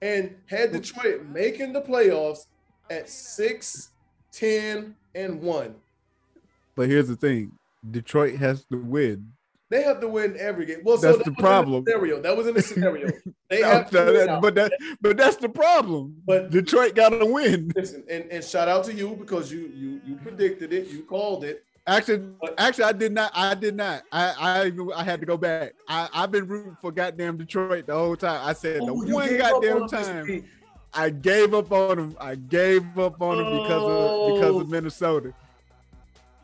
[0.00, 2.46] and had Detroit making the playoffs
[2.90, 3.90] at six,
[4.32, 5.74] 10, and 1.
[6.74, 7.52] But here's the thing:
[7.88, 9.32] Detroit has to win
[9.72, 10.80] They have to win every game.
[10.84, 11.84] Well, That's so that the problem.
[11.86, 12.20] Scenario.
[12.20, 13.10] That was in the scenario.
[13.48, 16.14] They have to win that- but that but that's the problem.
[16.26, 17.72] But- Detroit got to win.
[17.74, 21.42] Listen, and, and shout out to you because you you you predicted it, you called
[21.44, 21.64] it.
[21.86, 23.32] Actually, But- actually, I did not.
[23.34, 24.02] I did not.
[24.12, 25.72] I I I had to go back.
[25.88, 28.40] I I've been rooting for goddamn Detroit the whole time.
[28.46, 30.44] I said the Oh, you one goddamn time.
[30.94, 32.16] I gave up on them.
[32.20, 34.60] I gave up on them because of because Oh.
[34.60, 35.32] of Minnesota.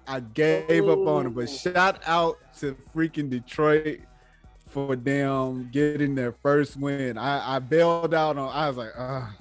[0.08, 1.32] I gave up on them.
[1.34, 4.00] But shout out to freaking Detroit
[4.68, 7.16] for them getting their first win.
[7.18, 8.48] I I bailed out on.
[8.52, 9.34] I was like, ah.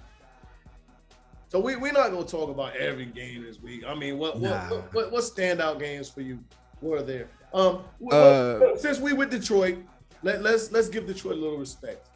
[1.49, 3.84] So we we're not gonna talk about every game this week.
[3.88, 4.69] I mean, what what, Nah.
[4.69, 6.39] what, what what standout games for you
[6.81, 7.27] were there?
[7.53, 9.77] Um, Uh, since we with Detroit,
[10.23, 12.10] let let's let's give Detroit a little respect.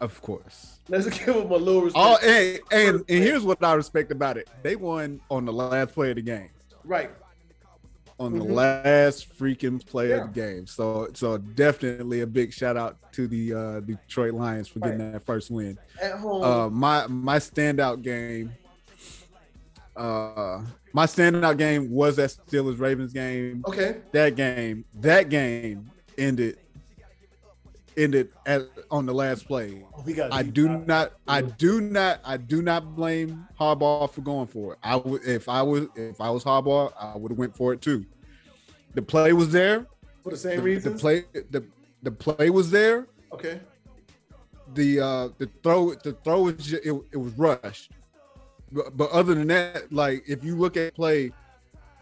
[0.00, 0.78] Of course.
[0.88, 2.04] Let's give them a little respect.
[2.04, 4.48] Oh, and, and and here's what I respect about it.
[4.62, 6.50] They won on the last play of the game.
[6.84, 7.10] right.
[8.22, 8.52] On the Mhm.
[8.52, 10.24] last freaking play Yeah.
[10.24, 10.66] of the game.
[10.66, 15.24] So so definitely a big shout out to the uh Detroit Lions for getting that
[15.24, 15.76] first win.
[16.00, 16.42] At home.
[16.44, 18.52] Uh my my standout game.
[19.96, 20.62] Uh
[20.94, 23.62] my standout game was that Steelers Ravens game.
[23.66, 23.96] okay.
[24.12, 26.58] That game, that game ended
[27.96, 29.84] ended at on the last play.
[29.96, 30.28] Oh.
[30.30, 31.12] I do not.
[31.28, 32.20] I do not.
[32.24, 34.78] I do not blame Harbaugh for going for it.
[34.82, 37.80] I would if I was if I was Harbaugh, I would have went for it
[37.80, 38.04] too.
[38.94, 39.86] The play was there.
[40.22, 40.92] for the The, reason.
[40.94, 41.64] the play the
[42.02, 43.06] the play was there.
[43.32, 43.60] Okay.
[44.74, 47.92] The uh the throw the throw was ju- it, it was rushed.
[48.70, 51.32] But, but other than that, like if you look at play,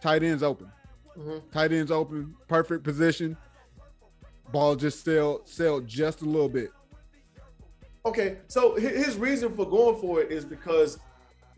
[0.01, 0.71] tight ends open,
[1.19, 1.43] Mhm.
[1.53, 3.37] tight ends open, perfect position.
[4.53, 6.71] Ball just sailed sailed just a little bit.
[8.07, 8.39] Okay.
[8.49, 10.99] So his reason for going for it is because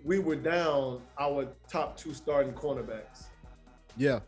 [0.04, 3.24] we were down our top two starting cornerbacks.
[3.96, 4.20] Yeah.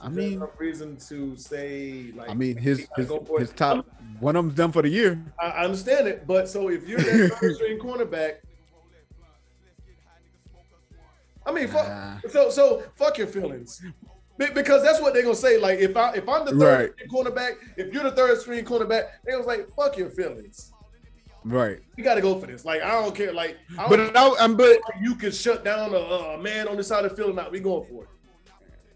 [0.00, 3.40] I mean, reason to say like I mean, his his, go for it.
[3.40, 3.84] his top
[4.20, 5.20] one of them's done for the year.
[5.40, 8.36] I I understand it, but so if you're that third string cornerback,
[11.44, 12.18] I mean, fuck, Nah.
[12.28, 13.82] so so fuck your feelings,
[14.38, 15.58] because that's what they're gonna say.
[15.58, 17.08] Like if I if I'm the third Right.
[17.10, 20.72] cornerback, if you're the third string cornerback, they was like fuck your feelings.
[21.44, 21.78] Right.
[21.96, 22.64] You got to go for this.
[22.64, 23.32] Like I don't care.
[23.32, 26.76] Like I But don't I, I'm but you can shut down a, a man on
[26.76, 27.50] the side of the field or not.
[27.52, 28.08] We going for it.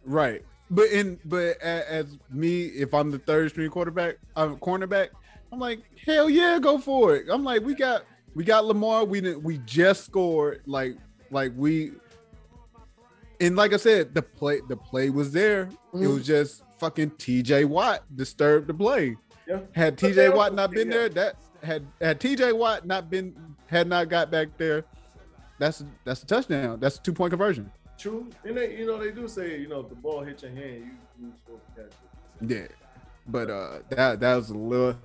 [0.05, 0.43] right.
[0.70, 5.09] But in but as, as me, if I'm the third string quarterback, I'm cornerback.
[5.51, 7.27] I'm like hell yeah, go for it.
[7.31, 8.05] I'm like we got
[8.35, 9.05] we got Lamar.
[9.05, 10.97] We didn't we just scored like
[11.31, 11.93] like we.
[13.43, 15.62] And like I said, the play the play was there.
[15.93, 16.14] It Mhm.
[16.14, 17.64] was just fucking T.J.
[17.64, 19.16] Watt disturbed the play.
[19.48, 19.60] Yeah.
[19.73, 20.28] Had T.J.
[20.31, 22.52] Watt not been there, that had had T.J.
[22.52, 23.35] Watt not been
[23.66, 24.85] had not got back there,
[25.59, 26.78] that's that's a touchdown.
[26.81, 27.70] That's a two point conversion.
[27.98, 28.28] True.
[28.44, 30.85] And they, you know they do say you know if the ball hits your hand,
[31.20, 32.51] you you supposed to catch it.
[32.51, 32.66] Yeah,
[33.27, 34.97] but uh, that that was a little.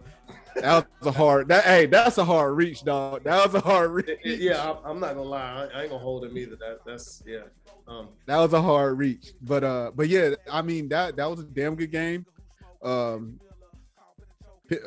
[0.55, 1.47] That was a hard.
[1.49, 3.23] That hey, that's a hard reach, dog.
[3.23, 4.07] That was a hard reach.
[4.07, 5.69] It- it- yeah, I'm, I'm not gonna lie.
[5.73, 6.55] I, I ain't gonna hold him either.
[6.55, 7.41] That that's yeah.
[7.88, 9.34] Um, That was a hard reach.
[9.41, 12.26] But uh, but yeah, I mean that that was a damn good game.
[12.84, 13.39] Um,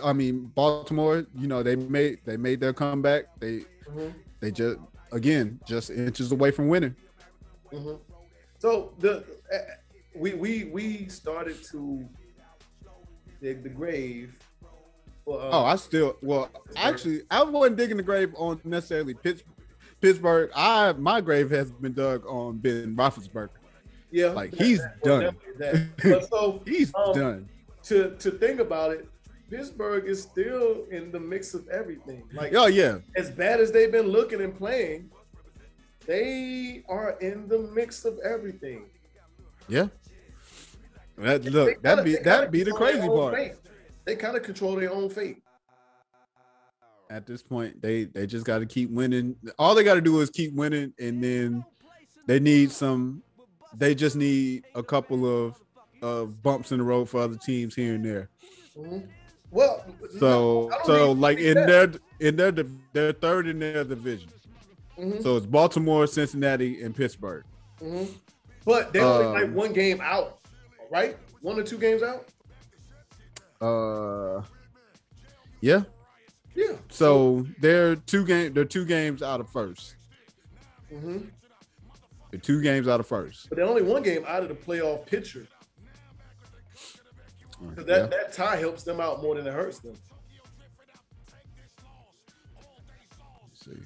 [0.03, 1.27] I mean Baltimore.
[1.35, 3.25] You know they made they made their comeback.
[3.41, 4.79] They mhm, they just
[5.13, 6.95] again just inches away from winning.
[7.73, 7.99] mhm.
[8.59, 9.59] So the uh,
[10.15, 12.07] we we we started to
[13.41, 14.35] dig the grave.
[15.25, 19.43] For, uh, Oh, I still well actually I wasn't digging the grave on necessarily Pitts,
[20.01, 20.51] Pittsburgh.
[20.55, 23.51] I my grave has been dug on Ben Roethlisberger.
[24.11, 25.37] yeah, like, that- he's that- done.
[25.59, 26.27] that.
[26.31, 27.49] So He's Um, done.
[27.85, 29.09] to to think about it,
[29.51, 32.23] Pittsburgh is still in the mix of everything.
[32.33, 35.11] Like Oh yeah, as bad as they've been looking and playing,
[36.07, 38.87] they are in the mix of everything.
[39.69, 39.89] yeah.
[41.19, 43.35] That look that be that be the crazy part.
[43.35, 43.53] fate.
[44.07, 45.43] They kind of control their own fate.
[47.11, 49.35] At this point, they they just got to keep winning.
[49.59, 51.65] All they got to do is keep winning, and then
[52.27, 53.23] they need some.
[53.77, 55.57] They just need a couple of
[56.03, 58.31] of bumps in the road for other teams here and there.
[58.79, 59.07] Mhm.
[59.51, 59.85] Well,
[60.21, 61.67] So don't so like in that.
[61.67, 62.53] their in their
[62.93, 64.31] their third in their division.
[64.97, 67.45] Mhm, So it's Baltimore, Cincinnati, and Pittsburgh.
[67.83, 68.09] mhm.
[68.65, 70.39] but they're only Um, like one game out,
[70.91, 71.17] right?
[71.41, 72.29] One or two games out.
[73.61, 74.43] Uh,
[75.61, 75.83] yeah.
[76.61, 76.77] Yeah.
[76.91, 78.53] So they're two game.
[78.53, 79.95] They're two games out of first.
[80.93, 81.31] Mhm.
[82.31, 83.49] They're two games out of first.
[83.49, 85.47] But they're only one game out of the playoff picture.
[87.77, 88.07] That, Yeah.
[88.07, 89.97] that tie helps them out more than it hurts them.
[93.55, 93.79] See.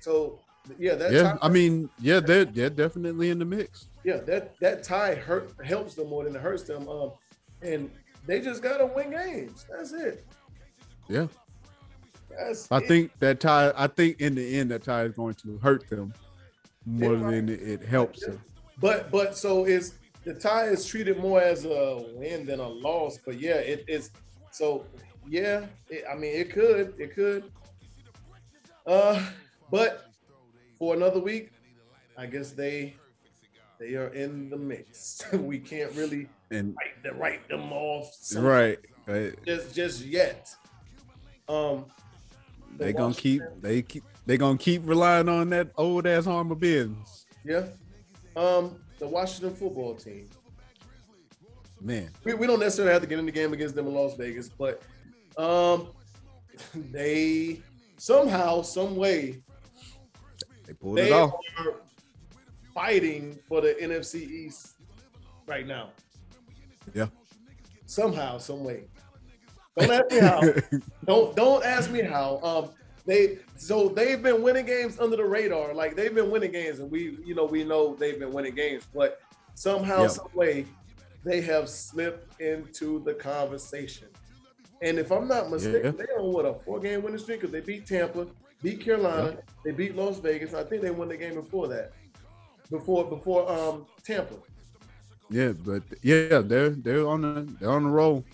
[0.00, 0.38] So
[0.78, 3.88] yeah, that Yeah, tie, I mean, yeah, they're they're definitely in the mix.
[4.04, 6.88] yeah, that that tie hurt helps them more than it hurts them.
[6.88, 7.12] Um,
[7.62, 7.90] and
[8.26, 9.66] they just gotta win games.
[9.70, 10.24] That's it.
[11.08, 11.26] Yeah.
[12.38, 12.88] That's I it.
[12.88, 13.72] think that tie.
[13.76, 16.12] I think in the end that tie is going to hurt them
[16.86, 18.40] more It than it, it helps them.
[18.78, 19.94] But but so is
[20.24, 23.18] the tie is treated more as a win than a loss.
[23.24, 24.10] But yeah, it is.
[24.52, 24.86] So
[25.28, 27.44] yeah, it, I mean it could it could.
[28.86, 29.22] Uh,
[29.70, 30.06] but
[30.78, 31.50] for another week,
[32.16, 32.94] I guess they
[33.78, 35.22] they are in the mix.
[35.32, 38.78] we can't really And write, them- write them off right,
[39.44, 40.54] just just yet.
[41.48, 41.86] Um,
[42.80, 46.26] the they gonna keep Washington- they keep they gonna keep relying on that old ass
[46.26, 47.26] armor Benz.
[47.44, 47.66] yeah.
[48.36, 50.28] Um, the Washington football team.
[51.80, 54.14] Man, we, we don't necessarily have to get in the game against them in Las
[54.16, 54.82] Vegas, but
[55.36, 55.88] um,
[56.92, 57.60] they
[57.96, 59.42] somehow, some way,
[60.66, 61.32] they pulled it off.
[61.58, 61.74] are
[62.74, 64.74] fighting for the NFC East
[65.46, 65.90] right now.
[66.94, 67.06] Yeah.
[67.86, 68.84] Somehow, some way.
[69.78, 70.40] Don't ask me how.
[71.06, 72.40] don't don't ask me how.
[72.42, 72.70] Um,
[73.06, 75.74] they so they've been winning games under the radar.
[75.74, 78.86] Like they've been winning games, and we you know we know they've been winning games,
[78.94, 79.20] but
[79.54, 80.08] somehow, Yeah.
[80.08, 80.66] some way,
[81.24, 84.08] they have slipped into the conversation.
[84.82, 86.06] And if I'm not mistaken, Yeah.
[86.06, 88.26] they on what a four game winning streak because they beat Tampa,
[88.62, 90.54] beat Carolina, they beat Las Vegas.
[90.54, 91.92] I think they won the game before that,
[92.70, 94.34] before before um Tampa.
[95.30, 98.24] yeah, but yeah, they're they're on the they're on the roll.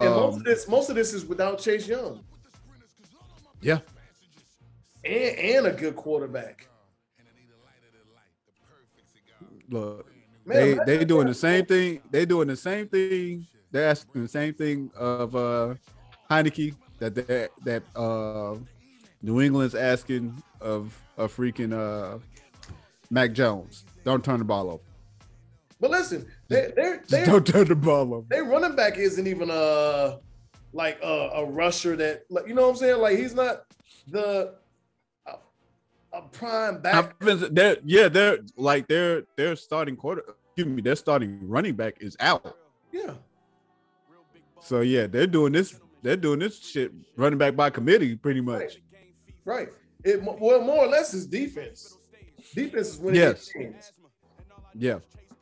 [0.00, 2.22] And most Um, of this most of this is without Chase Young
[3.62, 3.80] yeah,
[5.04, 6.68] and and a good quarterback.
[9.70, 10.06] look,
[10.44, 12.00] Man, they they doing the same thing.
[12.10, 13.46] They doing the same thing.
[13.72, 15.74] They're asking the same thing of uh
[16.30, 18.56] Heinicke that that that uh
[19.22, 22.18] New England's asking of a freaking uh
[23.10, 23.84] Mac Jones.
[24.04, 24.82] Don't turn the ball over.
[25.80, 28.26] But listen, they they're, they're, don't turn the ball over.
[28.28, 30.18] their running back isn't even a
[30.72, 33.00] like a, a rusher that like you know what I'm saying.
[33.00, 33.64] Like he's not
[34.10, 34.54] the
[35.26, 35.34] a,
[36.14, 37.18] a prime back.
[37.20, 40.22] They're, yeah, they're like their their starting quarter.
[40.54, 42.56] Excuse me, their starting running back is out.
[42.92, 43.12] Yeah,
[44.62, 45.78] So yeah, they're doing this.
[46.02, 48.78] They're doing this shit running back by committee, pretty much.
[49.44, 49.68] right, right.
[50.04, 51.98] It well more or less is defense.
[52.54, 53.50] Defense is winning Yes.
[53.52, 53.92] games.
[54.74, 54.98] Yeah,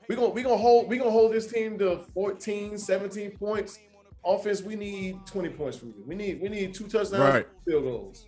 [0.08, 3.78] We're gonna we gonna hold we gonna hold this team to 14, 17 points.
[4.24, 6.04] Offense, we need 20 points from you.
[6.06, 7.46] We need we need two touchdowns, Right.
[7.66, 8.26] field goals.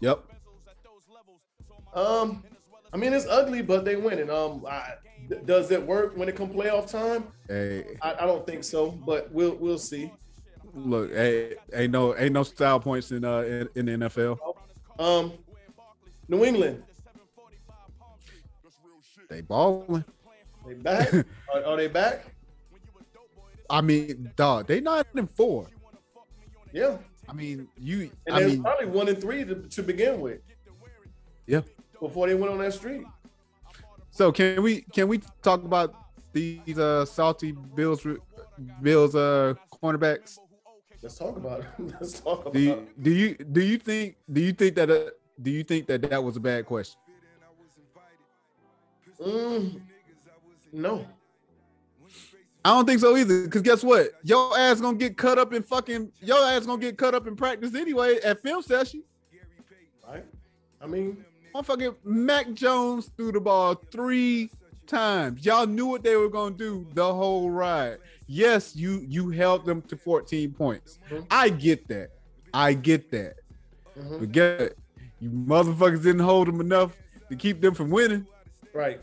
[0.00, 0.20] yep.
[1.94, 2.44] Um,
[2.92, 4.30] I mean it's ugly, but they winning.
[4.30, 4.94] Um, I,
[5.44, 7.24] does it work when it come playoff time?
[7.48, 10.12] Hey, I, I don't think so, but we'll we'll see.
[10.74, 14.38] look, hey, ain't no ain't no style points in uh in, in the NFL.
[14.98, 15.32] Um,
[16.28, 16.82] New England,
[19.28, 20.04] They balling.
[20.66, 21.12] They back?
[21.54, 22.26] are, are they back?
[23.68, 25.66] I mean, dog, they not in four.
[26.72, 26.98] Yeah,
[27.28, 28.10] I mean, you.
[28.26, 30.40] and I mean, probably one and three to, to begin with
[31.46, 31.62] yeah.
[32.00, 33.02] before they went on that streak.
[34.10, 35.94] So can we can we talk about
[36.32, 38.06] these uh salty Bills
[38.82, 40.38] Bills uh cornerbacks?
[41.02, 41.66] Let's talk about it.
[42.00, 43.02] Let's talk about Do you it.
[43.02, 45.10] do you do you think do you think that uh,
[45.40, 46.98] do you think that that was a bad question?
[49.20, 49.80] Mm,
[50.76, 51.06] no.
[52.64, 53.46] I don't think so either.
[53.48, 54.08] Cause guess what?
[54.24, 57.36] Your ass gonna get cut up in fucking your ass gonna get cut up in
[57.36, 59.02] practice anyway at film session.
[60.06, 60.24] Right?
[60.80, 61.24] I mean,
[61.54, 64.50] Motherfucking Mac Jones threw the ball three
[64.86, 65.44] times.
[65.46, 67.98] Y'all knew what they were gonna do the whole ride.
[68.26, 70.98] Yes, you you held them to 14 points.
[71.08, 71.24] Mhm.
[71.30, 72.10] I get that.
[72.52, 73.36] I get that.
[73.96, 74.78] mhm, But get it,
[75.20, 76.96] you motherfuckers didn't hold them enough
[77.30, 78.26] to keep them from winning.
[78.74, 79.00] right.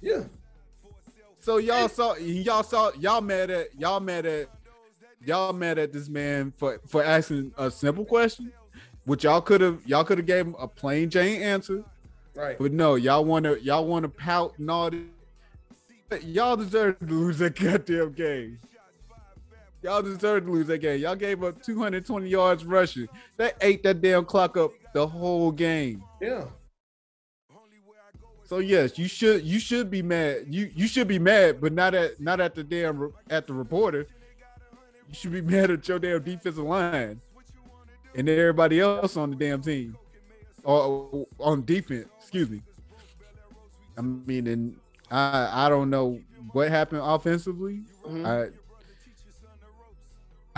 [0.00, 0.24] Yeah.
[1.38, 4.48] So y'all saw y'all saw y'all mad at y'all mad at
[5.24, 8.52] y'all mad at this man for for asking a simple question,
[9.04, 11.84] which y'all could have y'all could have gave him a plain Jane answer,
[12.34, 12.58] Right.
[12.58, 16.24] but no, y'all want to y'all want to pout and all this.
[16.24, 18.58] Y'all deserve to lose that goddamn game.
[19.82, 21.00] Y'all deserve to lose that game.
[21.00, 23.08] Y'all gave up 220 yards rushing.
[23.36, 26.02] That ate that damn clock up the whole game.
[26.20, 26.44] Yeah.
[28.48, 30.46] So yes, you should you should be mad.
[30.48, 34.06] You you should be mad, but not at not at the damn at the reporter.
[35.06, 37.20] You should be mad at your damn defensive line
[38.14, 39.98] and everybody else on the damn team
[40.64, 42.08] or on defense.
[42.22, 42.62] Excuse me.
[43.98, 44.76] I mean, and
[45.10, 46.18] I I don't know
[46.52, 47.82] what happened offensively.
[48.06, 48.24] Mhm.
[48.24, 48.50] I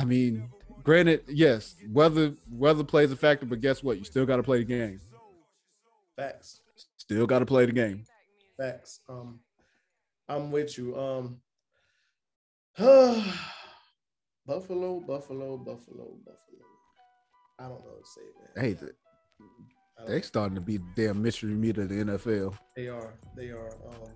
[0.00, 0.48] I mean,
[0.84, 3.98] granted, yes, weather weather plays a factor, but guess what?
[3.98, 5.00] You still got to play the game.
[6.16, 6.59] Facts.
[7.10, 8.04] Still got to play the game.
[8.56, 9.00] Facts.
[9.08, 9.40] Um,
[10.28, 10.96] I'm with you.
[10.96, 11.40] Um,
[14.46, 16.66] Buffalo, Buffalo, Buffalo, Buffalo.
[17.58, 18.64] I don't know what to say, man.
[18.64, 18.92] Hey, the,
[20.06, 22.56] they starting to be the damn mystery meat of the NFL.
[22.76, 23.14] They are.
[23.36, 23.72] They are.
[23.88, 24.12] Um,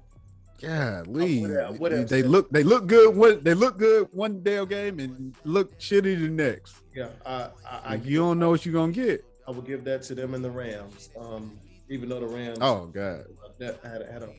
[0.60, 3.16] Golly, what, what they look they look good.
[3.16, 6.76] One they look good one damn game and look shitty the next.
[6.94, 9.24] Yeah, I, I, I you don't know what you're gonna get.
[9.48, 11.10] I will give that to them and the Rams.
[11.18, 11.58] Um,
[11.88, 13.24] even though the Rams, oh god,
[13.58, 14.30] that had, had a,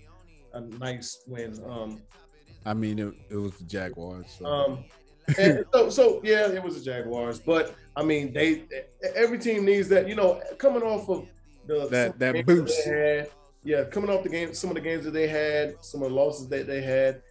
[0.53, 1.59] a nice win.
[1.67, 2.01] Um,
[2.65, 4.35] I mean, it, it was the Jaguars.
[4.39, 4.45] So.
[4.45, 4.85] Um,
[5.37, 8.63] and so, so yeah, it was the Jaguars, but I mean, they
[9.15, 10.07] every team needs that.
[10.07, 11.27] You know, coming off of
[11.67, 12.85] the that that boost.
[12.85, 13.29] Had,
[13.63, 16.15] yeah, coming off the game, some of the games that they had, some of the
[16.15, 17.21] losses that they had,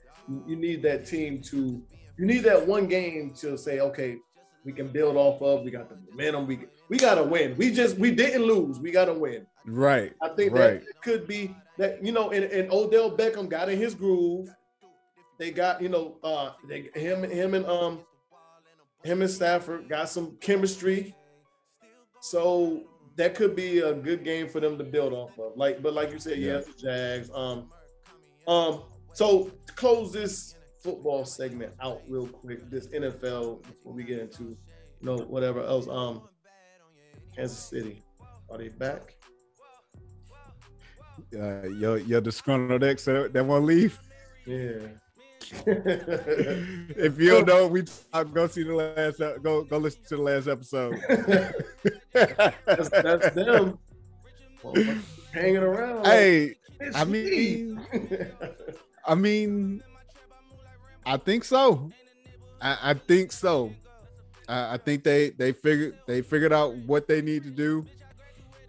[0.47, 1.81] you need that team to,
[2.19, 4.17] you need that one game to say, okay,
[4.65, 5.63] we can build off of.
[5.63, 6.49] We got the momentum.
[6.49, 7.57] We we got to win.
[7.57, 8.79] We just we didn't lose.
[8.79, 9.47] We got to win.
[9.67, 10.13] Right.
[10.21, 10.85] I think right.
[10.85, 14.55] that could be that you know, and, and Odell Beckham got in his groove.
[15.39, 18.01] They got you know, uh, they him him and um
[19.03, 21.15] him and Stafford got some chemistry.
[22.21, 22.85] So
[23.17, 25.57] that could be a good game for them to build off of.
[25.57, 27.31] Like, but like you said, yeah, the Jags.
[27.35, 27.69] Um,
[28.47, 28.83] um.
[29.13, 34.43] So to close this football segment out real quick, this NFL before we get into
[34.45, 34.57] you
[35.03, 35.89] know whatever else.
[35.89, 36.23] Um,
[37.35, 38.03] Kansas City,
[38.51, 39.17] are they back?
[41.35, 43.99] Uh, your your disgruntled ex that, that won't leave.
[44.47, 44.79] Yeah.
[45.67, 50.23] if you don't know, we talk, go see the last go go listen to the
[50.23, 51.01] last episode.
[52.13, 53.79] that's, that's them
[54.63, 54.75] well,
[55.33, 56.07] hanging around.
[56.07, 56.55] Hey,
[56.95, 57.81] I mean,
[59.07, 59.83] I mean,
[61.05, 61.91] I think so.
[62.61, 63.73] I, I think so.
[64.49, 67.85] I, I, think they they figured they figured out what they need to do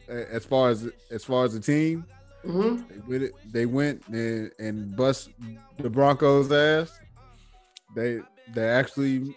[0.08, 2.06] as far as as far as the team.
[2.46, 3.10] Mm-hmm.
[3.10, 5.30] They went, they went and, and bust
[5.78, 7.00] the Broncos' ass.
[7.96, 8.20] They
[8.54, 9.36] they actually,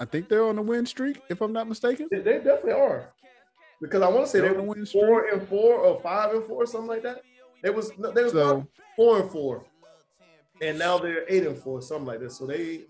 [0.00, 2.08] I think they're on a win streak, if I'm not mistaken.
[2.10, 3.12] They, they definitely are,
[3.80, 5.32] because I want to say they're they were four streak.
[5.32, 7.22] and four or five and four, something like that.
[7.62, 9.64] It was they was so, four and four,
[10.62, 12.38] and now they're eight and four, something like this.
[12.38, 12.84] So they.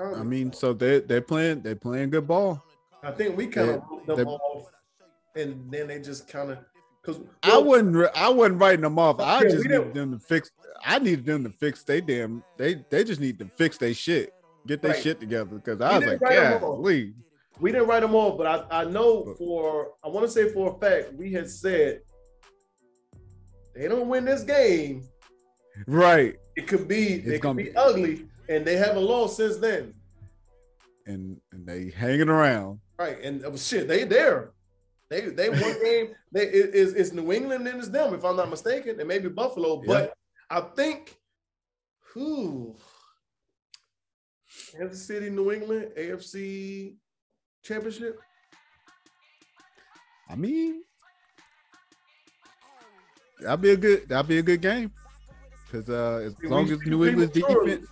[0.00, 2.64] I mean, so they they're playing they're playing good ball.
[3.02, 4.70] I think we kind of wrote them off,
[5.36, 6.58] and then they just kind of
[7.02, 9.20] because I wasn't I wasn't writing them off.
[9.20, 10.50] I just needed them to fix.
[10.84, 12.42] I needed them to fix they damn.
[12.56, 14.34] They they just need to fix their shit,
[14.66, 15.02] get their right.
[15.02, 15.56] shit together.
[15.56, 17.14] Because I was like, yeah, we
[17.58, 20.74] we didn't write them off, but I I know for I want to say for
[20.74, 22.00] a fact we had said
[23.74, 25.04] they don't win this game.
[25.86, 26.36] Right.
[26.56, 29.94] It could be it's it could be, be ugly, and they haven't lost since then.
[31.06, 32.80] And and they hanging around.
[32.98, 34.50] Right, and uh, shit, they there.
[35.08, 36.08] They they one game.
[36.32, 39.28] They it, it's, it's New England and it's them, if I'm not mistaken, and maybe
[39.28, 39.80] Buffalo.
[39.80, 39.86] Yeah.
[39.86, 40.14] But
[40.50, 41.16] I think
[42.12, 42.76] who
[44.72, 46.96] Kansas City, New England, AFC
[47.62, 48.18] championship.
[50.28, 50.82] I mean,
[53.40, 54.92] that'll be a good that'll be a good game.
[55.72, 57.86] Cause uh as long as New England's defense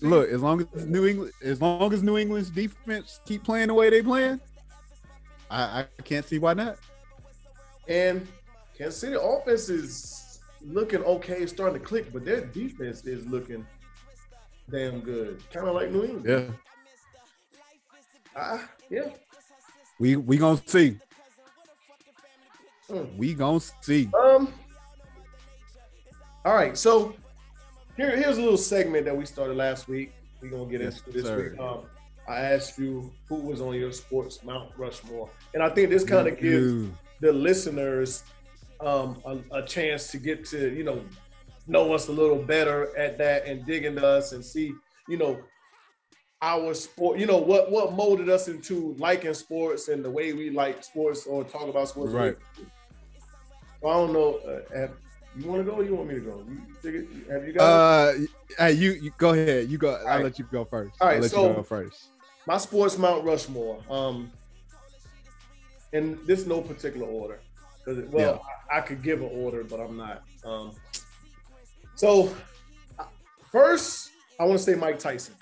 [0.00, 3.74] look, as long as New England as long as New England's defense keep playing the
[3.74, 4.40] way they playing,
[5.50, 6.76] I, I can't see why not.
[7.88, 8.26] And
[8.76, 13.66] Kansas City offense is looking okay, starting to click, but their defense is looking
[14.70, 15.42] damn good.
[15.50, 16.26] Kind of like New England.
[16.26, 16.54] Yeah.
[18.34, 18.58] Ah, uh,
[18.90, 19.08] yeah.
[19.98, 20.98] We we gonna see.
[22.90, 23.16] Mm.
[23.16, 24.10] We gonna see.
[24.18, 24.52] Um.
[26.44, 27.14] All right, so
[27.96, 30.12] here here's a little segment that we started last week.
[30.40, 31.50] We're gonna get yes, into this sir.
[31.50, 31.60] week.
[31.60, 31.84] Um,
[32.28, 36.28] I asked you who was on your sports Mount Rushmore, and I think this kind
[36.28, 36.88] of gives
[37.20, 38.24] the listeners
[38.80, 41.02] um, a, a, chance to get to you know
[41.66, 44.74] know us a little better at that and dig into us and see
[45.08, 45.38] you know
[46.42, 47.18] our sport.
[47.18, 51.26] You know what what molded us into liking sports and the way we like sports
[51.26, 52.12] or talk about sports.
[52.12, 52.36] Right.
[53.84, 54.40] I don't know.
[54.74, 54.88] Uh,
[55.36, 55.76] you want to go?
[55.76, 56.44] or you want me to go?
[56.82, 57.62] You, have you got?
[57.62, 58.12] Uh,
[58.58, 59.68] hey, you, you go ahead.
[59.68, 59.94] You go.
[59.94, 60.24] I'll right.
[60.24, 60.96] let you go first.
[61.00, 62.08] All right, I'll let so you go first
[62.46, 63.82] my sports Mount Rushmore.
[63.90, 64.30] Um,
[65.92, 67.40] and this no particular order
[67.84, 68.74] because well, yeah.
[68.74, 70.22] I, I, could give an order, but I'm not.
[70.44, 70.72] Um,
[71.94, 72.34] so
[73.50, 75.34] first, I want to say Mike Tyson.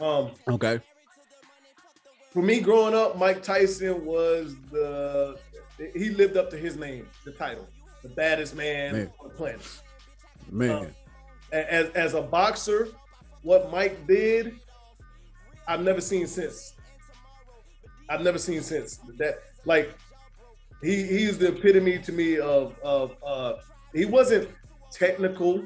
[0.00, 0.80] Um, okay.
[2.30, 5.38] For me, growing up, Mike Tyson was the
[5.94, 7.68] he lived up to his name, the title,
[8.02, 9.12] the baddest man, man.
[9.20, 9.80] on the planet.
[10.50, 10.86] Man, um,
[11.52, 12.88] as as a boxer,
[13.42, 14.60] what Mike did
[15.66, 16.74] I've never seen since.
[18.08, 19.38] I've never seen since that.
[19.64, 19.96] Like
[20.82, 23.54] he he's the epitome to me of of uh
[23.94, 24.48] he wasn't
[24.90, 25.62] technical,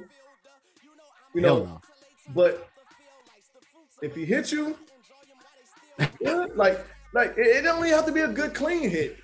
[1.34, 1.80] you know, no.
[2.34, 2.68] but
[4.02, 4.76] if he hit you.
[6.54, 9.18] Like, like it, it even have to be a good clean hit.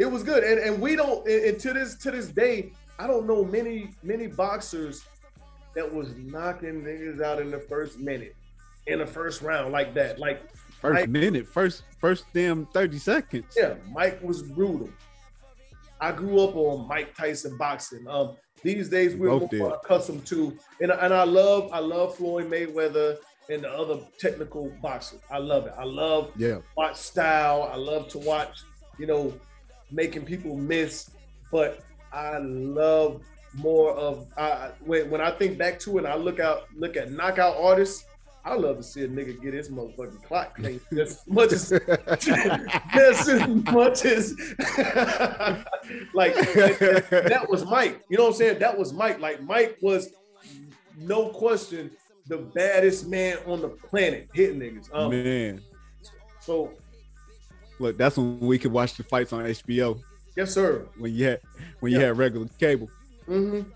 [0.00, 1.26] It was good, and and we don't.
[1.28, 5.04] And, to this to this day, I don't know many many boxers
[5.76, 8.34] that was knocking niggas out in the first minute,
[8.86, 10.18] in the first round like that.
[10.18, 10.40] Like
[10.80, 13.52] First Mike- minute, first first damn thirty seconds.
[13.54, 14.88] yeah, Mike was brutal.
[16.00, 18.06] I grew up on Mike Tyson boxing.
[18.08, 19.78] Um, these days we're Both more did.
[19.84, 23.18] accustomed to, and and I love I love Floyd Mayweather
[23.50, 25.20] and the other technical boxers.
[25.30, 25.74] I love it.
[25.76, 27.68] I love Yeah, watch style.
[27.70, 28.62] I love to watch,
[28.98, 29.34] you know,
[29.90, 31.10] making people miss.
[31.50, 31.80] But
[32.12, 33.22] I love
[33.54, 37.12] more of I when when I think back to it, I look out look at
[37.12, 38.04] knockout artists.
[38.42, 43.28] I love to see a nigga get his motherfucking clock clean as much as just
[43.28, 44.34] as much as
[46.14, 48.02] like that was Mike.
[48.08, 48.58] You know what I'm saying?
[48.60, 49.20] That was Mike.
[49.20, 50.10] Like Mike was
[50.96, 51.90] no question
[52.30, 54.88] the baddest man on the planet hitting niggas.
[54.94, 55.60] Um, man.
[56.40, 56.72] so
[57.80, 59.98] Look, that's when we could watch the fights on HBO
[60.36, 60.86] yes, sir.
[60.98, 61.40] when you had
[61.80, 62.06] when you Yeah.
[62.08, 62.88] had regular cable.
[63.26, 63.68] Mm-hmm.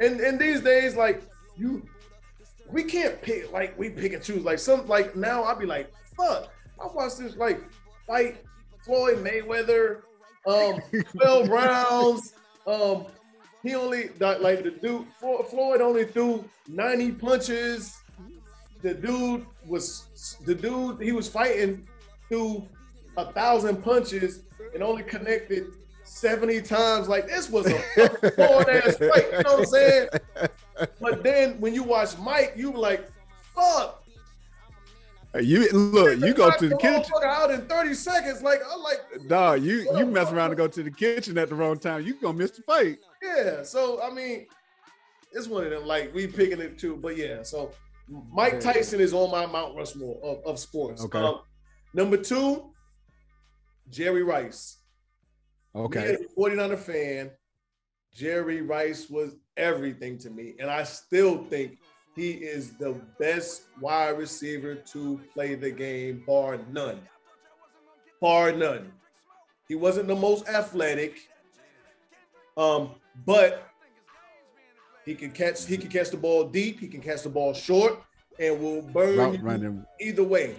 [0.00, 1.22] And and these days, like
[1.56, 1.86] you,
[2.70, 4.42] we can't pick like we pick and choose.
[4.44, 6.50] Like some like now, I'd be like, fuck.
[6.82, 7.60] I watched this like
[8.06, 8.44] fight
[8.84, 10.02] Floyd Mayweather,
[10.46, 10.80] um,
[11.16, 12.34] twelve rounds.
[12.66, 13.06] Um,
[13.62, 17.96] he only like the dude Floyd only threw ninety punches.
[18.82, 21.86] The dude was the dude he was fighting
[22.28, 22.66] threw
[23.18, 24.42] a thousand punches
[24.72, 25.66] and only connected
[26.04, 27.08] 70 times.
[27.08, 30.08] Like this was a fucking ass fight, you know what I'm saying?
[31.00, 33.10] But then when you watch Mike, you were like,
[33.54, 34.04] fuck.
[35.38, 37.04] You look, you go to the kitchen.
[37.22, 38.42] out in 30 seconds.
[38.42, 41.54] Like, I'm like, Dog, you you mess around and go to the kitchen at the
[41.54, 42.98] wrong time, you gonna miss the fight.
[43.22, 43.62] yeah.
[43.62, 44.46] So I mean,
[45.32, 45.84] it's one of them.
[45.84, 47.42] Like we picking it too, but yeah.
[47.42, 47.72] So
[48.32, 51.04] Mike Tyson is on my Mount Rushmore of, of sports.
[51.04, 51.18] Okay.
[51.18, 51.40] Um,
[51.92, 52.70] number two,
[53.90, 54.78] Jerry Rice.
[55.74, 56.00] Okay.
[56.00, 57.30] Me as a 49er fan,
[58.14, 60.54] Jerry Rice was everything to me.
[60.58, 61.78] And I still think
[62.16, 67.00] he is the best wide receiver to play the game, bar none.
[68.20, 68.92] Bar none.
[69.68, 71.18] He wasn't the most athletic.
[72.56, 72.90] Um,
[73.24, 73.68] but
[75.04, 78.02] he can catch he can catch the ball deep, he can catch the ball short,
[78.40, 80.56] and will burn Route running, either way.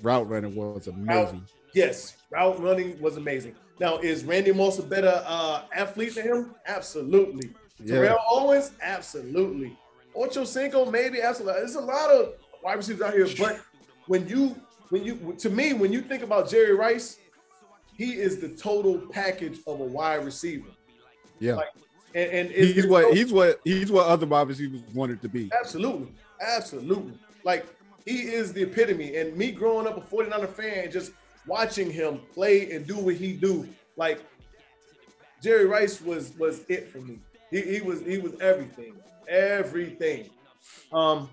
[0.00, 1.44] route running was amazing.
[1.74, 3.54] Yes, route running was amazing.
[3.80, 6.54] Now, is Randy Moss a better uh, athlete than him?
[6.66, 7.50] Absolutely.
[7.84, 7.94] Yeah.
[7.94, 9.76] Terrell Owens, absolutely.
[10.16, 11.60] Ocho Cinco, maybe absolutely.
[11.60, 13.60] There's a lot of wide receivers out here, but
[14.06, 14.56] when you,
[14.88, 17.18] when you, to me, when you think about Jerry Rice,
[17.96, 20.68] he is the total package of a wide receiver,
[21.38, 21.54] Yeah.
[21.54, 21.68] like,
[22.14, 25.50] and, and He's what he's what he's what other wide receivers wanted to be.
[25.60, 26.08] Absolutely.
[26.40, 27.12] Absolutely.
[27.44, 27.66] Like
[28.06, 29.16] he is the epitome.
[29.16, 31.12] And me growing up a 49er fan, just
[31.48, 34.20] watching him play and do what he do, like
[35.42, 37.18] Jerry Rice was was it for me.
[37.50, 38.94] He, he was he was everything.
[39.26, 40.30] Everything.
[40.92, 41.30] Um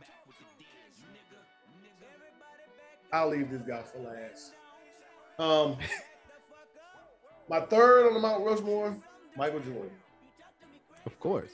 [3.13, 4.53] I'll leave this guy for last.
[5.37, 5.77] Um
[7.49, 8.97] my third on the Mount Rushmore,
[9.35, 9.91] Michael Jordan.
[11.05, 11.51] Of course.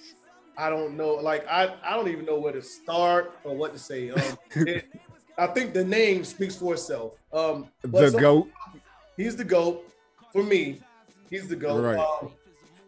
[0.57, 1.13] I don't know.
[1.15, 4.11] Like I, I don't even know where to start or what to say.
[4.11, 4.85] Um, it,
[5.37, 7.13] I think the name speaks for itself.
[7.33, 8.47] Um, The some- GOAT
[9.17, 9.87] He's the goat
[10.33, 10.81] for me.
[11.29, 11.81] He's the goat.
[11.83, 11.99] Right.
[11.99, 12.31] Um,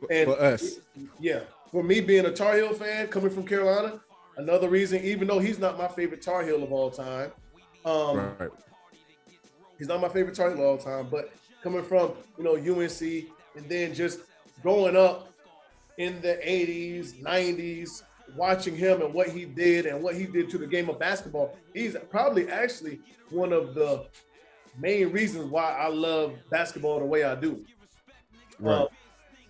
[0.10, 0.80] and for us.
[1.20, 1.41] yeah,
[1.72, 4.02] for me being a Tar Heel fan coming from Carolina,
[4.38, 5.02] another reason.
[5.03, 7.32] Even though he's not my favorite Tar Heel of all time,
[7.86, 8.49] um, Right.
[9.78, 13.02] He's not my favorite Tar Heel of all time, but coming from you know UNC
[13.56, 14.20] and then just
[14.61, 15.30] growing up
[15.98, 18.03] in the 80s, 90s,
[18.36, 21.58] watching him and what he did and what he did to the game of basketball,
[21.74, 23.00] he's probably actually
[23.30, 24.06] one of the
[24.80, 27.64] main reasons why I love basketball the way I do.
[28.60, 28.82] Right.
[28.82, 28.88] Um,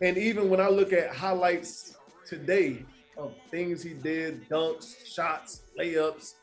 [0.02, 1.96] and even when I look at highlights
[2.26, 2.86] today
[3.18, 6.34] of things he did, dunks, shots, layups,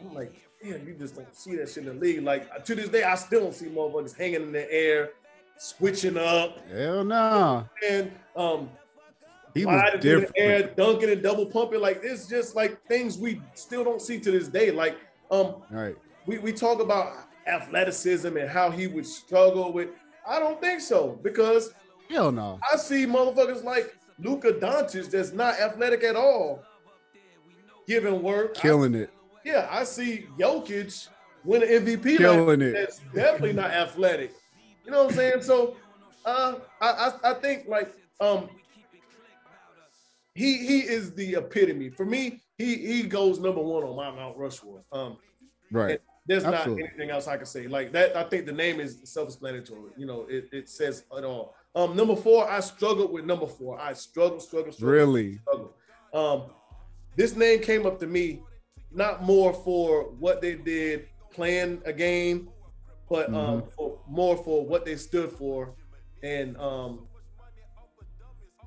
[0.00, 2.22] I'm like, damn, you just don't see that shit in the league.
[2.22, 5.10] Like to this day, I still don't see motherfuckers hanging in the air,
[5.56, 7.68] switching up, Hell no.
[7.88, 8.70] and um,
[9.58, 10.34] He was different.
[10.34, 11.80] the air, dunking and double pumping.
[11.80, 14.70] Like it's just like things we still don't see to this day.
[14.70, 14.96] Like
[15.30, 15.96] um, Right.
[16.26, 17.12] we, we talk about
[17.46, 19.88] athleticism and how he would struggle with.
[20.26, 21.72] I don't think so because
[22.10, 22.58] Hell no.
[22.72, 26.62] I see motherfuckers like Luka Doncic that's not athletic at all,
[27.86, 28.54] giving work.
[28.58, 29.10] I- Killing it.
[29.44, 31.08] yeah, I see Jokic
[31.44, 32.18] win an MVP.
[32.18, 32.72] Killing it.
[32.72, 34.32] That's definitely not athletic.
[34.84, 35.42] You know what I'm saying?
[35.42, 35.76] So,
[36.24, 36.88] uh, I,
[37.24, 38.48] I I think like um,
[40.38, 42.40] he he is the epitome for me.
[42.56, 44.84] He he goes number one on my Mount Rushmore.
[44.92, 45.16] Um,
[45.70, 46.00] Right.
[46.26, 46.84] there's Absolutely.
[46.84, 47.66] not anything else I can say.
[47.66, 49.90] Like that, I think the name is self-explanatory.
[49.98, 51.54] You know, it, it says it all.
[51.74, 53.78] Um, number four, I struggled with number four.
[53.78, 55.38] I struggled, struggled, struggled, Really?
[55.42, 55.74] struggled.
[56.14, 56.44] Um,
[57.16, 58.42] this name came up to me
[58.90, 62.48] not more for what they did playing a game,
[63.10, 65.74] but um, for, more for what they stood for
[66.22, 67.06] and um,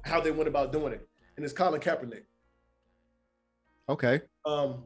[0.04, 1.08] how they went about doing it.
[1.36, 2.24] And it's Colin Kaepernick.
[3.90, 4.22] Okay.
[4.46, 4.84] Um,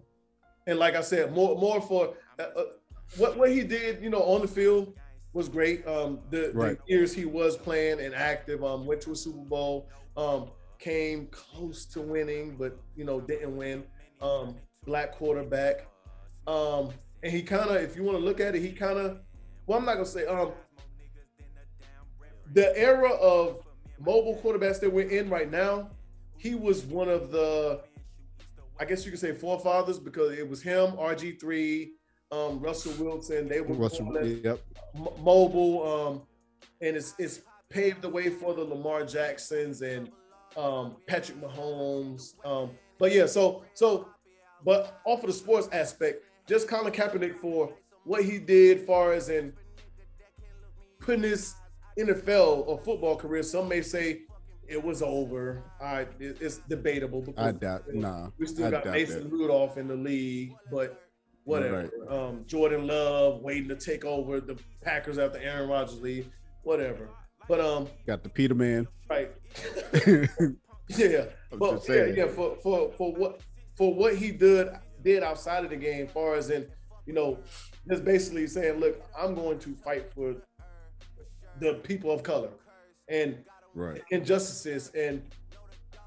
[0.68, 2.64] and like I said, more more for uh, uh,
[3.18, 4.94] what what he did, you know, on the field
[5.34, 5.86] was great.
[5.86, 6.78] Um, the, Right.
[6.88, 10.50] the years he was playing and active, um, went to a Super Bowl, um,
[10.80, 13.84] came close to winning, but you know, didn't win.
[14.22, 14.56] Um,
[14.86, 15.88] black quarterback,
[16.48, 16.92] um,
[17.22, 19.20] and he kind of, if you want to look at it, he kind of,
[19.68, 20.52] well, I'm not gonna say, um,
[22.54, 23.66] the era of
[24.00, 25.90] mobile quarterbacks that we're in right now,
[26.46, 27.82] he was one of the
[28.80, 31.90] I guess you could say forefathers because it was him, RG3,
[32.32, 33.48] um, Russell Wilson.
[33.48, 34.60] They were Russell, yep.
[34.94, 36.22] m- mobile, um,
[36.82, 40.12] and it's it's paved the way for the Lamar Jacksons and
[40.56, 42.36] um, Patrick Mahomes.
[42.46, 44.10] Um, but yeah, so so,
[44.64, 47.74] but off of the sports aspect, just Colin Kaepernick for
[48.04, 49.54] what he did, far as in
[51.00, 51.56] putting his
[51.98, 53.42] NFL or football career.
[53.42, 54.24] Some may say
[54.68, 55.64] it was over.
[55.82, 57.26] I it- it's debatable.
[57.38, 57.84] I doubt.
[57.94, 58.30] Nah.
[58.38, 59.32] we still I got Mason that.
[59.32, 61.02] Rudolph in the league, but
[61.44, 61.90] whatever.
[62.10, 66.30] Um, Jordan Love waiting to take over the Packers after Aaron Rodgers leave,
[66.64, 67.10] whatever.
[67.48, 68.88] But um, Got the Peterman.
[69.10, 69.32] right,
[70.90, 73.42] yeah, I'm but yeah, yeah, for for for what
[73.76, 74.70] for what he did
[75.04, 76.68] did outside of the game, far as in
[77.06, 77.38] you know,
[77.88, 80.36] just basically saying, look, I'm going to fight for
[81.60, 82.50] the people of color
[83.08, 83.38] and
[83.76, 84.02] right.
[84.10, 85.22] injustices and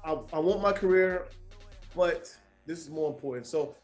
[0.03, 1.27] I, I want my career,
[1.95, 2.33] but
[2.65, 3.47] this is more important.
[3.47, 3.75] So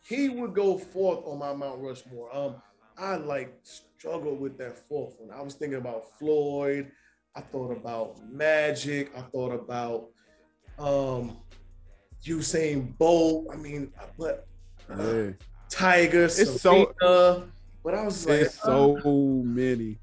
[0.00, 2.34] he would go fourth on my Mount Rushmore.
[2.34, 2.56] Um,
[2.96, 5.30] I like struggled with that fourth one.
[5.36, 6.90] I was thinking about Floyd.
[7.36, 9.12] I thought about Magic.
[9.16, 10.08] I thought about
[10.78, 11.36] um
[12.24, 13.46] Usain Bolt.
[13.52, 14.46] I mean, but
[14.88, 15.30] Yeah.
[15.68, 16.94] Tiger, It's so-
[17.84, 18.96] But I was like, It's so
[19.44, 19.98] many.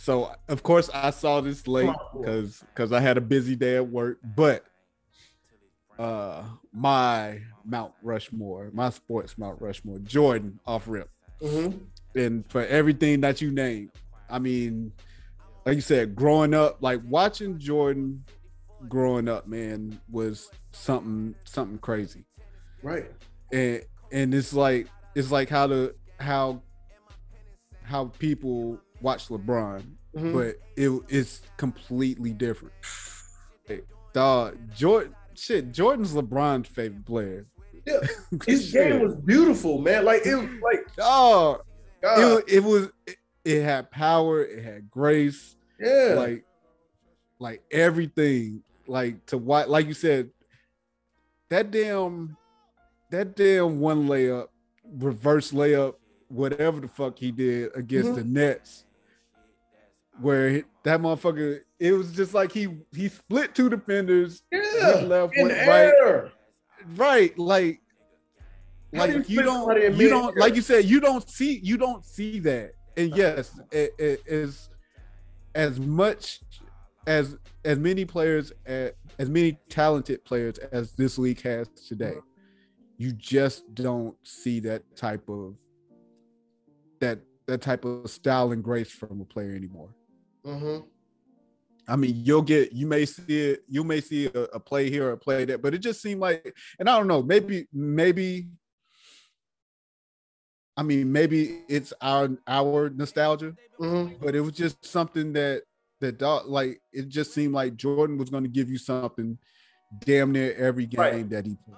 [0.00, 3.86] So of course I saw this late because because I had a busy day at
[3.86, 4.64] work, but
[5.98, 11.10] uh my Mount Rushmore, my sports Mount Rushmore, Jordan off rip.
[11.42, 11.80] Mhm.
[12.16, 13.90] And for everything that you named,
[14.30, 14.92] I mean,
[15.66, 18.24] like you said, growing up, like watching Jordan
[18.88, 22.24] growing up, man, was something something crazy
[22.82, 23.10] right.
[23.52, 23.82] and
[24.12, 26.62] and it's like it's like how the how
[27.82, 29.82] how people watch LeBron,
[30.16, 30.32] Mhm.
[30.32, 32.74] but it it's completely different.
[33.66, 33.80] Hey,
[34.12, 37.46] Dog, Jordan, shit, Jordan's LeBron's favorite player.
[37.86, 38.00] Yeah.
[38.46, 40.04] His game was beautiful, man.
[40.04, 41.60] Like it was like oh,
[42.02, 46.14] it, it was it, it had power, it had grace, yeah.
[46.16, 46.44] like
[47.38, 50.30] like everything, like to what, like you said,
[51.48, 52.36] that damn,
[53.10, 54.48] that damn one layup,
[54.84, 55.94] reverse layup,
[56.28, 58.14] whatever the fuck he did against Mhm.
[58.16, 58.84] the Nets,
[60.20, 65.02] where that motherfucker, it was just like he he split two defenders, yeah.
[65.04, 66.32] left, went right, air.
[66.96, 67.80] right, like.
[68.92, 71.76] Like you you split somebody don't, you don't, like you said, you don't see, you
[71.76, 72.72] don't see that.
[72.96, 74.68] And yes, it, it is
[75.54, 76.40] as much
[77.06, 82.16] as as many players as, as many talented players as this league has today
[82.98, 85.54] you just don't see that type of
[87.00, 89.88] that that type of style and grace from a player anymore
[90.44, 90.84] Mhm.
[91.88, 95.08] i mean you'll get you may see it you may see a, a play here
[95.08, 98.48] or a play there but it just seemed like and i don't know maybe maybe
[100.76, 104.20] i mean maybe it's our our nostalgia Mhm.
[104.20, 105.62] but it was just something that
[106.00, 109.38] that dog like it just seemed like Jordan was going to give you something
[110.06, 111.28] damn near every game Right.
[111.30, 111.76] that he played.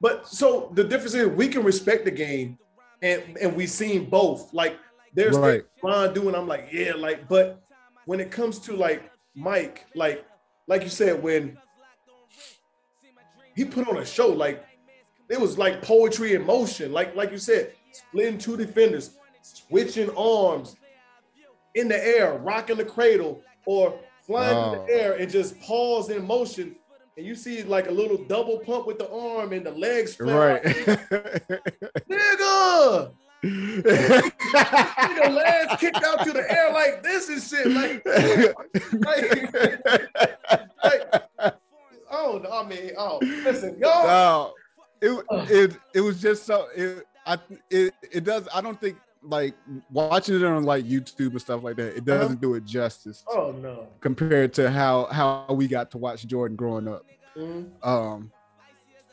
[0.00, 2.58] But so the difference is we can respect the game,
[3.02, 4.52] and and we've seen both.
[4.52, 4.76] Like
[5.14, 5.62] there's Right.
[5.82, 6.34] Ron doing.
[6.34, 7.28] I'm like, yeah, like.
[7.28, 7.62] But
[8.06, 10.24] when it comes to like Mike, like
[10.66, 11.56] like you said, when
[13.54, 14.64] he put on a show, like
[15.28, 16.92] it was like poetry in motion.
[16.92, 20.76] Like like you said, splitting two defenders, switching arms
[21.74, 24.84] in the air, rocking the cradle, or flying in Oh.
[24.86, 26.76] the air and just pause in motion.
[27.16, 30.62] And you see like a little double pump with the arm and the legs right
[32.08, 33.12] nigga.
[33.44, 37.66] Nigga, legs kicked out to the air like this and shit.
[37.72, 38.04] Like,
[39.00, 39.54] like,
[40.84, 41.54] like
[42.10, 44.04] oh, no, I mean, oh, listen, y'all.
[44.06, 44.54] no,
[45.00, 47.38] it, it it was just so it, I
[47.70, 48.48] it, it does.
[48.54, 49.54] I don't think like
[49.90, 51.96] watching it on like YouTube and stuff like that.
[51.96, 52.18] It Uh-huh.
[52.22, 53.86] doesn't do it justice Oh no.
[54.00, 57.04] compared to how how we got to watch Jordan growing up.
[57.36, 57.70] Mhm.
[57.86, 58.32] Um,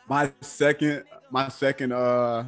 [0.08, 2.44] my second, my second, uh,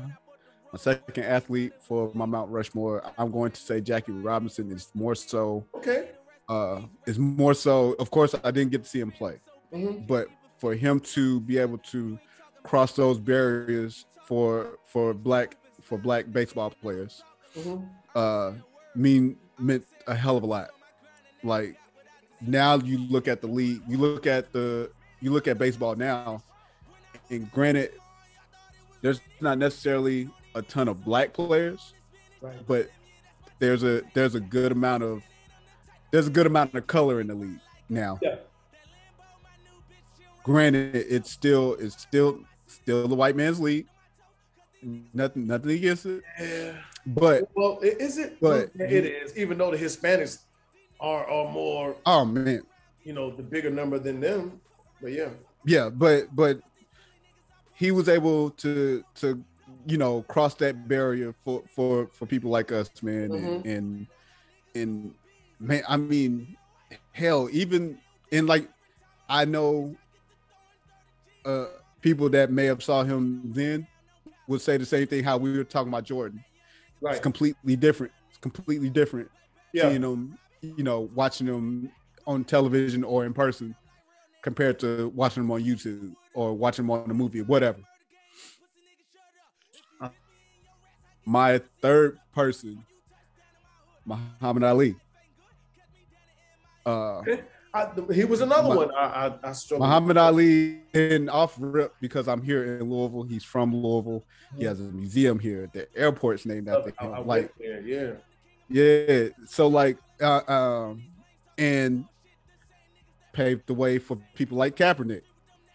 [0.72, 5.16] my second athlete for my Mount Rushmore, I'm going to say Jackie Robinson is more
[5.16, 6.10] so, Okay.
[6.48, 7.94] uh, is more so.
[7.94, 9.40] Of course, I didn't get to see him play,
[9.74, 10.08] Mhm.
[10.08, 10.28] but
[10.58, 12.18] for him to be able to
[12.64, 17.24] cross those barriers for for black for black baseball players,
[17.56, 17.90] Mhm.
[18.16, 18.52] uh,
[18.96, 20.70] mean meant a hell of a lot.
[21.44, 21.76] Like
[22.40, 26.44] now, you look at the league, you look at the you look at baseball now,
[27.30, 27.92] and granted,
[29.02, 31.94] there's not necessarily a ton of black players,
[32.42, 32.56] Right.
[32.68, 32.90] but
[33.60, 35.24] there's a there's a good amount of
[36.12, 37.60] there's a good amount of color in the league
[37.90, 38.20] now.
[38.22, 38.36] Yeah.
[40.44, 43.88] Granted, it's still it's still still the white man's league.
[45.14, 46.74] Nothing nothing against it, Yeah.
[47.06, 47.78] but Well,
[48.18, 48.40] it?
[48.42, 49.38] But- it is.
[49.38, 50.40] Even though the Hispanics
[51.00, 52.64] are are more, oh man,
[53.04, 54.60] you know, the bigger number than them.
[55.02, 55.30] But yeah.
[55.66, 56.60] yeah, but but
[57.76, 59.44] he was able to to
[59.86, 64.08] you know cross that barrier for for for people like us, man, and, and
[64.76, 65.14] and
[65.60, 66.56] man, I mean,
[67.14, 67.98] hell, even
[68.32, 68.70] in like
[69.30, 69.96] I know
[71.46, 71.66] uh
[72.02, 73.88] people that may have saw him then
[74.48, 76.44] would say the same thing how we were talking about Jordan.
[77.00, 77.12] Right.
[77.14, 78.12] It's completely different.
[78.30, 79.30] It's completely different
[79.74, 79.90] Yeah.
[79.90, 81.92] seeing them, you know, watching them
[82.28, 83.76] on television or in person
[84.44, 87.80] compared to watching them on YouTube or watching them on a movie or whatever.
[91.26, 92.84] My third person,
[94.06, 94.96] Muhammad Ali.
[96.86, 97.22] Uh,
[97.74, 98.92] I, he was another My- one.
[98.96, 99.88] I I, I struggled.
[99.88, 103.24] Muhammad Ali, and off rip because I'm here in Louisville.
[103.24, 104.24] He's from Louisville.
[104.58, 105.64] He has a museum here.
[105.64, 107.26] At the airport's named after him.
[107.28, 107.82] Like there.
[107.82, 108.14] Yeah.
[108.70, 109.30] Yeah.
[109.46, 111.04] So like uh um
[111.58, 112.06] and
[113.32, 115.22] paved the way for people like Kaepernick,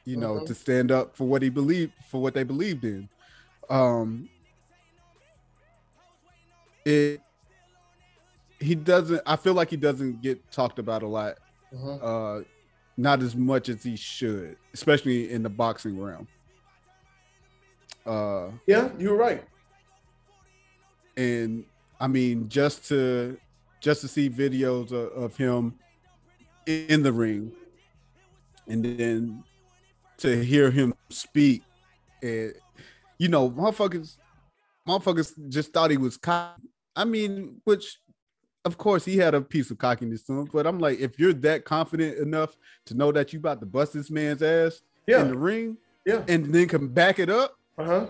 [0.05, 0.47] you know, Mhm.
[0.47, 3.09] to stand up for what he believed for what they believed in.
[3.71, 4.29] Um
[6.87, 7.21] it
[8.61, 11.37] he doesn't I feel like he doesn't get talked about a lot.
[11.75, 11.99] Mhm.
[12.03, 12.45] Uh
[12.97, 16.27] not as much as he should, especially in the boxing realm.
[18.07, 19.45] Uh Yeah, you're right.
[21.17, 21.65] and
[22.01, 23.39] I mean, just to
[23.81, 25.75] just to see videos of, of him
[26.67, 27.53] in the ring,
[28.69, 29.45] and then
[30.19, 31.63] to hear him speak,
[32.23, 32.53] and
[33.19, 34.17] you know, motherfuckers,
[34.87, 36.63] motherfuckers just thought he was cocky.
[36.97, 37.99] I mean, which
[38.65, 41.33] of course he had a piece of cockiness to him, but I'm like, if you're
[41.35, 42.57] that confident enough
[42.87, 45.21] to know that you about to bust this man's ass Yeah.
[45.23, 46.25] in the ring, Yeah.
[46.27, 48.07] and then can back it up, Uh huh.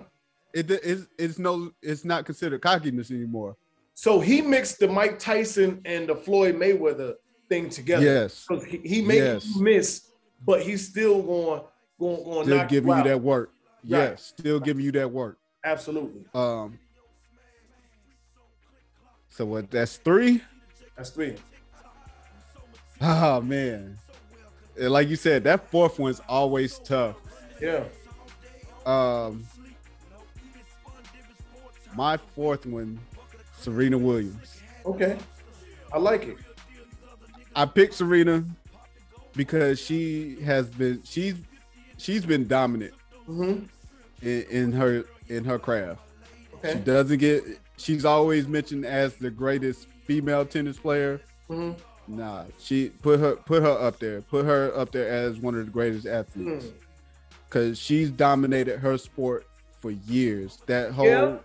[0.55, 3.57] it is it's no, it's not considered cockiness anymore.
[3.95, 7.15] So he mixed the Mike Tyson and the Floyd Mayweather
[7.49, 8.05] thing together.
[8.05, 8.47] Yes.
[8.67, 9.47] He, he made Yes.
[9.57, 10.11] you miss,
[10.45, 11.63] but he's still going
[11.99, 13.05] going going still giving you out.
[13.05, 13.51] that work.
[13.89, 14.11] Right.
[14.11, 15.39] Yes, still giving you that work.
[15.65, 16.25] Absolutely.
[16.35, 16.79] Um.
[19.37, 19.71] So what?
[19.71, 20.41] That's three.
[20.97, 21.35] That's three.
[23.03, 23.99] Oh man,
[24.81, 27.17] And like you said, that fourth one's always tough.
[27.61, 27.85] Yeah.
[28.87, 29.45] Um.
[31.95, 32.99] My fourth one,
[33.59, 34.63] Serena Williams.
[34.87, 35.19] Okay.
[35.93, 36.37] I like it.
[37.55, 38.43] I picked Serena
[39.35, 41.35] because she has been she's
[41.99, 42.95] she's been dominant
[43.29, 43.65] Mm-hmm.
[44.27, 46.01] in, in her in her craft.
[46.55, 46.73] Okay.
[46.73, 47.43] She doesn't get.
[47.77, 51.21] She's always mentioned as the greatest female tennis player.
[51.49, 51.73] hmm
[52.09, 54.21] Nah, she put her put her up there.
[54.23, 56.73] Put her up there as one of the greatest athletes Mm.
[57.49, 59.45] because she's dominated her sport
[59.81, 60.59] for years.
[60.67, 61.37] That whole Yeah.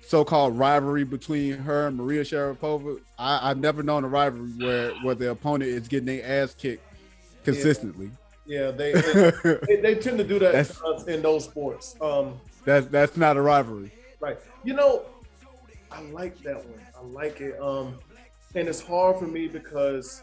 [0.00, 5.14] so-called rivalry between her and Maria Sharapova, I, I've never known a rivalry where where
[5.14, 6.82] the opponent is getting their ass kicked
[7.44, 8.10] consistently.
[8.46, 9.32] Yeah, they they,
[9.68, 11.96] they they tend to do that That's- to us in those sports.
[12.00, 13.92] Um, that's that's not a rivalry.
[14.20, 14.38] right.
[14.64, 15.02] You know,
[15.92, 16.80] I like that one.
[16.96, 17.60] I like it.
[17.60, 17.98] Um,
[18.54, 20.22] and it's hard for me because,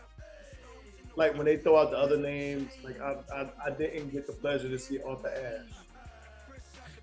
[1.16, 4.34] like, when they throw out the other names, like I I, I didn't get the
[4.34, 5.74] pleasure to see Arthur Ashe.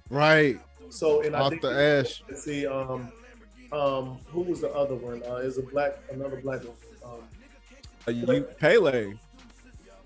[0.08, 2.22] Right, So and I off think the ash.
[2.28, 3.10] to see um
[3.72, 5.20] um who was the other one?
[5.28, 6.76] Uh, is a black another black one.
[7.04, 7.20] Um,
[8.06, 9.14] Uh, You Pele,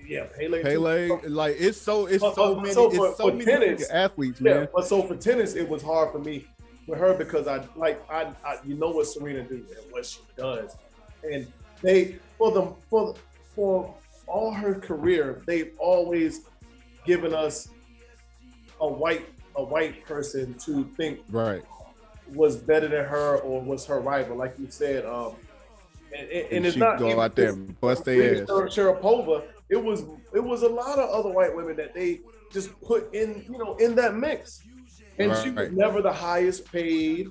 [0.07, 0.59] yeah, Pele.
[0.59, 0.65] too.
[0.65, 3.91] Pele, like it's so it's But- so but- many so for- it's so many tennis,
[3.91, 4.69] athletes, Yeah, man.
[4.75, 6.47] but so for tennis, it was hard for me
[6.91, 10.21] with her because I like I, I you know what Serena do and what she
[10.37, 10.77] does,
[11.23, 11.47] and
[11.81, 13.15] they for the for
[13.55, 13.95] for
[14.27, 16.43] all her career they've always
[17.07, 17.69] given us
[18.81, 19.27] a white
[19.57, 21.63] a white person to think Right.
[22.35, 25.05] was better than her or was her rival, like you said.
[25.05, 25.35] Um,
[26.17, 28.49] and, and, and it's not go even out there and bust their ass.
[28.49, 29.45] Sharapova.
[29.69, 30.03] It was
[30.35, 32.21] it was a lot of other white women that they
[32.53, 34.61] just put in, you know, in that mix.
[35.19, 37.29] And she was never the highest paid.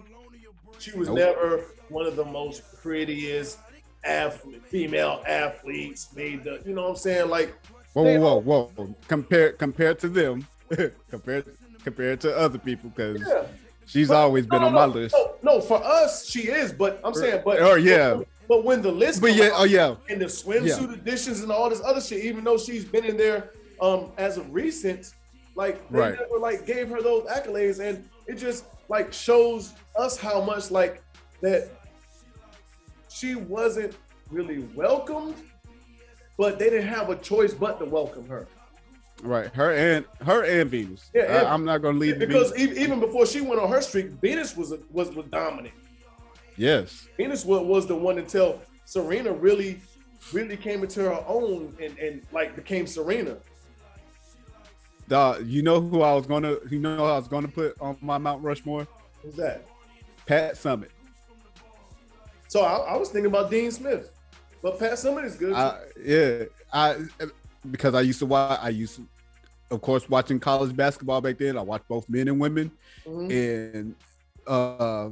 [0.77, 1.18] She was Nope.
[1.18, 3.57] never one of the most prettiest
[4.03, 6.10] athlete, female athletes.
[6.15, 7.30] Made the, you know what I'm saying?
[7.30, 7.53] Like,
[7.93, 8.95] Whoa, They whoa, whoa, whoa!
[9.07, 10.45] Compared compared to them,
[11.10, 11.45] compared
[11.84, 13.45] compared to other people, because yeah.
[13.88, 15.15] she's But- always been no, on no, my list.
[15.15, 16.72] No, no, for us, she is.
[16.72, 18.22] But I'm saying, but Oh, yeah.
[18.47, 21.81] But when the list, But yeah, oh yeah, and the swimsuit editions and all this
[21.84, 23.51] other shit, even though she's been in there
[23.81, 25.14] um as of recent,
[25.60, 26.18] like they Right.
[26.18, 31.03] never like gave her those accolades, and it just like shows us how much like
[31.41, 31.68] that
[33.10, 33.94] she wasn't
[34.31, 35.36] really welcomed,
[36.38, 38.48] but they didn't have a choice but to welcome her.
[39.22, 39.53] right.
[39.53, 41.11] Her and her and Venus.
[41.14, 42.77] Yeah, and- I, am not gonna leave Because Venus.
[42.77, 45.73] even before she went on her streak, Venus was a, was was dominant.
[46.56, 49.81] Yes, Venus was, was the one until Serena really,
[50.31, 53.36] really came into her own and, and like became Serena.
[55.10, 58.18] Dog, you know who I was gonna, you know I was gonna put on my
[58.18, 58.88] Mount Rushmore?
[59.23, 59.65] Who's that?
[60.26, 60.90] Pat Summitt.
[62.48, 64.11] So I, I was thinking about Dean Smith,
[64.61, 65.53] but Pat Summitt is good.
[65.53, 66.95] I, yeah, I
[67.72, 68.60] because I used to watch.
[68.61, 69.07] I used to,
[69.72, 71.57] of course, watching college basketball back then.
[71.57, 72.72] I watched both men and women,
[73.06, 73.31] Mhm.
[73.76, 73.95] and
[74.48, 75.10] uh,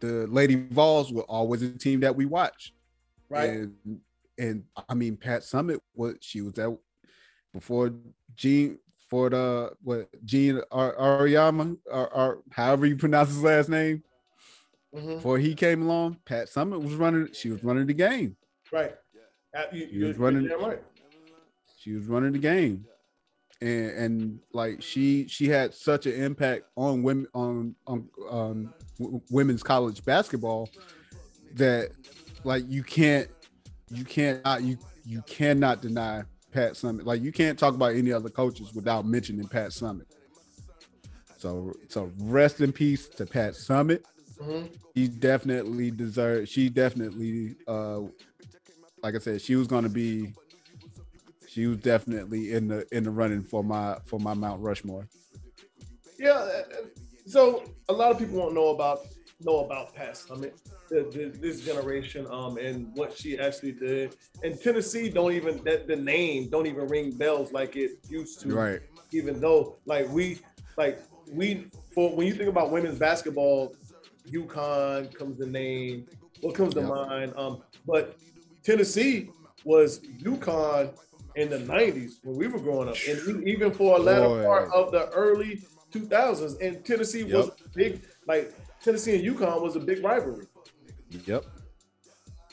[0.00, 2.72] the Lady Vols were always a team that we watched.
[3.28, 3.50] right?
[3.50, 4.00] And
[4.38, 6.76] and I mean, Pat Summitt was she was that
[7.52, 7.92] before
[8.40, 8.78] Gene
[9.10, 14.02] for the what Gene Ar- Auriemma or, or however you pronounce his last name.
[14.94, 15.16] Mhm.
[15.16, 17.28] Before he came along, Pat Summitt was running.
[17.32, 18.36] She was running the game.
[18.72, 18.94] Right.
[19.54, 20.82] Uh, You, He you, was running- right.
[21.78, 22.86] She was running the game,
[23.60, 29.20] and and like she she had such an impact on women on on on w-
[29.30, 30.70] women's college basketball
[31.54, 31.90] that
[32.44, 33.28] like you can't
[33.90, 37.04] you can't not you you cannot deny Pat Summitt.
[37.04, 40.06] Like you can't talk about any other coaches without mentioning Pat Summitt.
[41.38, 44.02] So so rest in peace to Pat Summitt.
[44.40, 44.70] Mhm.
[44.94, 46.48] He definitely deserved.
[46.48, 48.00] She definitely, uh,
[49.02, 50.32] like I said, she was going to be.
[51.48, 55.08] She was definitely in the in the running for my for my Mount Rushmore.
[56.18, 56.32] Yeah.
[56.32, 56.62] uh,
[57.26, 59.00] So a lot of people won't know about
[59.44, 60.52] know about Pat Summitt,
[60.88, 64.16] the, the, this generation, um, and what she actually did.
[64.42, 68.54] And Tennessee don't even that the name don't even ring bells like it used to.
[68.54, 68.80] Right.
[69.12, 70.38] even though like we
[70.76, 71.00] like
[71.32, 73.74] we for when you think about women's basketball,
[74.30, 76.06] UConn comes to name,
[76.40, 76.88] what comes to Yep.
[76.88, 77.32] mind.
[77.36, 78.16] Um, but
[78.62, 79.30] Tennessee
[79.64, 80.92] was UConn
[81.36, 84.44] in the '90s when we were growing up, and even for a latter Boy.
[84.44, 85.62] part of the early
[85.92, 86.56] 2000s.
[86.60, 90.46] And Tennessee was big, like Tennessee and UConn was a big rivalry
[91.26, 91.44] Yep.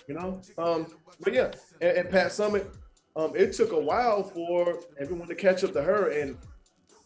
[0.07, 0.41] you know.
[0.57, 0.87] Um,
[1.21, 1.51] but yeah,
[1.81, 2.67] and, and Pat Summitt,
[3.15, 6.37] um, it took a while for everyone to catch up to her and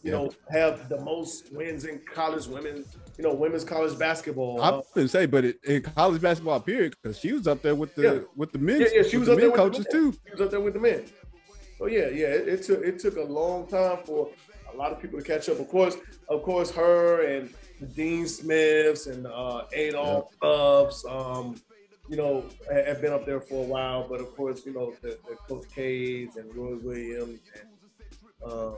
[0.02, 2.84] you know have the most wins in college women,
[3.18, 4.60] you know, women's college basketball.
[4.62, 7.94] I couldn't say, but it, in college basketball period, because she was up there with
[7.94, 8.18] the Yeah.
[8.34, 8.80] with the men.
[8.80, 10.12] yeah, yeah, she was the up there with coaches the men.
[10.12, 10.18] too.
[10.26, 11.04] She was up there with the men.
[11.78, 14.30] So yeah, yeah, it, it took it took a long time for
[14.72, 15.60] a lot of people to catch up.
[15.60, 15.96] Of course,
[16.28, 17.52] of course, her and
[17.82, 21.56] the Dean Smiths and uh, Adolph Rupps, um,
[22.08, 24.06] you know, have been up there for a while.
[24.08, 28.76] But of course, you know, the, the Coach K's and Roy Williams and um,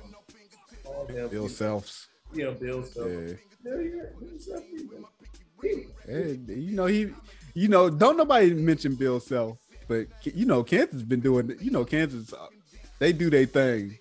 [0.84, 1.48] all them Bill people.
[1.48, 2.06] Selfs.
[2.32, 3.08] yeah, Bill Self.
[3.08, 3.34] Yeah.
[3.64, 4.88] Yeah, yeah, Bill Self, he-
[6.06, 7.08] Hey, you know he,
[7.54, 9.56] you know, don't nobody mention Bill Self,
[9.88, 11.56] but you know Kansas been doing.
[11.60, 12.46] You know Kansas, uh,
[12.98, 13.98] they do their thing.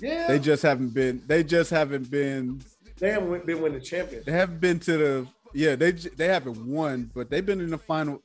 [0.00, 1.22] yeah, They just haven't been.
[1.28, 2.60] They just haven't been.
[3.00, 4.24] They haven't win- been winning champions.
[4.26, 5.26] They haven't been to the.
[5.52, 8.22] Yeah, they they haven't won, but they've been in the final.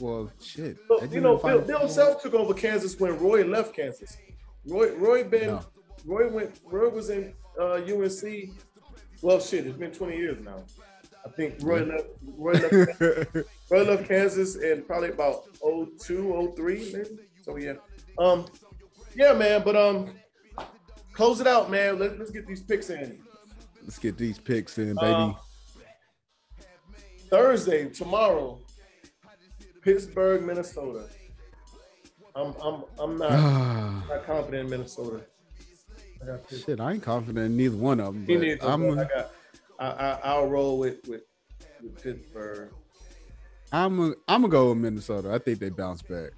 [0.00, 0.78] Well, shit.
[1.10, 4.16] You know, Bill, Bill Self took over Kansas when Roy left Kansas.
[4.66, 5.60] Roy, Roy been, No.
[6.06, 8.50] Roy went, Roy was in uh, UNC.
[9.22, 10.64] Well, shit, it's been 20 years now.
[11.24, 12.06] I think Roy left,
[12.38, 13.36] Roy left,
[13.70, 17.08] Roy left Kansas in probably about 02, 03, maybe.
[17.42, 17.74] So yeah,
[18.18, 18.46] um,
[19.14, 19.62] yeah, man.
[19.62, 20.12] But um,
[21.12, 21.98] close it out, man.
[21.98, 23.20] Let, let's get these picks in.
[23.90, 25.02] Let's get these picks in, baby.
[25.02, 25.32] Uh,
[27.28, 28.60] Thursday, tomorrow,
[29.82, 31.06] Pittsburgh, Minnesota.
[32.36, 33.32] I'm, I'm, I'm not.
[33.32, 35.22] Ah, not confident in Minnesota.
[36.22, 38.26] I shit, I ain't confident in neither one of them.
[38.28, 38.96] He But needs to I'm.
[38.96, 39.30] I got.
[39.80, 41.22] I, I, I'll roll with with,
[41.82, 42.72] with Pittsburgh.
[43.72, 45.32] I'm, I'm gonna go with Minnesota.
[45.32, 46.30] I think they bounce back.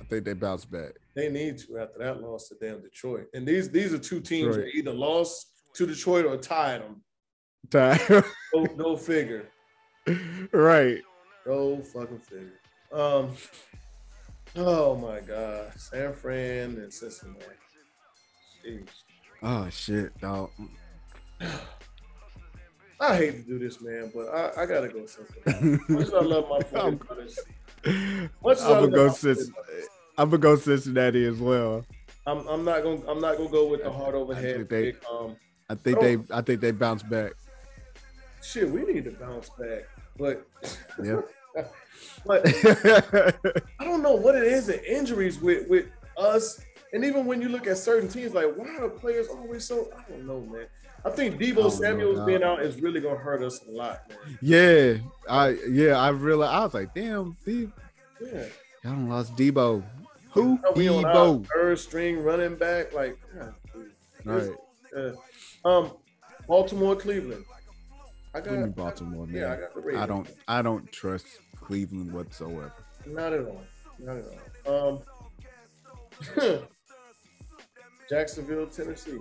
[0.00, 0.92] I think they bounce back.
[1.16, 3.26] They need to after that loss to damn Detroit.
[3.34, 4.66] And these these are two teams Right.
[4.66, 7.02] that either lost to Detroit or tied them.
[7.70, 7.98] Time.
[8.52, 9.48] Go, go figure.
[10.52, 11.00] right.
[11.44, 12.60] Go fucking figure.
[12.92, 13.30] Um.
[14.54, 17.44] Oh my God, San Fran and Cincinnati.
[18.64, 18.86] Jeez.
[19.42, 20.50] Oh shit, dog.
[23.00, 25.82] I hate to do this, man, but I, I gotta go Cincinnati.
[25.92, 29.72] Much as I love my I'm- 49ers, much as I I'm gonna go Cincinnati.
[30.18, 31.84] I'm gonna go Cincinnati as well.
[32.26, 35.02] I'm, I'm not gonna I'm not gonna go with the hard I overhead they- pick.
[35.10, 35.36] Um,
[35.72, 37.32] I think they I think they bounce back.
[38.42, 39.88] shit, we need to bounce back,
[40.18, 40.46] but
[41.02, 41.28] Yep.
[42.26, 42.42] but
[43.80, 45.86] I don't know what it is in injuries with with
[46.16, 46.60] us,
[46.92, 49.90] and even when you look at certain teams, like why are players always so?
[49.96, 50.66] I don't know, man.
[51.04, 54.38] I think Debo know, Samuel's being out is really gonna hurt us a lot, man.
[54.40, 54.94] yeah,
[55.28, 57.72] I yeah I realized I was like, damn, Steve,
[58.20, 58.44] Yeah,
[58.84, 59.82] y'all done lost Debo.
[60.32, 60.58] Who?
[60.76, 61.46] we on our Debo.
[61.52, 63.54] third string running back, like, God.
[64.24, 64.50] Right.
[64.96, 65.12] Uh,
[65.64, 65.92] um,
[66.46, 67.44] Baltimore, Cleveland.
[68.34, 69.36] I got Give me Baltimore, man.
[69.36, 70.02] Yeah, I got the Ravens.
[70.02, 71.26] I don't I don't trust
[71.60, 72.72] Cleveland whatsoever.
[73.06, 73.62] Not at all.
[73.98, 74.24] Not at
[74.66, 75.02] all.
[76.36, 76.62] Um,
[78.10, 79.18] Jacksonville, Tennessee.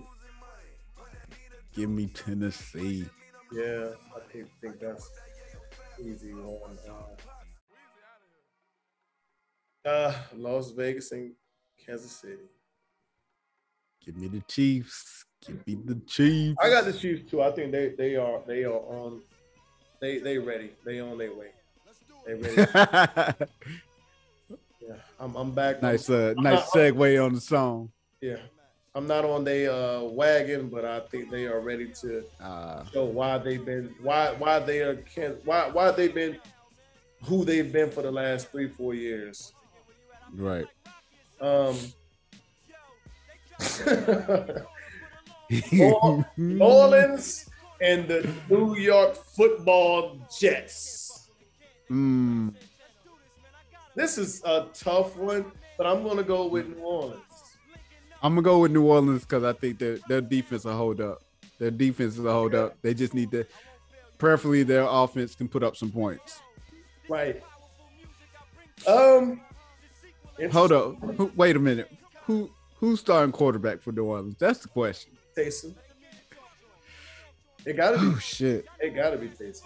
[1.74, 3.06] Give me Tennessee.
[3.52, 5.10] Yeah, I think, think that's
[6.00, 6.78] easy one.
[9.86, 11.34] Uh, uh, Las Vegas and
[11.86, 12.50] Kansas City.
[14.06, 15.26] Give me the Chiefs.
[15.46, 16.58] Give me the Chiefs.
[16.62, 17.42] I got the Chiefs too.
[17.42, 19.22] I think they they are they are on.
[20.00, 20.72] They they ready.
[20.86, 21.48] They on their way.
[22.26, 22.56] They ready.
[24.80, 25.82] yeah, I'm I'm back.
[25.82, 27.92] nice uh I'm nice not- segue on the song.
[28.22, 28.38] Yeah,
[28.94, 33.06] I'm not on their uh, wagon, but I think they are ready to Uh show
[33.06, 36.38] why they've been why why they are can why why they've been
[37.24, 39.54] who they've been for the last three four years.
[40.36, 40.68] right.
[41.40, 41.76] Um,
[46.38, 47.50] New Orleans
[47.82, 51.30] and the New York Football Jets.
[51.90, 52.54] Mm,
[53.96, 57.22] This is a tough one, but I'm gonna go with New Orleans.
[58.24, 61.22] I'm gonna go with New Orleans because I think their their defense will hold up.
[61.60, 62.78] Their defense will hold up.
[62.82, 63.46] They just need to,
[64.18, 66.40] preferably their offense can put up some points.
[67.10, 67.44] Right.
[68.88, 69.42] Um.
[70.52, 71.36] Hold up.
[71.36, 71.92] Wait a minute.
[72.26, 74.36] Who who's starting quarterback for New Orleans?
[74.40, 75.12] That's the question.
[75.36, 75.74] Taysom.
[77.66, 78.08] It gotta be.
[78.08, 78.66] Oh shit.
[78.80, 79.64] It gotta be Taysom.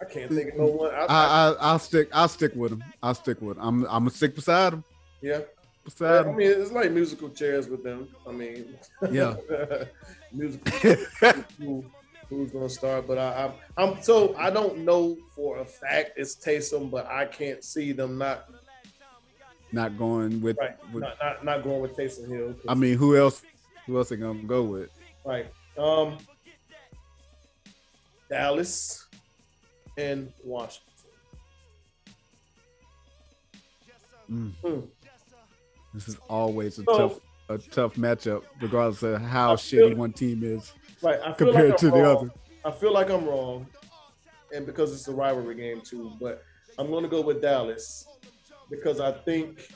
[0.00, 0.78] I can't think of no mm-hmm.
[0.78, 0.94] one.
[0.94, 2.84] I, I, I, I I'll stick I'll stick with him.
[3.02, 3.62] I'll stick with him.
[3.62, 4.84] I'm I'm gonna stick beside him.
[5.20, 5.40] yeah.
[5.84, 6.36] Beside I him.
[6.36, 8.08] mean, it's like musical chairs with them.
[8.26, 8.76] I mean,
[9.10, 9.34] Yeah.
[10.32, 10.96] musical.
[11.58, 11.84] who,
[12.28, 13.06] who's gonna start?
[13.06, 13.44] But I,
[13.76, 17.92] I'm, I'm so I don't know for a fact it's Taysom, but I can't see
[17.92, 18.48] them not
[19.72, 22.54] Not going with, right, with not, not not going with Taysom Hill.
[22.68, 23.42] I mean who else
[23.86, 24.90] who else they gonna go with?
[25.24, 25.46] Right.
[25.78, 26.18] Um,
[28.28, 29.06] Dallas
[29.98, 30.88] and Washington.
[34.30, 34.52] Mm.
[34.64, 34.80] Hmm.
[35.92, 40.12] This is always a So- tough a tough matchup, regardless of how I shitty one
[40.12, 40.72] team is
[41.02, 41.20] Right.
[41.20, 42.30] I feel compared like to I'm the other.
[42.64, 43.66] I feel like I'm wrong,
[44.54, 46.12] and because it's a rivalry game too.
[46.18, 46.42] But
[46.78, 48.06] I'm going to go with Dallas
[48.70, 49.68] because I think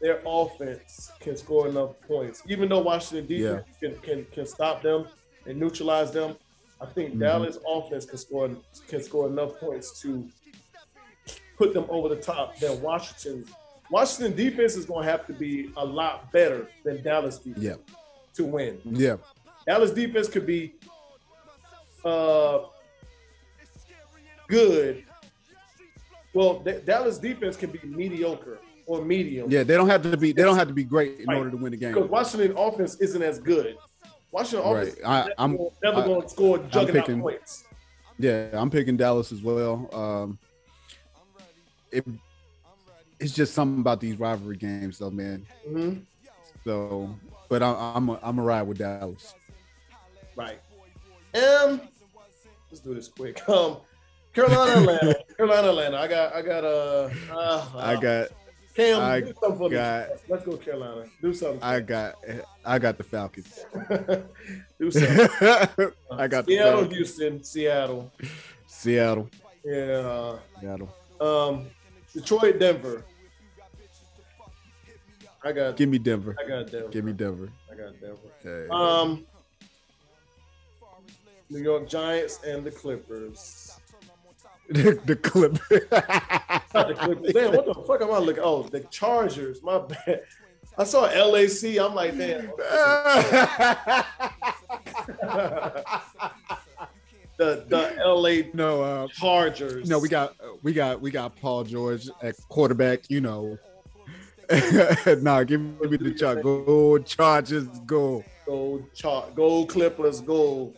[0.00, 5.06] their offense can score enough points, even though Washington defense can, can can stop them
[5.46, 6.36] and neutralize them.
[6.80, 7.20] I think Mhm.
[7.20, 8.50] Dallas offense can score
[8.88, 10.26] can score enough points to
[11.58, 13.44] put them over the top than Washington.
[13.90, 17.74] Washington defense is going to have to be a lot better than Dallas defense Yeah.
[18.34, 18.80] to win.
[18.84, 19.16] Yeah.
[19.66, 20.74] Dallas defense could be
[22.04, 22.60] uh
[24.48, 25.04] good.
[26.32, 28.58] Well, D- Dallas defense can be mediocre
[28.90, 29.48] or medium.
[29.48, 31.38] Yeah, they don't have to be they don't have to be great in Right.
[31.38, 31.94] order to win the game.
[31.94, 33.76] Because Washington offense isn't as good.
[34.32, 34.88] Washington Right.
[34.88, 37.64] offense I, I'm never, going to score juggernaut picking- points.
[38.18, 39.88] yeah, I'm picking Dallas as well.
[39.94, 40.38] Um
[41.92, 42.04] it
[43.20, 45.46] it's just something about these rivalry games though, man.
[45.68, 45.92] hmm
[46.64, 47.14] So
[47.48, 49.34] but I, I'm a, I'm a ride with Dallas.
[50.36, 50.58] Right.
[51.34, 51.80] Um,
[52.70, 53.40] let's do this quick.
[53.48, 53.78] Um,
[54.32, 55.96] Carolina, Atlanta, Carolina, Atlanta.
[55.98, 58.28] I got, I got, uh, uh I got
[58.80, 59.00] Cam.
[59.00, 59.76] I do something for me.
[59.76, 61.04] got- Let's go, Carolina.
[61.22, 61.62] Do something.
[61.62, 62.14] I got
[62.64, 63.64] I got the Falcons.
[64.78, 65.28] do something.
[66.10, 66.84] I got Seattle.
[66.84, 68.10] Houston, Seattle.
[68.66, 69.28] Seattle.
[69.64, 70.36] Yeah.
[70.60, 70.94] Seattle.
[71.20, 71.66] Um,
[72.14, 73.04] Detroit, Denver.
[75.42, 75.76] I got.
[75.76, 76.36] Give me Denver.
[76.42, 76.88] I got Denver.
[76.88, 77.48] Give me Denver.
[77.70, 78.18] I got Denver.
[78.44, 78.68] Okay.
[78.70, 79.24] Um,
[81.48, 83.79] New York Giants and the Clippers.
[84.70, 85.52] The, the clip.
[86.74, 87.32] Not the Clippers.
[87.32, 88.42] Damn, what the fuck am I looking?
[88.42, 89.62] Oh, the Chargers.
[89.62, 90.22] My bad.
[90.78, 91.78] I saw LAC.
[91.78, 92.46] I'm like, damn.
[97.36, 99.88] the the LA no uh, Chargers.
[99.88, 103.10] No, we got we got we got Paul George at quarterback.
[103.10, 103.58] You know,
[105.20, 106.42] nah, give me the chart.
[106.42, 108.24] Go Chargers, go.
[108.46, 110.72] Go char- Go Clippers, go.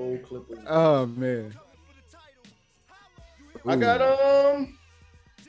[0.00, 0.58] Go Clippers.
[0.66, 1.54] oh man.
[3.66, 4.78] I got um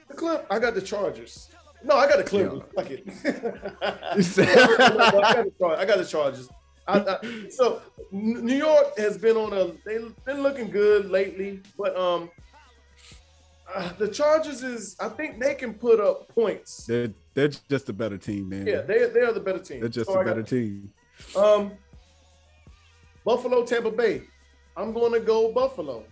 [0.07, 0.45] the clip.
[0.49, 1.49] I got the Chargers.
[1.83, 2.61] No, I got the Clippers.
[2.75, 3.07] Fuck it.
[3.81, 6.49] I, got the, Char- I got the Chargers.
[6.87, 9.71] I, I, so New York has been on a.
[9.85, 12.29] They've been looking good lately, but um,
[13.73, 14.97] uh, the Chargers is.
[14.99, 16.85] I think they can put up points.
[16.85, 18.67] They're they're just a better team, man.
[18.67, 19.79] Yeah, they they are the better team.
[19.79, 20.91] They're just So a better team.
[21.37, 21.71] Um,
[23.23, 24.23] Buffalo, Tampa Bay.
[24.77, 26.03] I'm going to go Buffalo.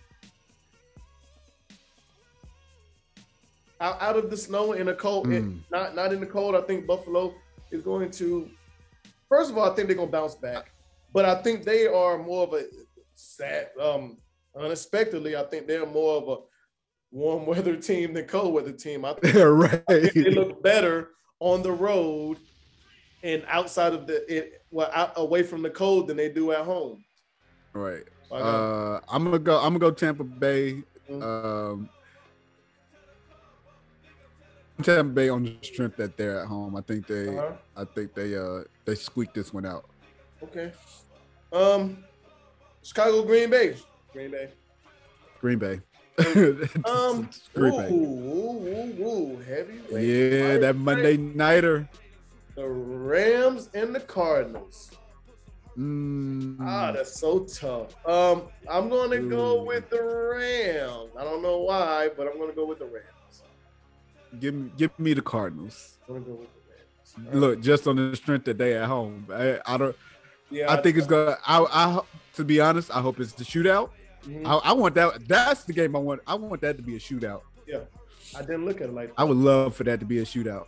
[3.80, 5.60] Out, out of the snow in the cold, Mm.
[5.70, 6.54] not not in the cold.
[6.54, 7.34] I think Buffalo
[7.70, 8.50] is going to.
[9.28, 10.72] First of all, I think they're going to bounce back,
[11.12, 12.64] but I think they are more of a
[13.14, 13.70] sad.
[13.80, 14.18] Um,
[14.54, 16.36] unexpectedly, I think they're more of a
[17.10, 19.04] warm weather team than cold weather team.
[19.06, 19.86] I think right.
[19.88, 22.36] they look better on the road
[23.22, 26.64] and outside of the it well out, away from the cold than they do at
[26.64, 27.02] home.
[27.72, 28.04] Right.
[28.30, 29.56] So I got- Uh, I'm gonna go.
[29.58, 30.82] I'm gonna go Tampa Bay.
[31.10, 31.22] Mhm.
[31.22, 31.88] Um,
[34.82, 36.74] Tampa Bay on the strength that they're at home.
[36.76, 37.36] I think they.
[37.36, 37.52] Uh-huh.
[37.76, 38.36] I think they.
[38.36, 39.84] Uh, they squeaked this one out.
[40.42, 40.72] Okay.
[41.52, 42.04] Um,
[42.82, 43.76] Chicago, Green Bay,
[44.12, 44.48] Green Bay.
[45.40, 45.80] Green Bay.
[46.84, 47.88] Um, Green Bay.
[47.90, 49.80] ooh, ooh, ooh, heavy.
[49.90, 51.88] Yeah, that Monday nighter.
[52.54, 54.90] The Rams and the Cardinals.
[55.80, 57.94] Mm, Ah, that's so tough.
[58.06, 61.10] Um, I'm going to go with the Rams.
[61.18, 63.42] I don't know why, but I'm going to go with the Rams.
[64.38, 65.96] give me, give me the Cardinals.
[66.06, 66.48] I'm going to go with
[67.16, 67.34] the Rams.
[67.34, 69.26] Look, just on the strength that they at home.
[69.32, 69.96] I, I don't.
[70.50, 71.36] Yeah, I think it's gonna.
[71.46, 72.00] I, I.
[72.34, 73.90] To be honest, I hope it's the shootout.
[74.24, 74.44] Mhm.
[74.46, 75.26] I, I want that.
[75.28, 76.20] That's the game I want.
[76.26, 77.42] I want that to be a shootout.
[77.68, 77.78] Yeah,
[78.36, 80.66] I didn't look at it like I would love for that to be a shootout.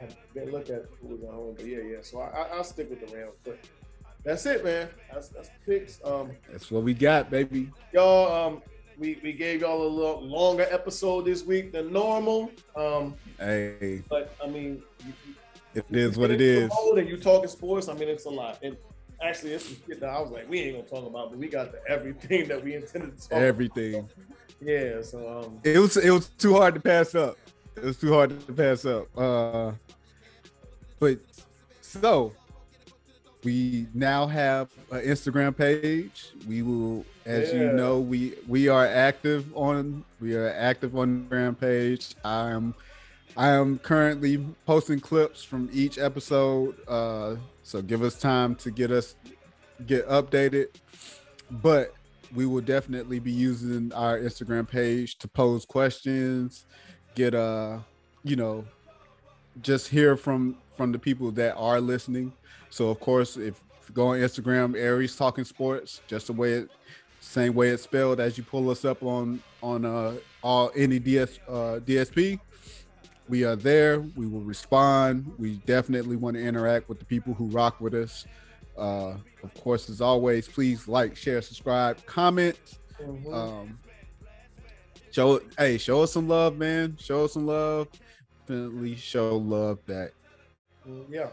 [0.00, 1.96] I didn't look at who was at home, but yeah, yeah.
[2.02, 3.32] So I, I, I'll stick with the Rams.
[3.44, 3.58] But
[4.24, 4.88] that's it, man.
[5.12, 6.00] That's that's the picks.
[6.04, 7.70] Um, That's what we got, baby.
[7.92, 8.62] y'all, um,
[8.98, 12.50] we we gave y'all a little longer episode this week than normal.
[12.76, 15.34] Um, Hey, but I mean, you, you-
[15.74, 16.72] it is what it you is.
[16.96, 17.88] And you talking sports.
[17.88, 18.58] I mean, it's a lot.
[18.62, 18.76] And
[19.22, 21.72] actually, it's shit that I was like, we ain't gonna talk about, but we got
[21.72, 23.38] the everything that we intended to talk.
[23.38, 24.08] Everything.
[24.60, 25.00] Yeah.
[25.02, 25.96] So um, It was.
[25.96, 27.36] It was too hard to pass up.
[27.76, 29.08] It was too hard to pass up.
[29.18, 29.72] Uh,
[31.00, 31.18] but
[31.80, 32.32] so
[33.44, 36.32] we now have an Instagram page.
[36.46, 41.36] We will, as you know, we we are active on we are active on the
[41.36, 42.14] Instagram page.
[42.24, 42.74] I am
[43.36, 46.76] I am currently posting clips from each episode.
[46.86, 49.16] Uh, so give us time to get us
[49.86, 50.68] get updated.
[51.50, 51.94] But
[52.34, 56.66] we will definitely be using our Instagram page to pose questions,
[57.14, 57.78] get uh,
[58.22, 58.64] you know,
[59.60, 62.32] just hear from from the people that are listening.
[62.72, 66.70] So of course, if you go on Instagram, Aries Talking Sports, just the way it
[67.20, 71.38] same way it's spelled as you pull us up on on uh all any DS
[71.46, 72.40] uh DSP.
[73.28, 74.00] We are there.
[74.00, 75.30] We will respond.
[75.38, 78.26] We definitely want to interact with the people who rock with us.
[78.76, 82.58] Uh, of course, as always, please like, share, subscribe, comment.
[83.00, 83.32] mhm.
[83.34, 83.78] Um,
[85.10, 86.96] show hey, show us some love, man.
[86.98, 87.88] Show us some love.
[88.46, 90.12] Definitely show love back.
[90.88, 91.28] Mm, yeah.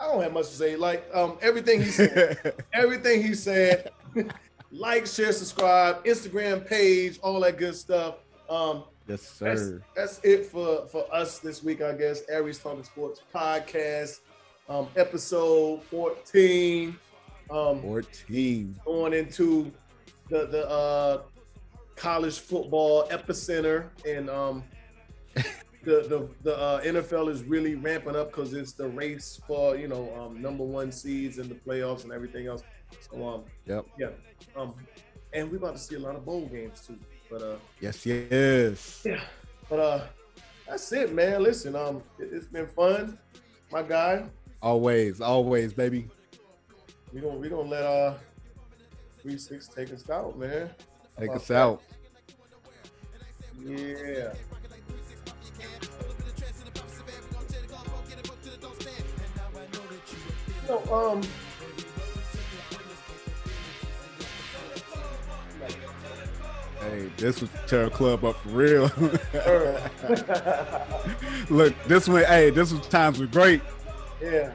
[0.00, 0.76] I don't have much to say.
[0.76, 3.90] Like um, everything he said, everything he said.
[4.72, 8.16] like, share, subscribe, Instagram page, all that good stuff.
[8.48, 9.82] Um, yes, that's, sir.
[9.94, 12.22] that's it for for us this week, I guess.
[12.28, 14.20] Aries Talking Sports podcast,
[14.68, 16.98] um, episode fourteen.
[17.50, 18.78] Um, 14.
[18.84, 19.72] going into
[20.28, 21.22] the the uh,
[21.96, 24.64] college football epicenter, and um,
[25.88, 29.88] the the the uh, NFL is really ramping up because it's the race for you
[29.88, 32.62] know um, number one seeds in the playoffs and everything else.
[33.10, 33.86] So um, Yep.
[33.98, 34.08] yeah,
[34.54, 34.74] um,
[35.32, 36.98] and we're about to see a lot of bowl games too.
[37.30, 39.02] But uh, Yes, yes.
[39.04, 39.20] yeah,
[39.70, 40.06] but uh,
[40.68, 41.42] that's it, man.
[41.42, 43.18] Listen, um, it, it's been fun,
[43.72, 44.26] my guy.
[44.60, 46.08] Always, always, baby.
[47.14, 48.14] We gonna we gonna let uh
[49.22, 50.68] three six take us out, man.
[51.18, 51.56] Take us that?
[51.56, 51.82] out.
[53.64, 54.32] Yeah.
[60.68, 61.22] No, um.
[66.80, 68.82] Hey, this was tear club up for real.
[71.50, 73.60] Look, this one, hey, this was times were great.
[74.22, 74.52] yeah.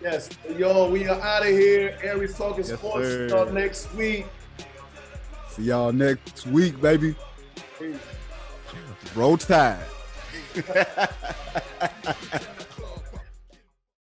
[0.00, 1.98] Yes, yo, we are out of here.
[2.02, 3.28] Aries talking Yes, sports sir.
[3.28, 4.26] Start next week.
[5.50, 7.16] See y'all next week, baby.
[7.80, 7.96] Peace.
[9.16, 9.80] Roll Tide.